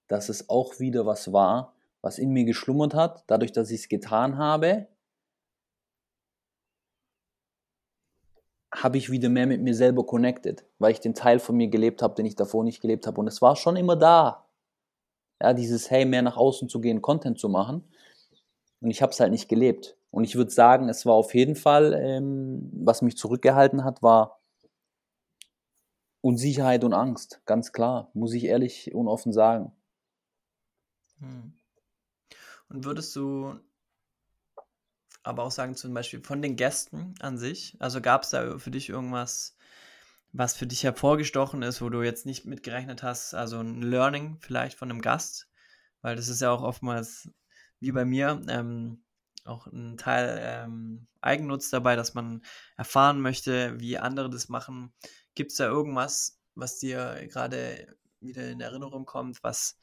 dass 0.07 0.29
es 0.29 0.51
auch 0.51 0.79
wieder 0.79 1.07
was 1.07 1.33
war, 1.33 1.73
was 2.03 2.19
in 2.19 2.29
mir 2.29 2.45
geschlummert 2.45 2.93
hat, 2.93 3.23
dadurch, 3.25 3.51
dass 3.51 3.71
ich 3.71 3.81
es 3.81 3.89
getan 3.89 4.37
habe, 4.37 4.85
habe 8.71 8.99
ich 8.99 9.09
wieder 9.09 9.29
mehr 9.29 9.47
mit 9.47 9.61
mir 9.61 9.73
selber 9.73 10.05
connected, 10.05 10.63
weil 10.77 10.91
ich 10.91 10.99
den 10.99 11.15
Teil 11.15 11.39
von 11.39 11.57
mir 11.57 11.69
gelebt 11.69 12.03
habe, 12.03 12.13
den 12.13 12.27
ich 12.27 12.35
davor 12.35 12.63
nicht 12.63 12.81
gelebt 12.81 13.07
habe. 13.07 13.19
Und 13.19 13.27
es 13.27 13.41
war 13.41 13.55
schon 13.55 13.75
immer 13.75 13.95
da. 13.95 14.45
Ja, 15.41 15.53
dieses, 15.53 15.89
hey, 15.89 16.05
mehr 16.05 16.21
nach 16.21 16.37
außen 16.37 16.69
zu 16.69 16.79
gehen, 16.79 17.01
Content 17.01 17.39
zu 17.39 17.49
machen. 17.49 17.83
Und 18.79 18.91
ich 18.91 19.01
habe 19.01 19.11
es 19.11 19.19
halt 19.19 19.31
nicht 19.31 19.49
gelebt. 19.49 19.97
Und 20.11 20.23
ich 20.23 20.35
würde 20.35 20.51
sagen, 20.51 20.87
es 20.87 21.03
war 21.07 21.15
auf 21.15 21.33
jeden 21.33 21.55
Fall, 21.55 21.95
ähm, 21.95 22.69
was 22.73 23.01
mich 23.01 23.17
zurückgehalten 23.17 23.83
hat, 23.83 24.03
war 24.03 24.38
Unsicherheit 26.21 26.83
und 26.83 26.93
Angst. 26.93 27.41
Ganz 27.45 27.71
klar, 27.71 28.09
muss 28.13 28.33
ich 28.33 28.45
ehrlich 28.45 28.93
und 28.93 29.07
offen 29.07 29.33
sagen. 29.33 29.71
Hm. 31.19 31.53
Und 32.69 32.85
würdest 32.85 33.15
du 33.15 33.59
aber 35.23 35.43
auch 35.43 35.51
sagen, 35.51 35.75
zum 35.75 35.93
Beispiel 35.93 36.21
von 36.21 36.41
den 36.41 36.55
Gästen 36.55 37.15
an 37.19 37.37
sich, 37.37 37.75
also 37.79 38.01
gab 38.01 38.23
es 38.23 38.29
da 38.29 38.57
für 38.57 38.71
dich 38.71 38.89
irgendwas, 38.89 39.55
was 40.31 40.55
für 40.55 40.67
dich 40.67 40.83
hervorgestochen 40.83 41.61
ist, 41.63 41.81
wo 41.81 41.89
du 41.89 42.01
jetzt 42.03 42.25
nicht 42.25 42.45
mitgerechnet 42.45 43.03
hast, 43.03 43.33
also 43.33 43.59
ein 43.59 43.81
Learning 43.81 44.37
vielleicht 44.39 44.77
von 44.77 44.89
einem 44.89 45.01
Gast, 45.01 45.49
weil 46.01 46.15
das 46.15 46.27
ist 46.29 46.41
ja 46.41 46.51
auch 46.51 46.61
oftmals 46.61 47.29
wie 47.79 47.91
bei 47.91 48.05
mir 48.05 48.41
ähm, 48.47 49.03
auch 49.45 49.67
ein 49.67 49.97
Teil 49.97 50.39
ähm, 50.41 51.07
Eigennutz 51.21 51.69
dabei, 51.69 51.95
dass 51.95 52.13
man 52.13 52.43
erfahren 52.77 53.21
möchte, 53.21 53.79
wie 53.79 53.97
andere 53.97 54.29
das 54.29 54.49
machen. 54.49 54.93
Gibt 55.39 55.51
es 55.51 55.57
da 55.57 55.67
irgendwas, 55.67 56.37
was 56.55 56.79
dir 56.79 57.25
gerade 57.31 57.87
wieder 58.19 58.49
in 58.49 58.59
Erinnerung 58.59 59.05
kommt, 59.05 59.41
was 59.41 59.77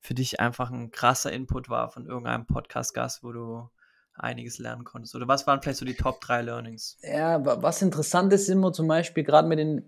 für 0.00 0.14
dich 0.14 0.40
einfach 0.40 0.70
ein 0.70 0.90
krasser 0.90 1.30
Input 1.30 1.68
war 1.68 1.90
von 1.90 2.06
irgendeinem 2.06 2.46
Podcast-Gast, 2.46 3.22
wo 3.22 3.30
du 3.30 3.68
einiges 4.14 4.56
lernen 4.56 4.84
konntest? 4.84 5.14
Oder 5.14 5.28
was 5.28 5.46
waren 5.46 5.60
vielleicht 5.60 5.80
so 5.80 5.84
die 5.84 5.96
Top 5.96 6.22
3 6.22 6.40
Learnings? 6.40 6.96
Ja, 7.02 7.44
was 7.44 7.82
interessant 7.82 8.32
ist 8.32 8.48
immer 8.48 8.72
zum 8.72 8.88
Beispiel, 8.88 9.22
gerade 9.22 9.46
mit 9.48 9.58
den, 9.58 9.84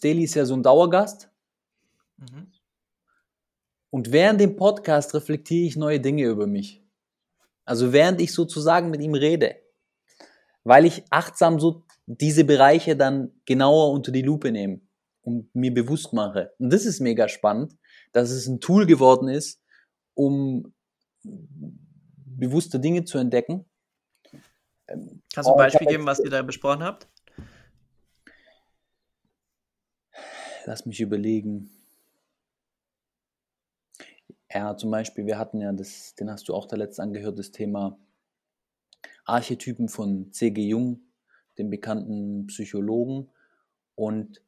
Daily 0.00 0.24
ist 0.24 0.34
ja 0.34 0.46
so 0.46 0.54
ein 0.54 0.62
Dauergast. 0.62 1.28
Mhm. 2.16 2.50
Und 3.90 4.12
während 4.12 4.40
dem 4.40 4.56
Podcast 4.56 5.12
reflektiere 5.12 5.66
ich 5.66 5.76
neue 5.76 6.00
Dinge 6.00 6.24
über 6.24 6.46
mich. 6.46 6.82
Also 7.66 7.92
während 7.92 8.18
ich 8.18 8.32
sozusagen 8.32 8.88
mit 8.88 9.02
ihm 9.02 9.12
rede. 9.12 9.56
Weil 10.64 10.86
ich 10.86 11.04
achtsam 11.10 11.60
so 11.60 11.84
diese 12.06 12.44
Bereiche 12.44 12.96
dann 12.96 13.32
genauer 13.44 13.92
unter 13.92 14.12
die 14.12 14.22
Lupe 14.22 14.50
nehme 14.50 14.80
und 15.22 15.54
mir 15.54 15.72
bewusst 15.72 16.12
mache. 16.12 16.52
Und 16.58 16.72
das 16.72 16.84
ist 16.84 17.00
mega 17.00 17.28
spannend, 17.28 17.76
dass 18.12 18.30
es 18.30 18.46
ein 18.46 18.60
Tool 18.60 18.86
geworden 18.86 19.28
ist, 19.28 19.62
um 20.14 20.74
bewusste 21.22 22.80
Dinge 22.80 23.04
zu 23.04 23.18
entdecken. 23.18 23.64
Kannst 24.86 25.48
du 25.48 25.52
ein 25.52 25.56
Beispiel 25.56 25.86
geben, 25.86 26.06
was 26.06 26.18
ihr 26.18 26.30
da 26.30 26.42
besprochen 26.42 26.82
habt? 26.82 27.08
Lass 30.66 30.86
mich 30.86 31.00
überlegen. 31.00 31.70
Ja, 34.52 34.76
zum 34.76 34.90
Beispiel, 34.90 35.26
wir 35.26 35.38
hatten 35.38 35.60
ja 35.60 35.72
das, 35.72 36.14
den 36.14 36.30
hast 36.30 36.48
du 36.48 36.54
auch 36.54 36.66
da 36.66 36.76
letzt 36.76 37.00
angehört, 37.00 37.38
das 37.38 37.52
Thema 37.52 37.98
Archetypen 39.24 39.88
von 39.88 40.30
C.G. 40.32 40.60
Jung, 40.60 41.00
dem 41.58 41.70
bekannten 41.70 42.46
Psychologen. 42.46 43.30
Und 43.94 44.42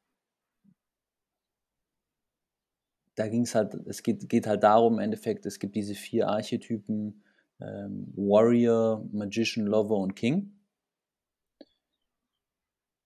da 3.14 3.28
ging 3.28 3.42
es 3.42 3.54
halt, 3.54 3.74
es 3.86 4.02
geht, 4.02 4.28
geht 4.28 4.46
halt 4.46 4.62
darum, 4.62 4.94
im 4.94 4.98
Endeffekt, 5.00 5.46
es 5.46 5.58
gibt 5.58 5.76
diese 5.76 5.94
vier 5.94 6.28
Archetypen, 6.28 7.22
ähm, 7.60 8.12
Warrior, 8.16 9.06
Magician, 9.12 9.66
Lover 9.66 9.96
und 9.96 10.14
King. 10.14 10.52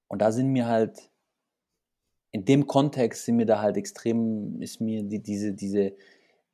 Und 0.08 0.22
da 0.22 0.32
sind 0.32 0.48
mir 0.48 0.66
halt, 0.66 1.10
in 2.30 2.44
dem 2.44 2.66
Kontext 2.66 3.24
sind 3.24 3.36
mir 3.36 3.46
da 3.46 3.60
halt 3.60 3.76
extrem, 3.76 4.60
ist 4.62 4.80
mir 4.80 5.02
die, 5.02 5.22
diese, 5.22 5.52
diese 5.52 5.96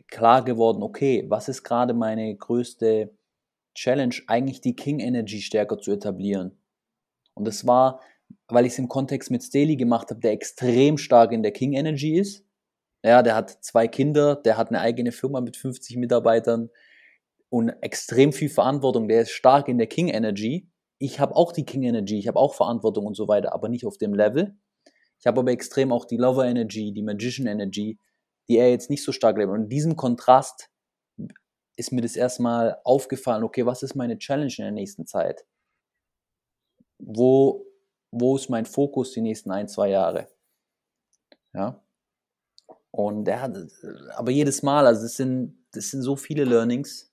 klar 0.08 0.44
geworden, 0.44 0.82
okay, 0.82 1.24
was 1.28 1.48
ist 1.48 1.62
gerade 1.62 1.94
meine 1.94 2.34
größte 2.34 3.12
Challenge, 3.74 4.14
eigentlich 4.26 4.60
die 4.60 4.76
King 4.76 5.00
Energy 5.00 5.40
stärker 5.40 5.78
zu 5.78 5.92
etablieren. 5.92 6.56
Und 7.34 7.46
das 7.46 7.66
war, 7.66 8.00
weil 8.48 8.66
ich 8.66 8.72
es 8.72 8.78
im 8.78 8.88
Kontext 8.88 9.30
mit 9.30 9.42
Staley 9.42 9.76
gemacht 9.76 10.10
habe, 10.10 10.20
der 10.20 10.32
extrem 10.32 10.98
stark 10.98 11.32
in 11.32 11.42
der 11.42 11.52
King 11.52 11.74
Energy 11.74 12.18
ist 12.18 12.44
ja, 13.04 13.22
der 13.22 13.36
hat 13.36 13.50
zwei 13.62 13.86
Kinder, 13.86 14.34
der 14.34 14.56
hat 14.56 14.70
eine 14.70 14.80
eigene 14.80 15.12
Firma 15.12 15.42
mit 15.42 15.58
50 15.58 15.98
Mitarbeitern 15.98 16.70
und 17.50 17.68
extrem 17.82 18.32
viel 18.32 18.48
Verantwortung. 18.48 19.08
Der 19.08 19.20
ist 19.20 19.30
stark 19.30 19.68
in 19.68 19.76
der 19.76 19.86
King 19.86 20.08
Energy. 20.08 20.70
Ich 20.98 21.20
habe 21.20 21.36
auch 21.36 21.52
die 21.52 21.66
King 21.66 21.82
Energy, 21.82 22.18
ich 22.18 22.28
habe 22.28 22.38
auch 22.38 22.54
Verantwortung 22.54 23.04
und 23.04 23.14
so 23.14 23.28
weiter, 23.28 23.52
aber 23.52 23.68
nicht 23.68 23.84
auf 23.84 23.98
dem 23.98 24.14
Level. 24.14 24.56
Ich 25.20 25.26
habe 25.26 25.40
aber 25.40 25.50
extrem 25.50 25.92
auch 25.92 26.06
die 26.06 26.16
Lover 26.16 26.46
Energy, 26.46 26.94
die 26.94 27.02
Magician 27.02 27.46
Energy, 27.46 27.98
die 28.48 28.56
er 28.56 28.70
jetzt 28.70 28.88
nicht 28.88 29.04
so 29.04 29.12
stark 29.12 29.36
lebt. 29.36 29.50
Und 29.50 29.64
in 29.64 29.68
diesem 29.68 29.96
Kontrast 29.96 30.70
ist 31.76 31.92
mir 31.92 32.00
das 32.00 32.16
erstmal 32.16 32.78
aufgefallen, 32.84 33.44
okay, 33.44 33.66
was 33.66 33.82
ist 33.82 33.94
meine 33.94 34.16
Challenge 34.16 34.54
in 34.56 34.64
der 34.64 34.72
nächsten 34.72 35.06
Zeit? 35.06 35.44
Wo, 37.06 37.66
wo 38.10 38.36
ist 38.36 38.48
mein 38.48 38.66
Fokus 38.66 39.12
die 39.12 39.20
nächsten 39.20 39.50
ein, 39.50 39.68
zwei 39.68 39.90
Jahre? 39.90 40.28
Ja. 41.52 41.82
Und 42.90 43.26
er 43.28 43.40
hat, 43.40 43.56
aber 44.14 44.30
jedes 44.30 44.62
Mal, 44.62 44.86
also 44.86 45.02
das 45.02 45.16
sind, 45.16 45.58
das 45.72 45.90
sind 45.90 46.02
so 46.02 46.16
viele 46.16 46.44
Learnings. 46.44 47.12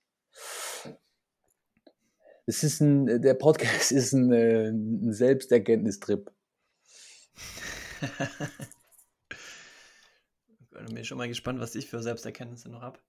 Es 2.45 2.63
ist 2.63 2.81
ein, 2.81 3.21
der 3.21 3.33
Podcast 3.33 3.91
ist 3.91 4.13
ein, 4.13 4.31
äh, 4.31 4.69
ein 4.69 5.11
Selbsterkenntnistrip. 5.11 6.31
ich 10.87 10.93
bin 10.93 11.03
schon 11.03 11.17
mal 11.17 11.27
gespannt, 11.27 11.59
was 11.59 11.75
ich 11.75 11.89
für 11.89 12.01
Selbsterkenntnisse 12.01 12.69
noch 12.69 12.81
habe. 12.81 12.99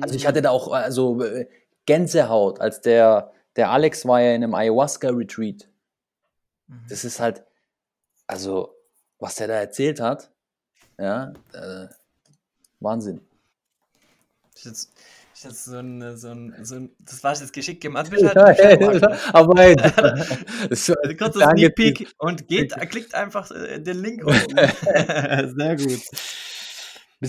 Also 0.00 0.14
ich 0.14 0.26
hatte 0.26 0.42
da 0.42 0.50
auch 0.50 0.70
also 0.72 1.22
äh, 1.22 1.48
Gänsehaut, 1.86 2.60
als 2.60 2.80
der, 2.80 3.32
der 3.56 3.70
Alex 3.70 4.06
war 4.06 4.20
ja 4.20 4.34
in 4.34 4.44
einem 4.44 4.54
Ayahuasca-Retreat. 4.54 5.68
Mhm. 6.66 6.84
Das 6.88 7.04
ist 7.04 7.20
halt, 7.20 7.44
also 8.26 8.74
was 9.18 9.36
der 9.36 9.48
da 9.48 9.54
erzählt 9.54 10.00
hat, 10.00 10.30
ja, 10.98 11.32
äh, 11.52 11.86
Wahnsinn. 12.80 13.20
Ich 14.56 14.64
jetzt, 14.64 14.92
ich 15.34 15.44
jetzt 15.44 15.64
so 15.64 15.78
ein, 15.78 16.16
so 16.16 16.28
ein, 16.28 16.54
so 16.62 16.74
ein, 16.76 16.94
das 16.98 17.22
war 17.22 17.34
jetzt 17.34 17.52
geschickt 17.52 17.80
gemacht. 17.80 18.10
aber 19.32 19.60
hey, 19.60 19.76
kurzes 21.16 21.42
Sneak 21.42 21.74
Peek 21.74 22.14
und 22.18 22.48
geht, 22.48 22.74
klickt 22.90 23.14
einfach 23.14 23.50
äh, 23.50 23.80
den 23.80 24.02
Link 24.02 24.24
hoch. 24.24 24.32
Sehr 24.32 25.76
gut. 25.76 26.00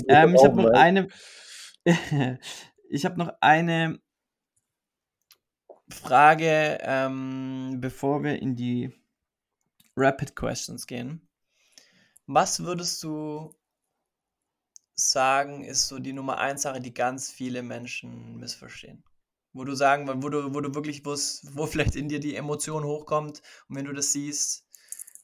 Ähm, 0.08 0.36
ich 0.36 0.44
habe 0.44 0.56
noch 0.62 0.72
eine, 0.72 1.08
ich 2.90 3.06
habe 3.06 3.20
noch 3.20 3.34
eine 3.40 4.00
Frage, 5.94 6.80
ähm, 6.82 7.78
bevor 7.80 8.24
wir 8.24 8.42
in 8.42 8.56
die 8.56 8.94
Rapid 9.96 10.36
Questions 10.36 10.88
gehen. 10.88 11.28
Was 12.26 12.64
würdest 12.64 13.04
du 13.04 13.54
sagen, 14.96 15.64
ist 15.64 15.88
so 15.88 16.00
die 16.00 16.14
Nummer 16.14 16.38
eins 16.38 16.64
Sache, 16.64 16.80
die 16.80 16.94
ganz 16.94 17.32
viele 17.32 17.64
Menschen 17.64 18.38
missverstehen? 18.38 19.04
Wo 19.54 19.66
du 19.66 19.76
sagen, 19.76 20.08
wo 20.24 20.30
du, 20.30 20.54
wo 20.54 20.62
du 20.62 20.74
wirklich, 20.74 21.06
wo 21.06 21.66
vielleicht 21.68 21.96
in 21.96 22.10
dir 22.10 22.20
die 22.20 22.36
Emotion 22.36 22.84
hochkommt 22.84 23.42
und 23.70 23.76
wenn 23.76 23.86
du 23.86 23.94
das 23.94 24.12
siehst 24.12 24.68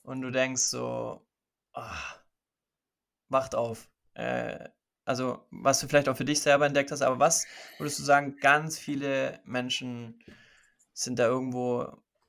und 0.04 0.22
du 0.22 0.32
denkst 0.32 0.62
so, 0.62 1.26
ach, 1.74 2.20
wacht 3.30 3.56
auf. 3.56 3.90
Äh, 4.14 4.70
also, 5.06 5.44
was 5.50 5.80
du 5.80 5.88
vielleicht 5.88 6.10
auch 6.10 6.18
für 6.18 6.26
dich 6.26 6.42
selber 6.42 6.68
entdeckt 6.68 6.92
hast, 6.92 7.02
aber 7.02 7.18
was 7.18 7.48
würdest 7.80 7.98
du 7.98 8.04
sagen, 8.04 8.38
ganz 8.38 8.78
viele 8.78 9.40
Menschen 9.44 10.24
sind 11.00 11.18
da 11.18 11.28
irgendwo 11.28 11.88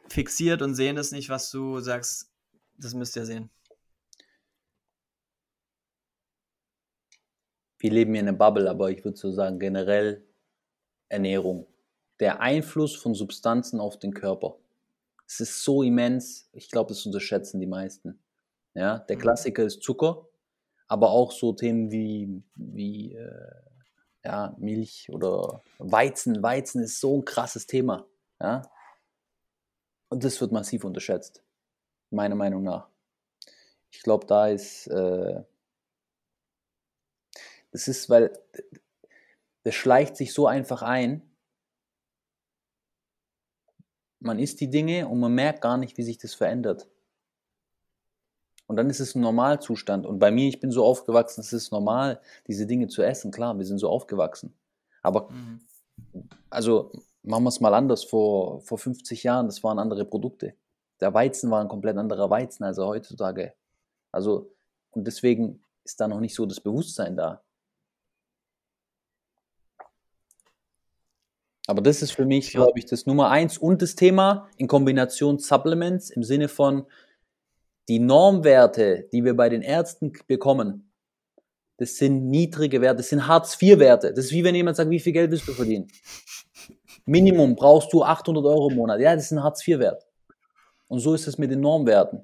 fixiert 0.08 0.62
und 0.62 0.74
sehen 0.74 0.96
es 0.96 1.10
nicht, 1.10 1.28
was 1.28 1.50
du 1.50 1.80
sagst, 1.80 2.30
das 2.76 2.94
müsst 2.94 3.16
ihr 3.16 3.26
sehen. 3.26 3.50
Wir 7.78 7.90
leben 7.90 8.12
hier 8.12 8.20
in 8.20 8.28
einer 8.28 8.36
Bubble, 8.36 8.70
aber 8.70 8.90
ich 8.90 9.04
würde 9.04 9.16
so 9.16 9.32
sagen, 9.32 9.58
generell 9.58 10.24
Ernährung. 11.08 11.66
Der 12.20 12.40
Einfluss 12.40 12.94
von 12.94 13.14
Substanzen 13.14 13.80
auf 13.80 13.98
den 13.98 14.14
Körper. 14.14 14.58
Es 15.26 15.40
ist 15.40 15.64
so 15.64 15.82
immens, 15.82 16.48
ich 16.52 16.70
glaube, 16.70 16.90
das 16.90 17.04
unterschätzen 17.06 17.58
die 17.58 17.66
meisten. 17.66 18.20
Ja, 18.74 18.98
der 18.98 19.16
mhm. 19.16 19.20
Klassiker 19.20 19.64
ist 19.64 19.82
Zucker, 19.82 20.28
aber 20.86 21.10
auch 21.10 21.32
so 21.32 21.52
Themen 21.54 21.90
wie, 21.90 22.42
wie 22.54 23.14
äh, 23.14 23.50
ja, 24.24 24.54
Milch 24.58 25.08
oder 25.10 25.64
Weizen. 25.78 26.42
Weizen 26.42 26.82
ist 26.82 27.00
so 27.00 27.16
ein 27.16 27.24
krasses 27.24 27.66
Thema. 27.66 28.06
Ja? 28.40 28.62
Und 30.08 30.24
das 30.24 30.40
wird 30.40 30.52
massiv 30.52 30.84
unterschätzt, 30.84 31.42
meiner 32.10 32.34
Meinung 32.34 32.62
nach. 32.62 32.88
Ich 33.90 34.02
glaube, 34.02 34.26
da 34.26 34.48
ist, 34.48 34.86
äh, 34.88 35.42
das 37.70 37.88
ist, 37.88 38.08
weil 38.10 38.36
das 39.62 39.74
schleicht 39.74 40.16
sich 40.16 40.32
so 40.32 40.46
einfach 40.46 40.82
ein. 40.82 41.22
Man 44.20 44.38
isst 44.38 44.60
die 44.60 44.70
Dinge 44.70 45.08
und 45.08 45.20
man 45.20 45.34
merkt 45.34 45.60
gar 45.60 45.76
nicht, 45.76 45.96
wie 45.96 46.02
sich 46.02 46.18
das 46.18 46.34
verändert. 46.34 46.88
Und 48.66 48.76
dann 48.76 48.88
ist 48.88 49.00
es 49.00 49.14
ein 49.14 49.20
Normalzustand. 49.20 50.06
Und 50.06 50.18
bei 50.20 50.30
mir, 50.30 50.48
ich 50.48 50.60
bin 50.60 50.70
so 50.70 50.84
aufgewachsen, 50.84 51.40
es 51.40 51.52
ist 51.52 51.72
normal, 51.72 52.20
diese 52.46 52.66
Dinge 52.66 52.86
zu 52.86 53.02
essen. 53.02 53.32
Klar, 53.32 53.58
wir 53.58 53.66
sind 53.66 53.78
so 53.78 53.88
aufgewachsen. 53.88 54.54
Aber, 55.02 55.28
Mhm. 55.30 55.60
also, 56.50 56.92
machen 57.22 57.44
wir 57.44 57.48
es 57.48 57.60
mal 57.60 57.74
anders. 57.74 58.04
Vor, 58.04 58.60
vor 58.62 58.78
50 58.78 59.22
Jahren, 59.22 59.46
das 59.46 59.62
waren 59.62 59.78
andere 59.78 60.04
Produkte. 60.04 60.54
Der 61.00 61.14
Weizen 61.14 61.50
war 61.50 61.60
ein 61.60 61.68
komplett 61.68 61.96
anderer 61.96 62.30
Weizen 62.30 62.64
als 62.64 62.78
er 62.78 62.86
heutzutage. 62.86 63.54
Also, 64.12 64.52
und 64.90 65.06
deswegen 65.06 65.62
ist 65.84 66.00
da 66.00 66.08
noch 66.08 66.20
nicht 66.20 66.34
so 66.34 66.46
das 66.46 66.60
Bewusstsein 66.60 67.16
da. 67.16 67.42
Aber 71.66 71.82
das 71.82 72.02
ist 72.02 72.12
für 72.12 72.26
mich, 72.26 72.50
glaube 72.50 72.78
ich, 72.78 72.86
das 72.86 73.06
Nummer 73.06 73.30
eins 73.30 73.56
und 73.56 73.80
das 73.80 73.94
Thema 73.94 74.48
in 74.56 74.66
Kombination 74.66 75.38
Supplements 75.38 76.10
im 76.10 76.24
Sinne 76.24 76.48
von 76.48 76.86
die 77.88 78.00
Normwerte, 78.00 79.08
die 79.12 79.24
wir 79.24 79.36
bei 79.36 79.48
den 79.48 79.62
Ärzten 79.62 80.12
bekommen, 80.26 80.90
das 81.76 81.96
sind 81.96 82.28
niedrige 82.28 82.80
Werte, 82.80 82.98
das 82.98 83.08
sind 83.08 83.26
Hartz-IV-Werte. 83.26 84.12
Das 84.12 84.26
ist 84.26 84.32
wie 84.32 84.44
wenn 84.44 84.54
jemand 84.54 84.76
sagt, 84.76 84.90
wie 84.90 85.00
viel 85.00 85.12
Geld 85.12 85.30
willst 85.30 85.48
du 85.48 85.52
verdienen? 85.52 85.88
Minimum 87.04 87.56
brauchst 87.56 87.92
du 87.92 88.02
800 88.02 88.44
Euro 88.44 88.70
im 88.70 88.76
Monat. 88.76 89.00
Ja, 89.00 89.14
das 89.14 89.24
ist 89.24 89.32
ein 89.32 89.42
Hartz-IV-Wert. 89.42 90.06
Und 90.88 91.00
so 91.00 91.14
ist 91.14 91.26
es 91.26 91.38
mit 91.38 91.50
den 91.50 91.60
Normwerten. 91.60 92.22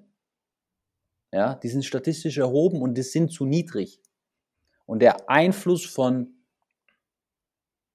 Ja, 1.33 1.55
die 1.55 1.69
sind 1.69 1.85
statistisch 1.85 2.39
erhoben 2.39 2.81
und 2.83 2.95
die 2.95 3.03
sind 3.03 3.33
zu 3.33 3.45
niedrig. 3.45 4.01
Und 4.87 5.01
der 5.01 5.29
Einfluss 5.29 5.85
von 5.85 6.35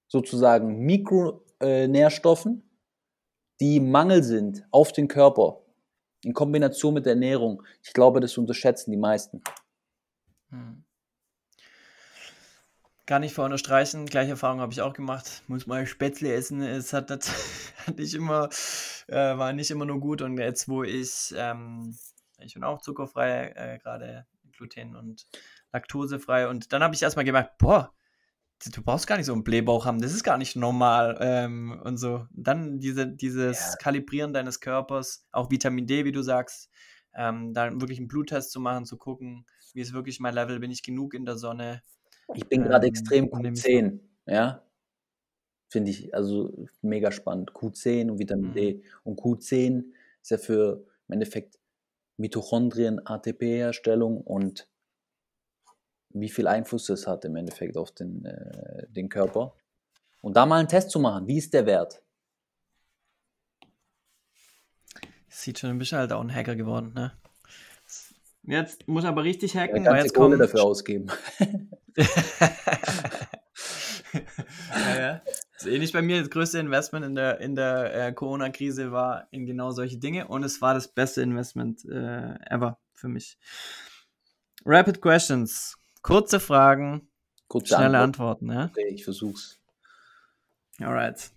sozusagen 0.08 0.78
Mikronährstoffen, 0.80 2.70
die 3.60 3.80
Mangel 3.80 4.22
sind 4.22 4.66
auf 4.70 4.92
den 4.92 5.08
Körper, 5.08 5.62
in 6.24 6.34
Kombination 6.34 6.94
mit 6.94 7.06
der 7.06 7.14
Ernährung, 7.14 7.62
ich 7.82 7.92
glaube, 7.92 8.20
das 8.20 8.36
unterschätzen 8.38 8.90
die 8.90 8.96
meisten. 8.96 9.42
Hm. 10.50 10.84
Kann 13.04 13.24
ich 13.24 13.34
vorher 13.34 13.46
unterstreichen, 13.46 14.06
gleiche 14.06 14.30
Erfahrung 14.32 14.60
habe 14.60 14.72
ich 14.72 14.80
auch 14.80 14.92
gemacht. 14.92 15.42
Muss 15.48 15.66
mal 15.66 15.86
Spätzle 15.86 16.32
essen, 16.32 16.62
es 16.62 16.92
hat, 16.92 17.10
hat 17.86 17.98
nicht 17.98 18.14
immer, 18.14 18.48
äh, 19.08 19.36
war 19.36 19.52
nicht 19.52 19.70
immer 19.70 19.84
nur 19.84 19.98
gut. 19.98 20.22
Und 20.22 20.38
jetzt, 20.38 20.68
wo 20.68 20.84
ich, 20.84 21.34
ähm, 21.36 21.96
ich 22.38 22.54
bin 22.54 22.62
auch 22.62 22.80
zuckerfrei, 22.80 23.52
äh, 23.56 23.78
gerade 23.78 24.26
gluten- 24.52 24.94
und 24.94 25.26
laktosefrei. 25.72 26.48
Und 26.48 26.72
dann 26.72 26.82
habe 26.82 26.94
ich 26.94 27.02
erstmal 27.02 27.24
gemerkt, 27.24 27.58
boah, 27.58 27.92
du 28.70 28.82
brauchst 28.82 29.06
gar 29.06 29.16
nicht 29.16 29.26
so 29.26 29.32
einen 29.32 29.44
Blähbauch 29.44 29.84
haben, 29.84 30.00
das 30.00 30.12
ist 30.12 30.22
gar 30.22 30.38
nicht 30.38 30.54
normal 30.54 31.18
ähm, 31.20 31.80
und 31.82 31.96
so. 31.96 32.26
Dann 32.30 32.78
diese, 32.78 33.08
dieses 33.08 33.58
Ja. 33.58 33.76
Kalibrieren 33.76 34.32
deines 34.32 34.60
Körpers, 34.60 35.26
auch 35.32 35.50
Vitamin 35.50 35.86
D, 35.86 36.04
wie 36.04 36.12
du 36.12 36.22
sagst, 36.22 36.70
ähm, 37.14 37.52
dann 37.52 37.80
wirklich 37.80 37.98
einen 37.98 38.08
Bluttest 38.08 38.52
zu 38.52 38.60
machen, 38.60 38.84
zu 38.84 38.96
gucken, 38.96 39.44
wie 39.74 39.80
ist 39.80 39.92
wirklich 39.92 40.20
mein 40.20 40.34
Level, 40.34 40.60
bin 40.60 40.70
ich 40.70 40.82
genug 40.82 41.14
in 41.14 41.24
der 41.24 41.36
Sonne. 41.36 41.82
Ich 42.34 42.48
bin 42.48 42.62
gerade 42.64 42.86
Ähm, 42.86 42.90
extrem 42.92 43.28
und 43.28 43.42
nehme 43.42 43.56
ich 43.56 43.64
Q10, 43.64 43.98
ja. 44.26 44.62
Finde 45.68 45.90
ich 45.90 46.14
also 46.14 46.66
mega 46.82 47.10
spannend. 47.12 47.52
Q10 47.52 48.10
und 48.10 48.18
Vitamin 48.18 48.50
Mhm. 48.50 48.54
D. 48.54 48.82
Und 49.04 49.18
Q10 49.20 49.84
ist 50.20 50.30
ja 50.30 50.38
für 50.38 50.84
im 51.08 51.14
Endeffekt 51.14 51.58
Mitochondrien, 52.18 53.04
ATP-Herstellung 53.06 54.20
und 54.20 54.68
wie 56.10 56.28
viel 56.28 56.46
Einfluss 56.46 56.86
das 56.86 57.06
hat 57.06 57.24
im 57.24 57.36
Endeffekt 57.36 57.76
auf 57.78 57.90
den, 57.92 58.24
äh, 58.26 58.86
den 58.90 59.08
Körper. 59.08 59.54
Und 60.20 60.36
da 60.36 60.44
mal 60.46 60.58
einen 60.58 60.68
Test 60.68 60.90
zu 60.90 61.00
machen, 61.00 61.26
wie 61.26 61.38
ist 61.38 61.54
der 61.54 61.64
Wert? 61.66 62.02
Sieht 65.28 65.58
schon 65.58 65.70
ein 65.70 65.78
bisschen 65.78 65.98
halt 65.98 66.12
auch 66.12 66.20
ein 66.20 66.32
Hacker 66.32 66.54
geworden, 66.54 66.92
ne? 66.94 67.12
Jetzt 68.44 68.86
muss 68.86 69.04
aber 69.04 69.24
richtig 69.24 69.54
Ja, 69.54 69.62
hacken, 69.62 69.76
weil 69.76 69.84
ganze 69.84 70.06
jetzt 70.06 70.14
kommt. 70.14 70.38
dafür 70.40 70.64
ausgeben. 70.64 71.06
ja, 71.96 72.06
ja. 74.96 75.22
Das 75.52 75.64
ist 75.64 75.66
ähnlich 75.66 75.92
bei 75.92 76.02
mir. 76.02 76.20
Das 76.20 76.30
größte 76.30 76.58
Investment 76.58 77.04
in 77.04 77.14
der, 77.14 77.40
in 77.40 77.54
der 77.54 77.94
äh, 77.94 78.12
Corona-Krise 78.12 78.92
war 78.92 79.28
in 79.30 79.46
genau 79.46 79.70
solche 79.70 79.98
Dinge 79.98 80.28
und 80.28 80.42
es 80.42 80.60
war 80.60 80.74
das 80.74 80.88
beste 80.88 81.22
Investment 81.22 81.84
äh, 81.84 82.34
ever 82.50 82.78
für 82.94 83.08
mich. 83.08 83.38
Rapid 84.64 85.00
Questions. 85.00 85.76
Kurze 86.02 86.40
Fragen, 86.40 87.08
Kurze 87.48 87.76
schnelle 87.76 87.98
Antwort. 87.98 88.42
Antworten. 88.42 88.52
Ja? 88.52 88.64
Okay, 88.66 88.88
ich 88.88 89.04
versuch's. 89.04 89.60
Alright. 90.80 91.30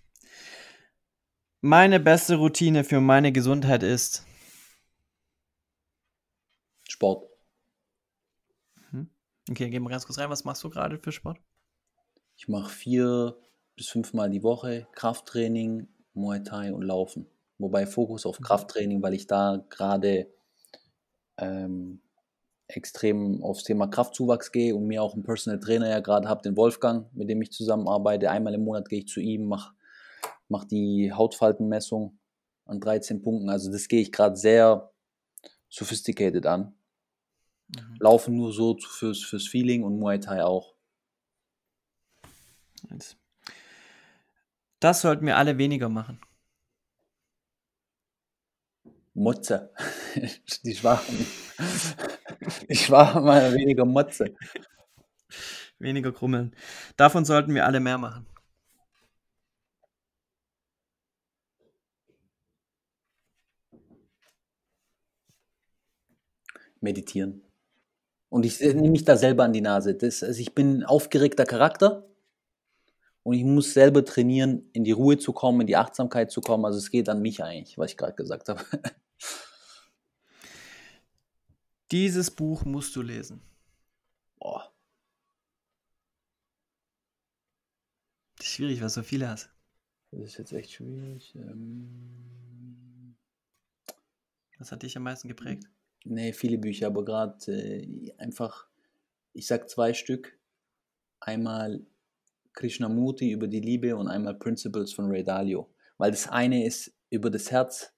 Meine 1.61 1.99
beste 1.99 2.35
Routine 2.35 2.83
für 2.83 3.01
meine 3.01 3.31
Gesundheit 3.31 3.83
ist. 3.83 4.25
Sport. 6.87 7.34
Okay, 9.49 9.69
gehen 9.69 9.83
wir 9.83 9.89
ganz 9.89 10.05
kurz 10.05 10.17
rein. 10.17 10.29
Was 10.29 10.43
machst 10.43 10.63
du 10.63 10.69
gerade 10.69 10.97
für 10.97 11.11
Sport? 11.11 11.37
Ich 12.35 12.47
mache 12.47 12.69
vier 12.69 13.37
bis 13.75 13.89
fünfmal 13.89 14.29
die 14.29 14.43
Woche 14.43 14.87
Krafttraining, 14.93 15.87
Muay 16.13 16.43
Thai 16.43 16.73
und 16.73 16.81
Laufen. 16.81 17.27
Wobei 17.57 17.85
Fokus 17.85 18.25
auf 18.25 18.39
Krafttraining, 18.41 19.01
weil 19.01 19.13
ich 19.13 19.27
da 19.27 19.63
gerade 19.69 20.27
ähm, 21.37 22.01
extrem 22.67 23.43
aufs 23.43 23.63
Thema 23.63 23.87
Kraftzuwachs 23.87 24.51
gehe 24.51 24.75
und 24.75 24.87
mir 24.87 25.03
auch 25.03 25.13
einen 25.13 25.23
Personal 25.23 25.59
Trainer 25.59 25.89
ja 25.89 25.99
gerade 25.99 26.27
habe, 26.27 26.41
den 26.41 26.57
Wolfgang, 26.57 27.13
mit 27.13 27.29
dem 27.29 27.41
ich 27.41 27.51
zusammenarbeite. 27.51 28.31
Einmal 28.31 28.53
im 28.53 28.63
Monat 28.63 28.89
gehe 28.89 28.99
ich 28.99 29.07
zu 29.07 29.19
ihm, 29.19 29.45
mache 29.47 29.73
mach 30.47 30.65
die 30.65 31.11
Hautfaltenmessung 31.11 32.19
an 32.65 32.79
13 32.79 33.21
Punkten. 33.21 33.49
Also 33.49 33.71
das 33.71 33.87
gehe 33.87 34.01
ich 34.01 34.11
gerade 34.11 34.35
sehr 34.35 34.91
sophisticated 35.69 36.45
an. 36.45 36.74
Mhm. 37.67 37.97
Laufen 37.99 38.35
nur 38.35 38.51
so 38.53 38.77
fürs, 38.77 39.23
fürs 39.23 39.47
Feeling 39.47 39.83
und 39.83 39.99
Muay 39.99 40.19
Thai 40.19 40.43
auch. 40.43 40.75
Das 44.79 45.01
sollten 45.01 45.25
wir 45.25 45.37
alle 45.37 45.57
weniger 45.57 45.89
machen. 45.89 46.19
Motze. 49.13 49.71
Die 50.63 50.75
Schwachen. 50.75 51.25
Die 52.69 52.75
Schwachen 52.75 53.23
mal 53.23 53.53
weniger 53.53 53.85
Motze. 53.85 54.35
Weniger 55.79 56.11
krummeln. 56.11 56.55
Davon 56.97 57.25
sollten 57.25 57.53
wir 57.53 57.65
alle 57.65 57.79
mehr 57.79 57.97
machen. 57.97 58.25
Meditieren. 66.81 67.44
Und 68.35 68.45
ich 68.45 68.59
äh, 68.59 68.73
nehme 68.73 68.89
mich 68.89 69.05
da 69.05 69.15
selber 69.15 69.45
an 69.45 69.53
die 69.53 69.61
Nase. 69.61 69.95
Das, 69.95 70.21
also 70.21 70.41
ich 70.41 70.53
bin 70.53 70.79
ein 70.79 70.83
aufgeregter 70.83 71.45
Charakter 71.45 72.05
und 73.23 73.33
ich 73.33 73.45
muss 73.45 73.73
selber 73.73 74.03
trainieren, 74.03 74.69
in 74.73 74.83
die 74.83 74.91
Ruhe 74.91 75.17
zu 75.17 75.31
kommen, 75.31 75.61
in 75.61 75.67
die 75.67 75.77
Achtsamkeit 75.77 76.31
zu 76.31 76.41
kommen. 76.41 76.65
Also 76.65 76.79
es 76.79 76.91
geht 76.91 77.07
an 77.07 77.21
mich 77.21 77.41
eigentlich, 77.41 77.77
was 77.77 77.91
ich 77.91 77.97
gerade 77.97 78.13
gesagt 78.13 78.49
habe. 78.49 78.61
Dieses 81.91 82.29
Buch 82.29 82.65
musst 82.65 82.93
du 82.97 83.01
lesen. 83.01 83.41
Boah. 84.37 84.69
Das 88.37 88.47
ist 88.47 88.53
schwierig, 88.53 88.81
weil 88.81 88.87
du 88.87 88.93
so 88.95 89.03
viele 89.03 89.29
hast. 89.29 89.49
Das 90.11 90.19
ist 90.19 90.37
jetzt 90.39 90.51
echt 90.51 90.73
schwierig. 90.73 91.33
Ähm, 91.35 93.15
Was 94.57 94.73
hat 94.73 94.83
dich 94.83 94.97
am 94.97 95.03
meisten 95.03 95.29
geprägt? 95.29 95.69
Nee, 96.05 96.31
viele 96.33 96.57
Bücher, 96.57 96.87
aber 96.87 97.03
gerade 97.03 97.51
äh, 97.51 98.13
einfach, 98.17 98.67
ich 99.33 99.47
sag 99.47 99.69
zwei 99.69 99.93
Stück. 99.93 100.37
Einmal 101.19 101.85
Krishnamurti 102.53 103.31
über 103.31 103.47
die 103.47 103.59
Liebe 103.59 103.95
und 103.95 104.07
einmal 104.07 104.35
Principles 104.35 104.93
von 104.93 105.07
Ray 105.09 105.23
Dalio. 105.23 105.69
Weil 105.97 106.11
das 106.11 106.27
eine 106.27 106.65
ist 106.65 106.93
über 107.09 107.29
das 107.29 107.51
Herz 107.51 107.93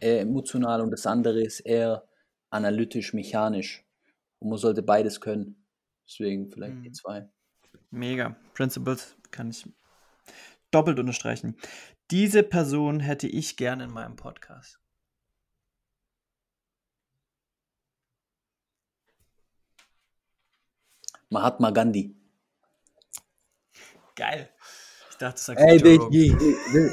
eher 0.00 0.20
emotional 0.20 0.80
und 0.80 0.90
das 0.90 1.06
andere 1.06 1.42
ist 1.42 1.60
eher 1.60 2.06
analytisch, 2.50 3.14
mechanisch. 3.14 3.84
Und 4.38 4.50
man 4.50 4.58
sollte 4.58 4.82
beides 4.82 5.20
können. 5.20 5.64
Deswegen 6.06 6.50
vielleicht 6.50 6.84
die 6.84 6.88
Mhm. 6.90 6.94
zwei. 6.94 7.28
Mega. 7.90 8.36
Principles 8.54 9.16
kann 9.30 9.50
ich 9.50 9.66
doppelt 10.70 10.98
unterstreichen. 10.98 11.56
Diese 12.10 12.42
Person 12.42 13.00
hätte 13.00 13.26
ich 13.26 13.56
gerne 13.56 13.84
in 13.84 13.90
meinem 13.90 14.16
Podcast. 14.16 14.78
Mahatma 21.30 21.70
Gandhi. 21.70 22.14
Geil. 24.14 24.50
Ich 25.10 25.16
dachte, 25.16 25.36
du 25.36 25.42
sagst 25.42 25.64
Ey, 25.64 25.76
Joe 25.76 25.96
Rogan. 25.96 26.10
Diggi. 26.10 26.90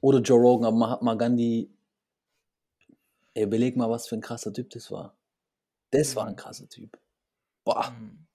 Oder 0.00 0.20
Joe 0.20 0.40
Rogan, 0.40 0.66
aber 0.66 0.76
Mahatma 0.76 1.14
Gandhi. 1.14 1.70
Ey, 3.34 3.44
überleg 3.44 3.76
mal, 3.76 3.90
was 3.90 4.08
für 4.08 4.16
ein 4.16 4.20
krasser 4.20 4.52
Typ 4.52 4.70
das 4.70 4.90
war. 4.90 5.16
Das 5.90 6.16
war 6.16 6.26
ein 6.26 6.36
krasser 6.36 6.68
Typ. 6.68 6.98
Boah. 7.64 7.90
Mhm. 7.90 8.26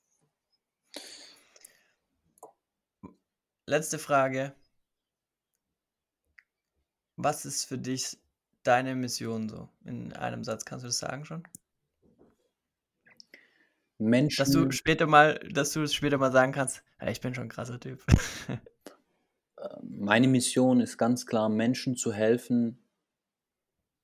Letzte 3.65 3.99
Frage. 3.99 4.53
Was 7.15 7.45
ist 7.45 7.65
für 7.65 7.77
dich 7.77 8.17
deine 8.63 8.95
Mission 8.95 9.47
so? 9.47 9.69
In 9.85 10.13
einem 10.13 10.43
Satz 10.43 10.65
kannst 10.65 10.83
du 10.83 10.87
das 10.87 10.97
sagen 10.97 11.25
schon? 11.25 11.47
Menschen. 14.01 14.43
Dass 14.43 14.51
du 14.51 14.71
später 14.71 15.07
mal, 15.07 15.39
dass 15.51 15.71
du 15.73 15.83
es 15.83 15.93
später 15.93 16.17
mal 16.17 16.31
sagen 16.31 16.51
kannst, 16.51 16.83
ja, 16.99 17.09
ich 17.09 17.21
bin 17.21 17.33
schon 17.33 17.45
ein 17.45 17.49
krasser 17.49 17.79
Typ. 17.79 18.03
Meine 19.83 20.27
Mission 20.27 20.81
ist 20.81 20.97
ganz 20.97 21.27
klar, 21.27 21.47
Menschen 21.47 21.95
zu 21.95 22.11
helfen, 22.11 22.79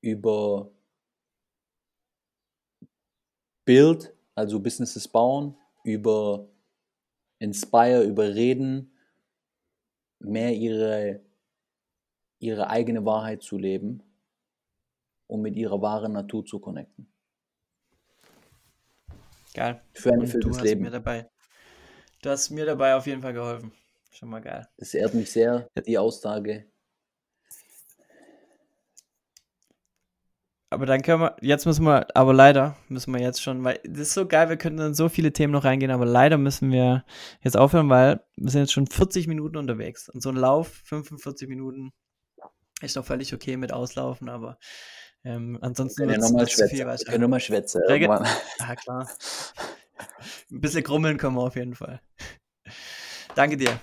über 0.00 0.70
Build, 3.64 4.14
also 4.36 4.60
Businesses 4.60 5.08
bauen, 5.08 5.56
über 5.82 6.48
Inspire, 7.40 8.04
über 8.04 8.34
Reden, 8.34 8.92
mehr 10.20 10.54
ihre, 10.54 11.20
ihre 12.38 12.70
eigene 12.70 13.04
Wahrheit 13.04 13.42
zu 13.42 13.58
leben 13.58 14.04
und 15.26 15.42
mit 15.42 15.56
ihrer 15.56 15.82
wahren 15.82 16.12
Natur 16.12 16.44
zu 16.44 16.60
connecten. 16.60 17.12
Geil. 19.58 19.82
Für 19.92 20.12
ein 20.12 20.20
erfülltes 20.20 20.58
hast 20.58 20.62
Leben. 20.62 20.82
mir 20.82 20.90
dabei. 20.90 21.28
Du 22.22 22.30
hast 22.30 22.50
mir 22.50 22.64
dabei 22.64 22.94
auf 22.94 23.08
jeden 23.08 23.22
Fall 23.22 23.32
geholfen. 23.32 23.72
Schon 24.12 24.28
mal 24.28 24.38
geil. 24.38 24.68
Das 24.76 24.94
ehrt 24.94 25.14
mich 25.14 25.32
sehr, 25.32 25.68
die 25.84 25.98
Aussage. 25.98 26.66
Aber 30.70 30.86
dann 30.86 31.02
können 31.02 31.22
wir, 31.22 31.36
jetzt 31.40 31.66
müssen 31.66 31.84
wir, 31.84 32.06
aber 32.14 32.32
leider 32.32 32.76
müssen 32.88 33.12
wir 33.12 33.20
jetzt 33.20 33.42
schon, 33.42 33.64
weil 33.64 33.80
das 33.82 34.02
ist 34.02 34.14
so 34.14 34.28
geil, 34.28 34.48
wir 34.48 34.58
könnten 34.58 34.80
in 34.80 34.94
so 34.94 35.08
viele 35.08 35.32
Themen 35.32 35.54
noch 35.54 35.64
reingehen, 35.64 35.90
aber 35.90 36.06
leider 36.06 36.38
müssen 36.38 36.70
wir 36.70 37.04
jetzt 37.40 37.56
aufhören, 37.56 37.90
weil 37.90 38.24
wir 38.36 38.50
sind 38.52 38.60
jetzt 38.60 38.72
schon 38.72 38.86
40 38.86 39.26
Minuten 39.26 39.56
unterwegs. 39.56 40.08
Und 40.08 40.22
so 40.22 40.28
ein 40.28 40.36
Lauf, 40.36 40.82
45 40.84 41.48
Minuten, 41.48 41.90
ist 42.80 42.96
doch 42.96 43.04
völlig 43.04 43.34
okay 43.34 43.56
mit 43.56 43.72
Auslaufen, 43.72 44.28
aber 44.28 44.56
ähm, 45.28 45.58
ansonsten 45.60 46.00
Wir 46.00 46.06
können 46.06 46.22
ja 46.22 46.28
nochmal 46.28 46.48
schwätzen. 46.48 46.78
Wir 46.78 46.96
können 47.06 47.20
nochmal 47.20 47.40
schwätzen. 47.40 47.82
Ja, 47.86 48.76
klar. 48.76 49.08
Ein 50.50 50.60
bisschen 50.60 50.82
grummeln 50.82 51.18
können 51.18 51.36
wir 51.36 51.42
auf 51.42 51.56
jeden 51.56 51.74
Fall. 51.74 52.00
Danke 53.34 53.58
dir. 53.58 53.78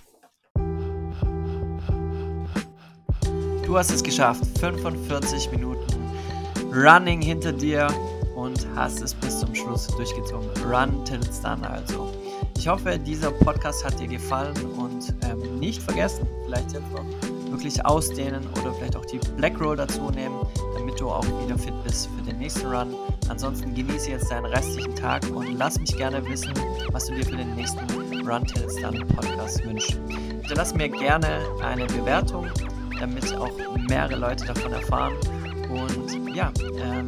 Du 3.64 3.78
hast 3.78 3.92
es 3.92 4.04
geschafft. 4.04 4.44
45 4.60 5.52
Minuten 5.52 5.86
Running 6.74 7.22
hinter 7.22 7.52
dir 7.52 7.88
und 8.36 8.66
hast 8.76 9.02
es 9.02 9.14
bis 9.14 9.40
zum 9.40 9.54
Schluss 9.54 9.88
durchgezogen. 9.88 10.50
Run 10.66 11.06
till 11.06 11.18
it's 11.18 11.42
done 11.42 11.68
also. 11.70 12.12
Ich 12.58 12.68
hoffe, 12.68 12.98
dieser 12.98 13.30
Podcast 13.30 13.86
hat 13.86 14.00
dir 14.00 14.08
gefallen 14.08 14.56
und 14.78 15.14
ähm, 15.24 15.60
nicht 15.60 15.82
vergessen, 15.82 16.28
vielleicht 16.46 16.74
jetzt 16.74 16.92
noch 16.92 17.35
wirklich 17.56 17.86
ausdehnen 17.86 18.46
oder 18.60 18.74
vielleicht 18.74 18.98
auch 18.98 19.06
die 19.06 19.18
Black 19.38 19.60
Roll 19.62 19.78
dazu 19.78 20.12
nehmen, 20.12 20.36
damit 20.78 21.00
du 21.00 21.10
auch 21.10 21.26
wieder 21.46 21.58
fit 21.58 21.74
bist 21.86 22.10
für 22.16 22.22
den 22.24 22.38
nächsten 22.38 22.68
Run. 22.68 22.94
Ansonsten 23.30 23.74
genieße 23.74 24.12
jetzt 24.12 24.30
deinen 24.30 24.46
restlichen 24.48 24.94
Tag 24.94 25.24
und 25.34 25.58
lass 25.58 25.80
mich 25.80 25.96
gerne 25.96 26.26
wissen, 26.28 26.54
was 26.92 27.06
du 27.06 27.16
dir 27.16 27.26
für 27.26 27.38
den 27.38 27.56
nächsten 27.56 27.80
Run 28.28 28.44
It's 28.44 28.76
Done 28.76 29.06
Podcast 29.06 29.64
wünschst. 29.64 29.98
Hinterlass 30.10 30.76
mir 30.76 30.90
gerne 30.90 31.40
eine 31.64 31.86
Bewertung, 31.86 32.48
damit 33.00 33.34
auch 33.36 33.52
mehrere 33.88 34.18
Leute 34.18 34.46
davon 34.46 34.74
erfahren. 34.74 35.14
Und 35.70 36.36
ja, 36.36 36.52
ähm, 36.78 37.08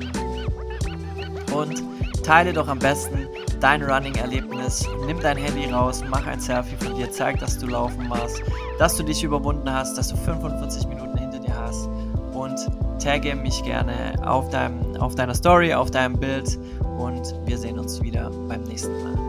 und 1.54 1.84
teile 2.24 2.54
doch 2.54 2.70
am 2.70 2.80
besten 2.80 3.28
dein 3.60 3.84
Running-Erlebnis. 3.84 4.88
Nimm 5.06 5.20
dein 5.20 5.38
Handy 5.38 5.72
raus, 5.72 6.04
mach 6.10 6.26
ein 6.26 6.40
Selfie 6.40 6.76
von 6.84 6.96
dir, 6.96 7.12
zeig, 7.12 7.40
dass 7.40 7.58
du 7.58 7.68
laufen 7.68 8.10
warst, 8.10 8.42
dass 8.80 8.96
du 8.96 9.04
dich 9.04 9.24
überwunden 9.24 9.72
hast, 9.72 9.98
dass 9.98 10.10
du 10.10 10.18
45 10.18 10.88
Minuten 10.88 11.18
hinter 11.18 11.40
dir 11.40 11.56
hast 11.56 11.90
und 12.34 12.68
tagge 13.04 13.36
mich 13.36 13.64
gerne 13.64 14.16
auf, 14.26 14.50
deinem, 14.50 14.96
auf 14.98 15.16
deiner 15.16 15.36
Story, 15.36 15.74
auf 15.74 15.92
deinem 15.92 16.20
Bild 16.20 16.58
und 16.98 17.34
wir 17.46 17.58
sehen 17.58 17.80
uns 17.80 18.02
wieder 18.02 18.30
beim 18.48 18.64
nächsten 18.64 18.94
Mal. 19.04 19.27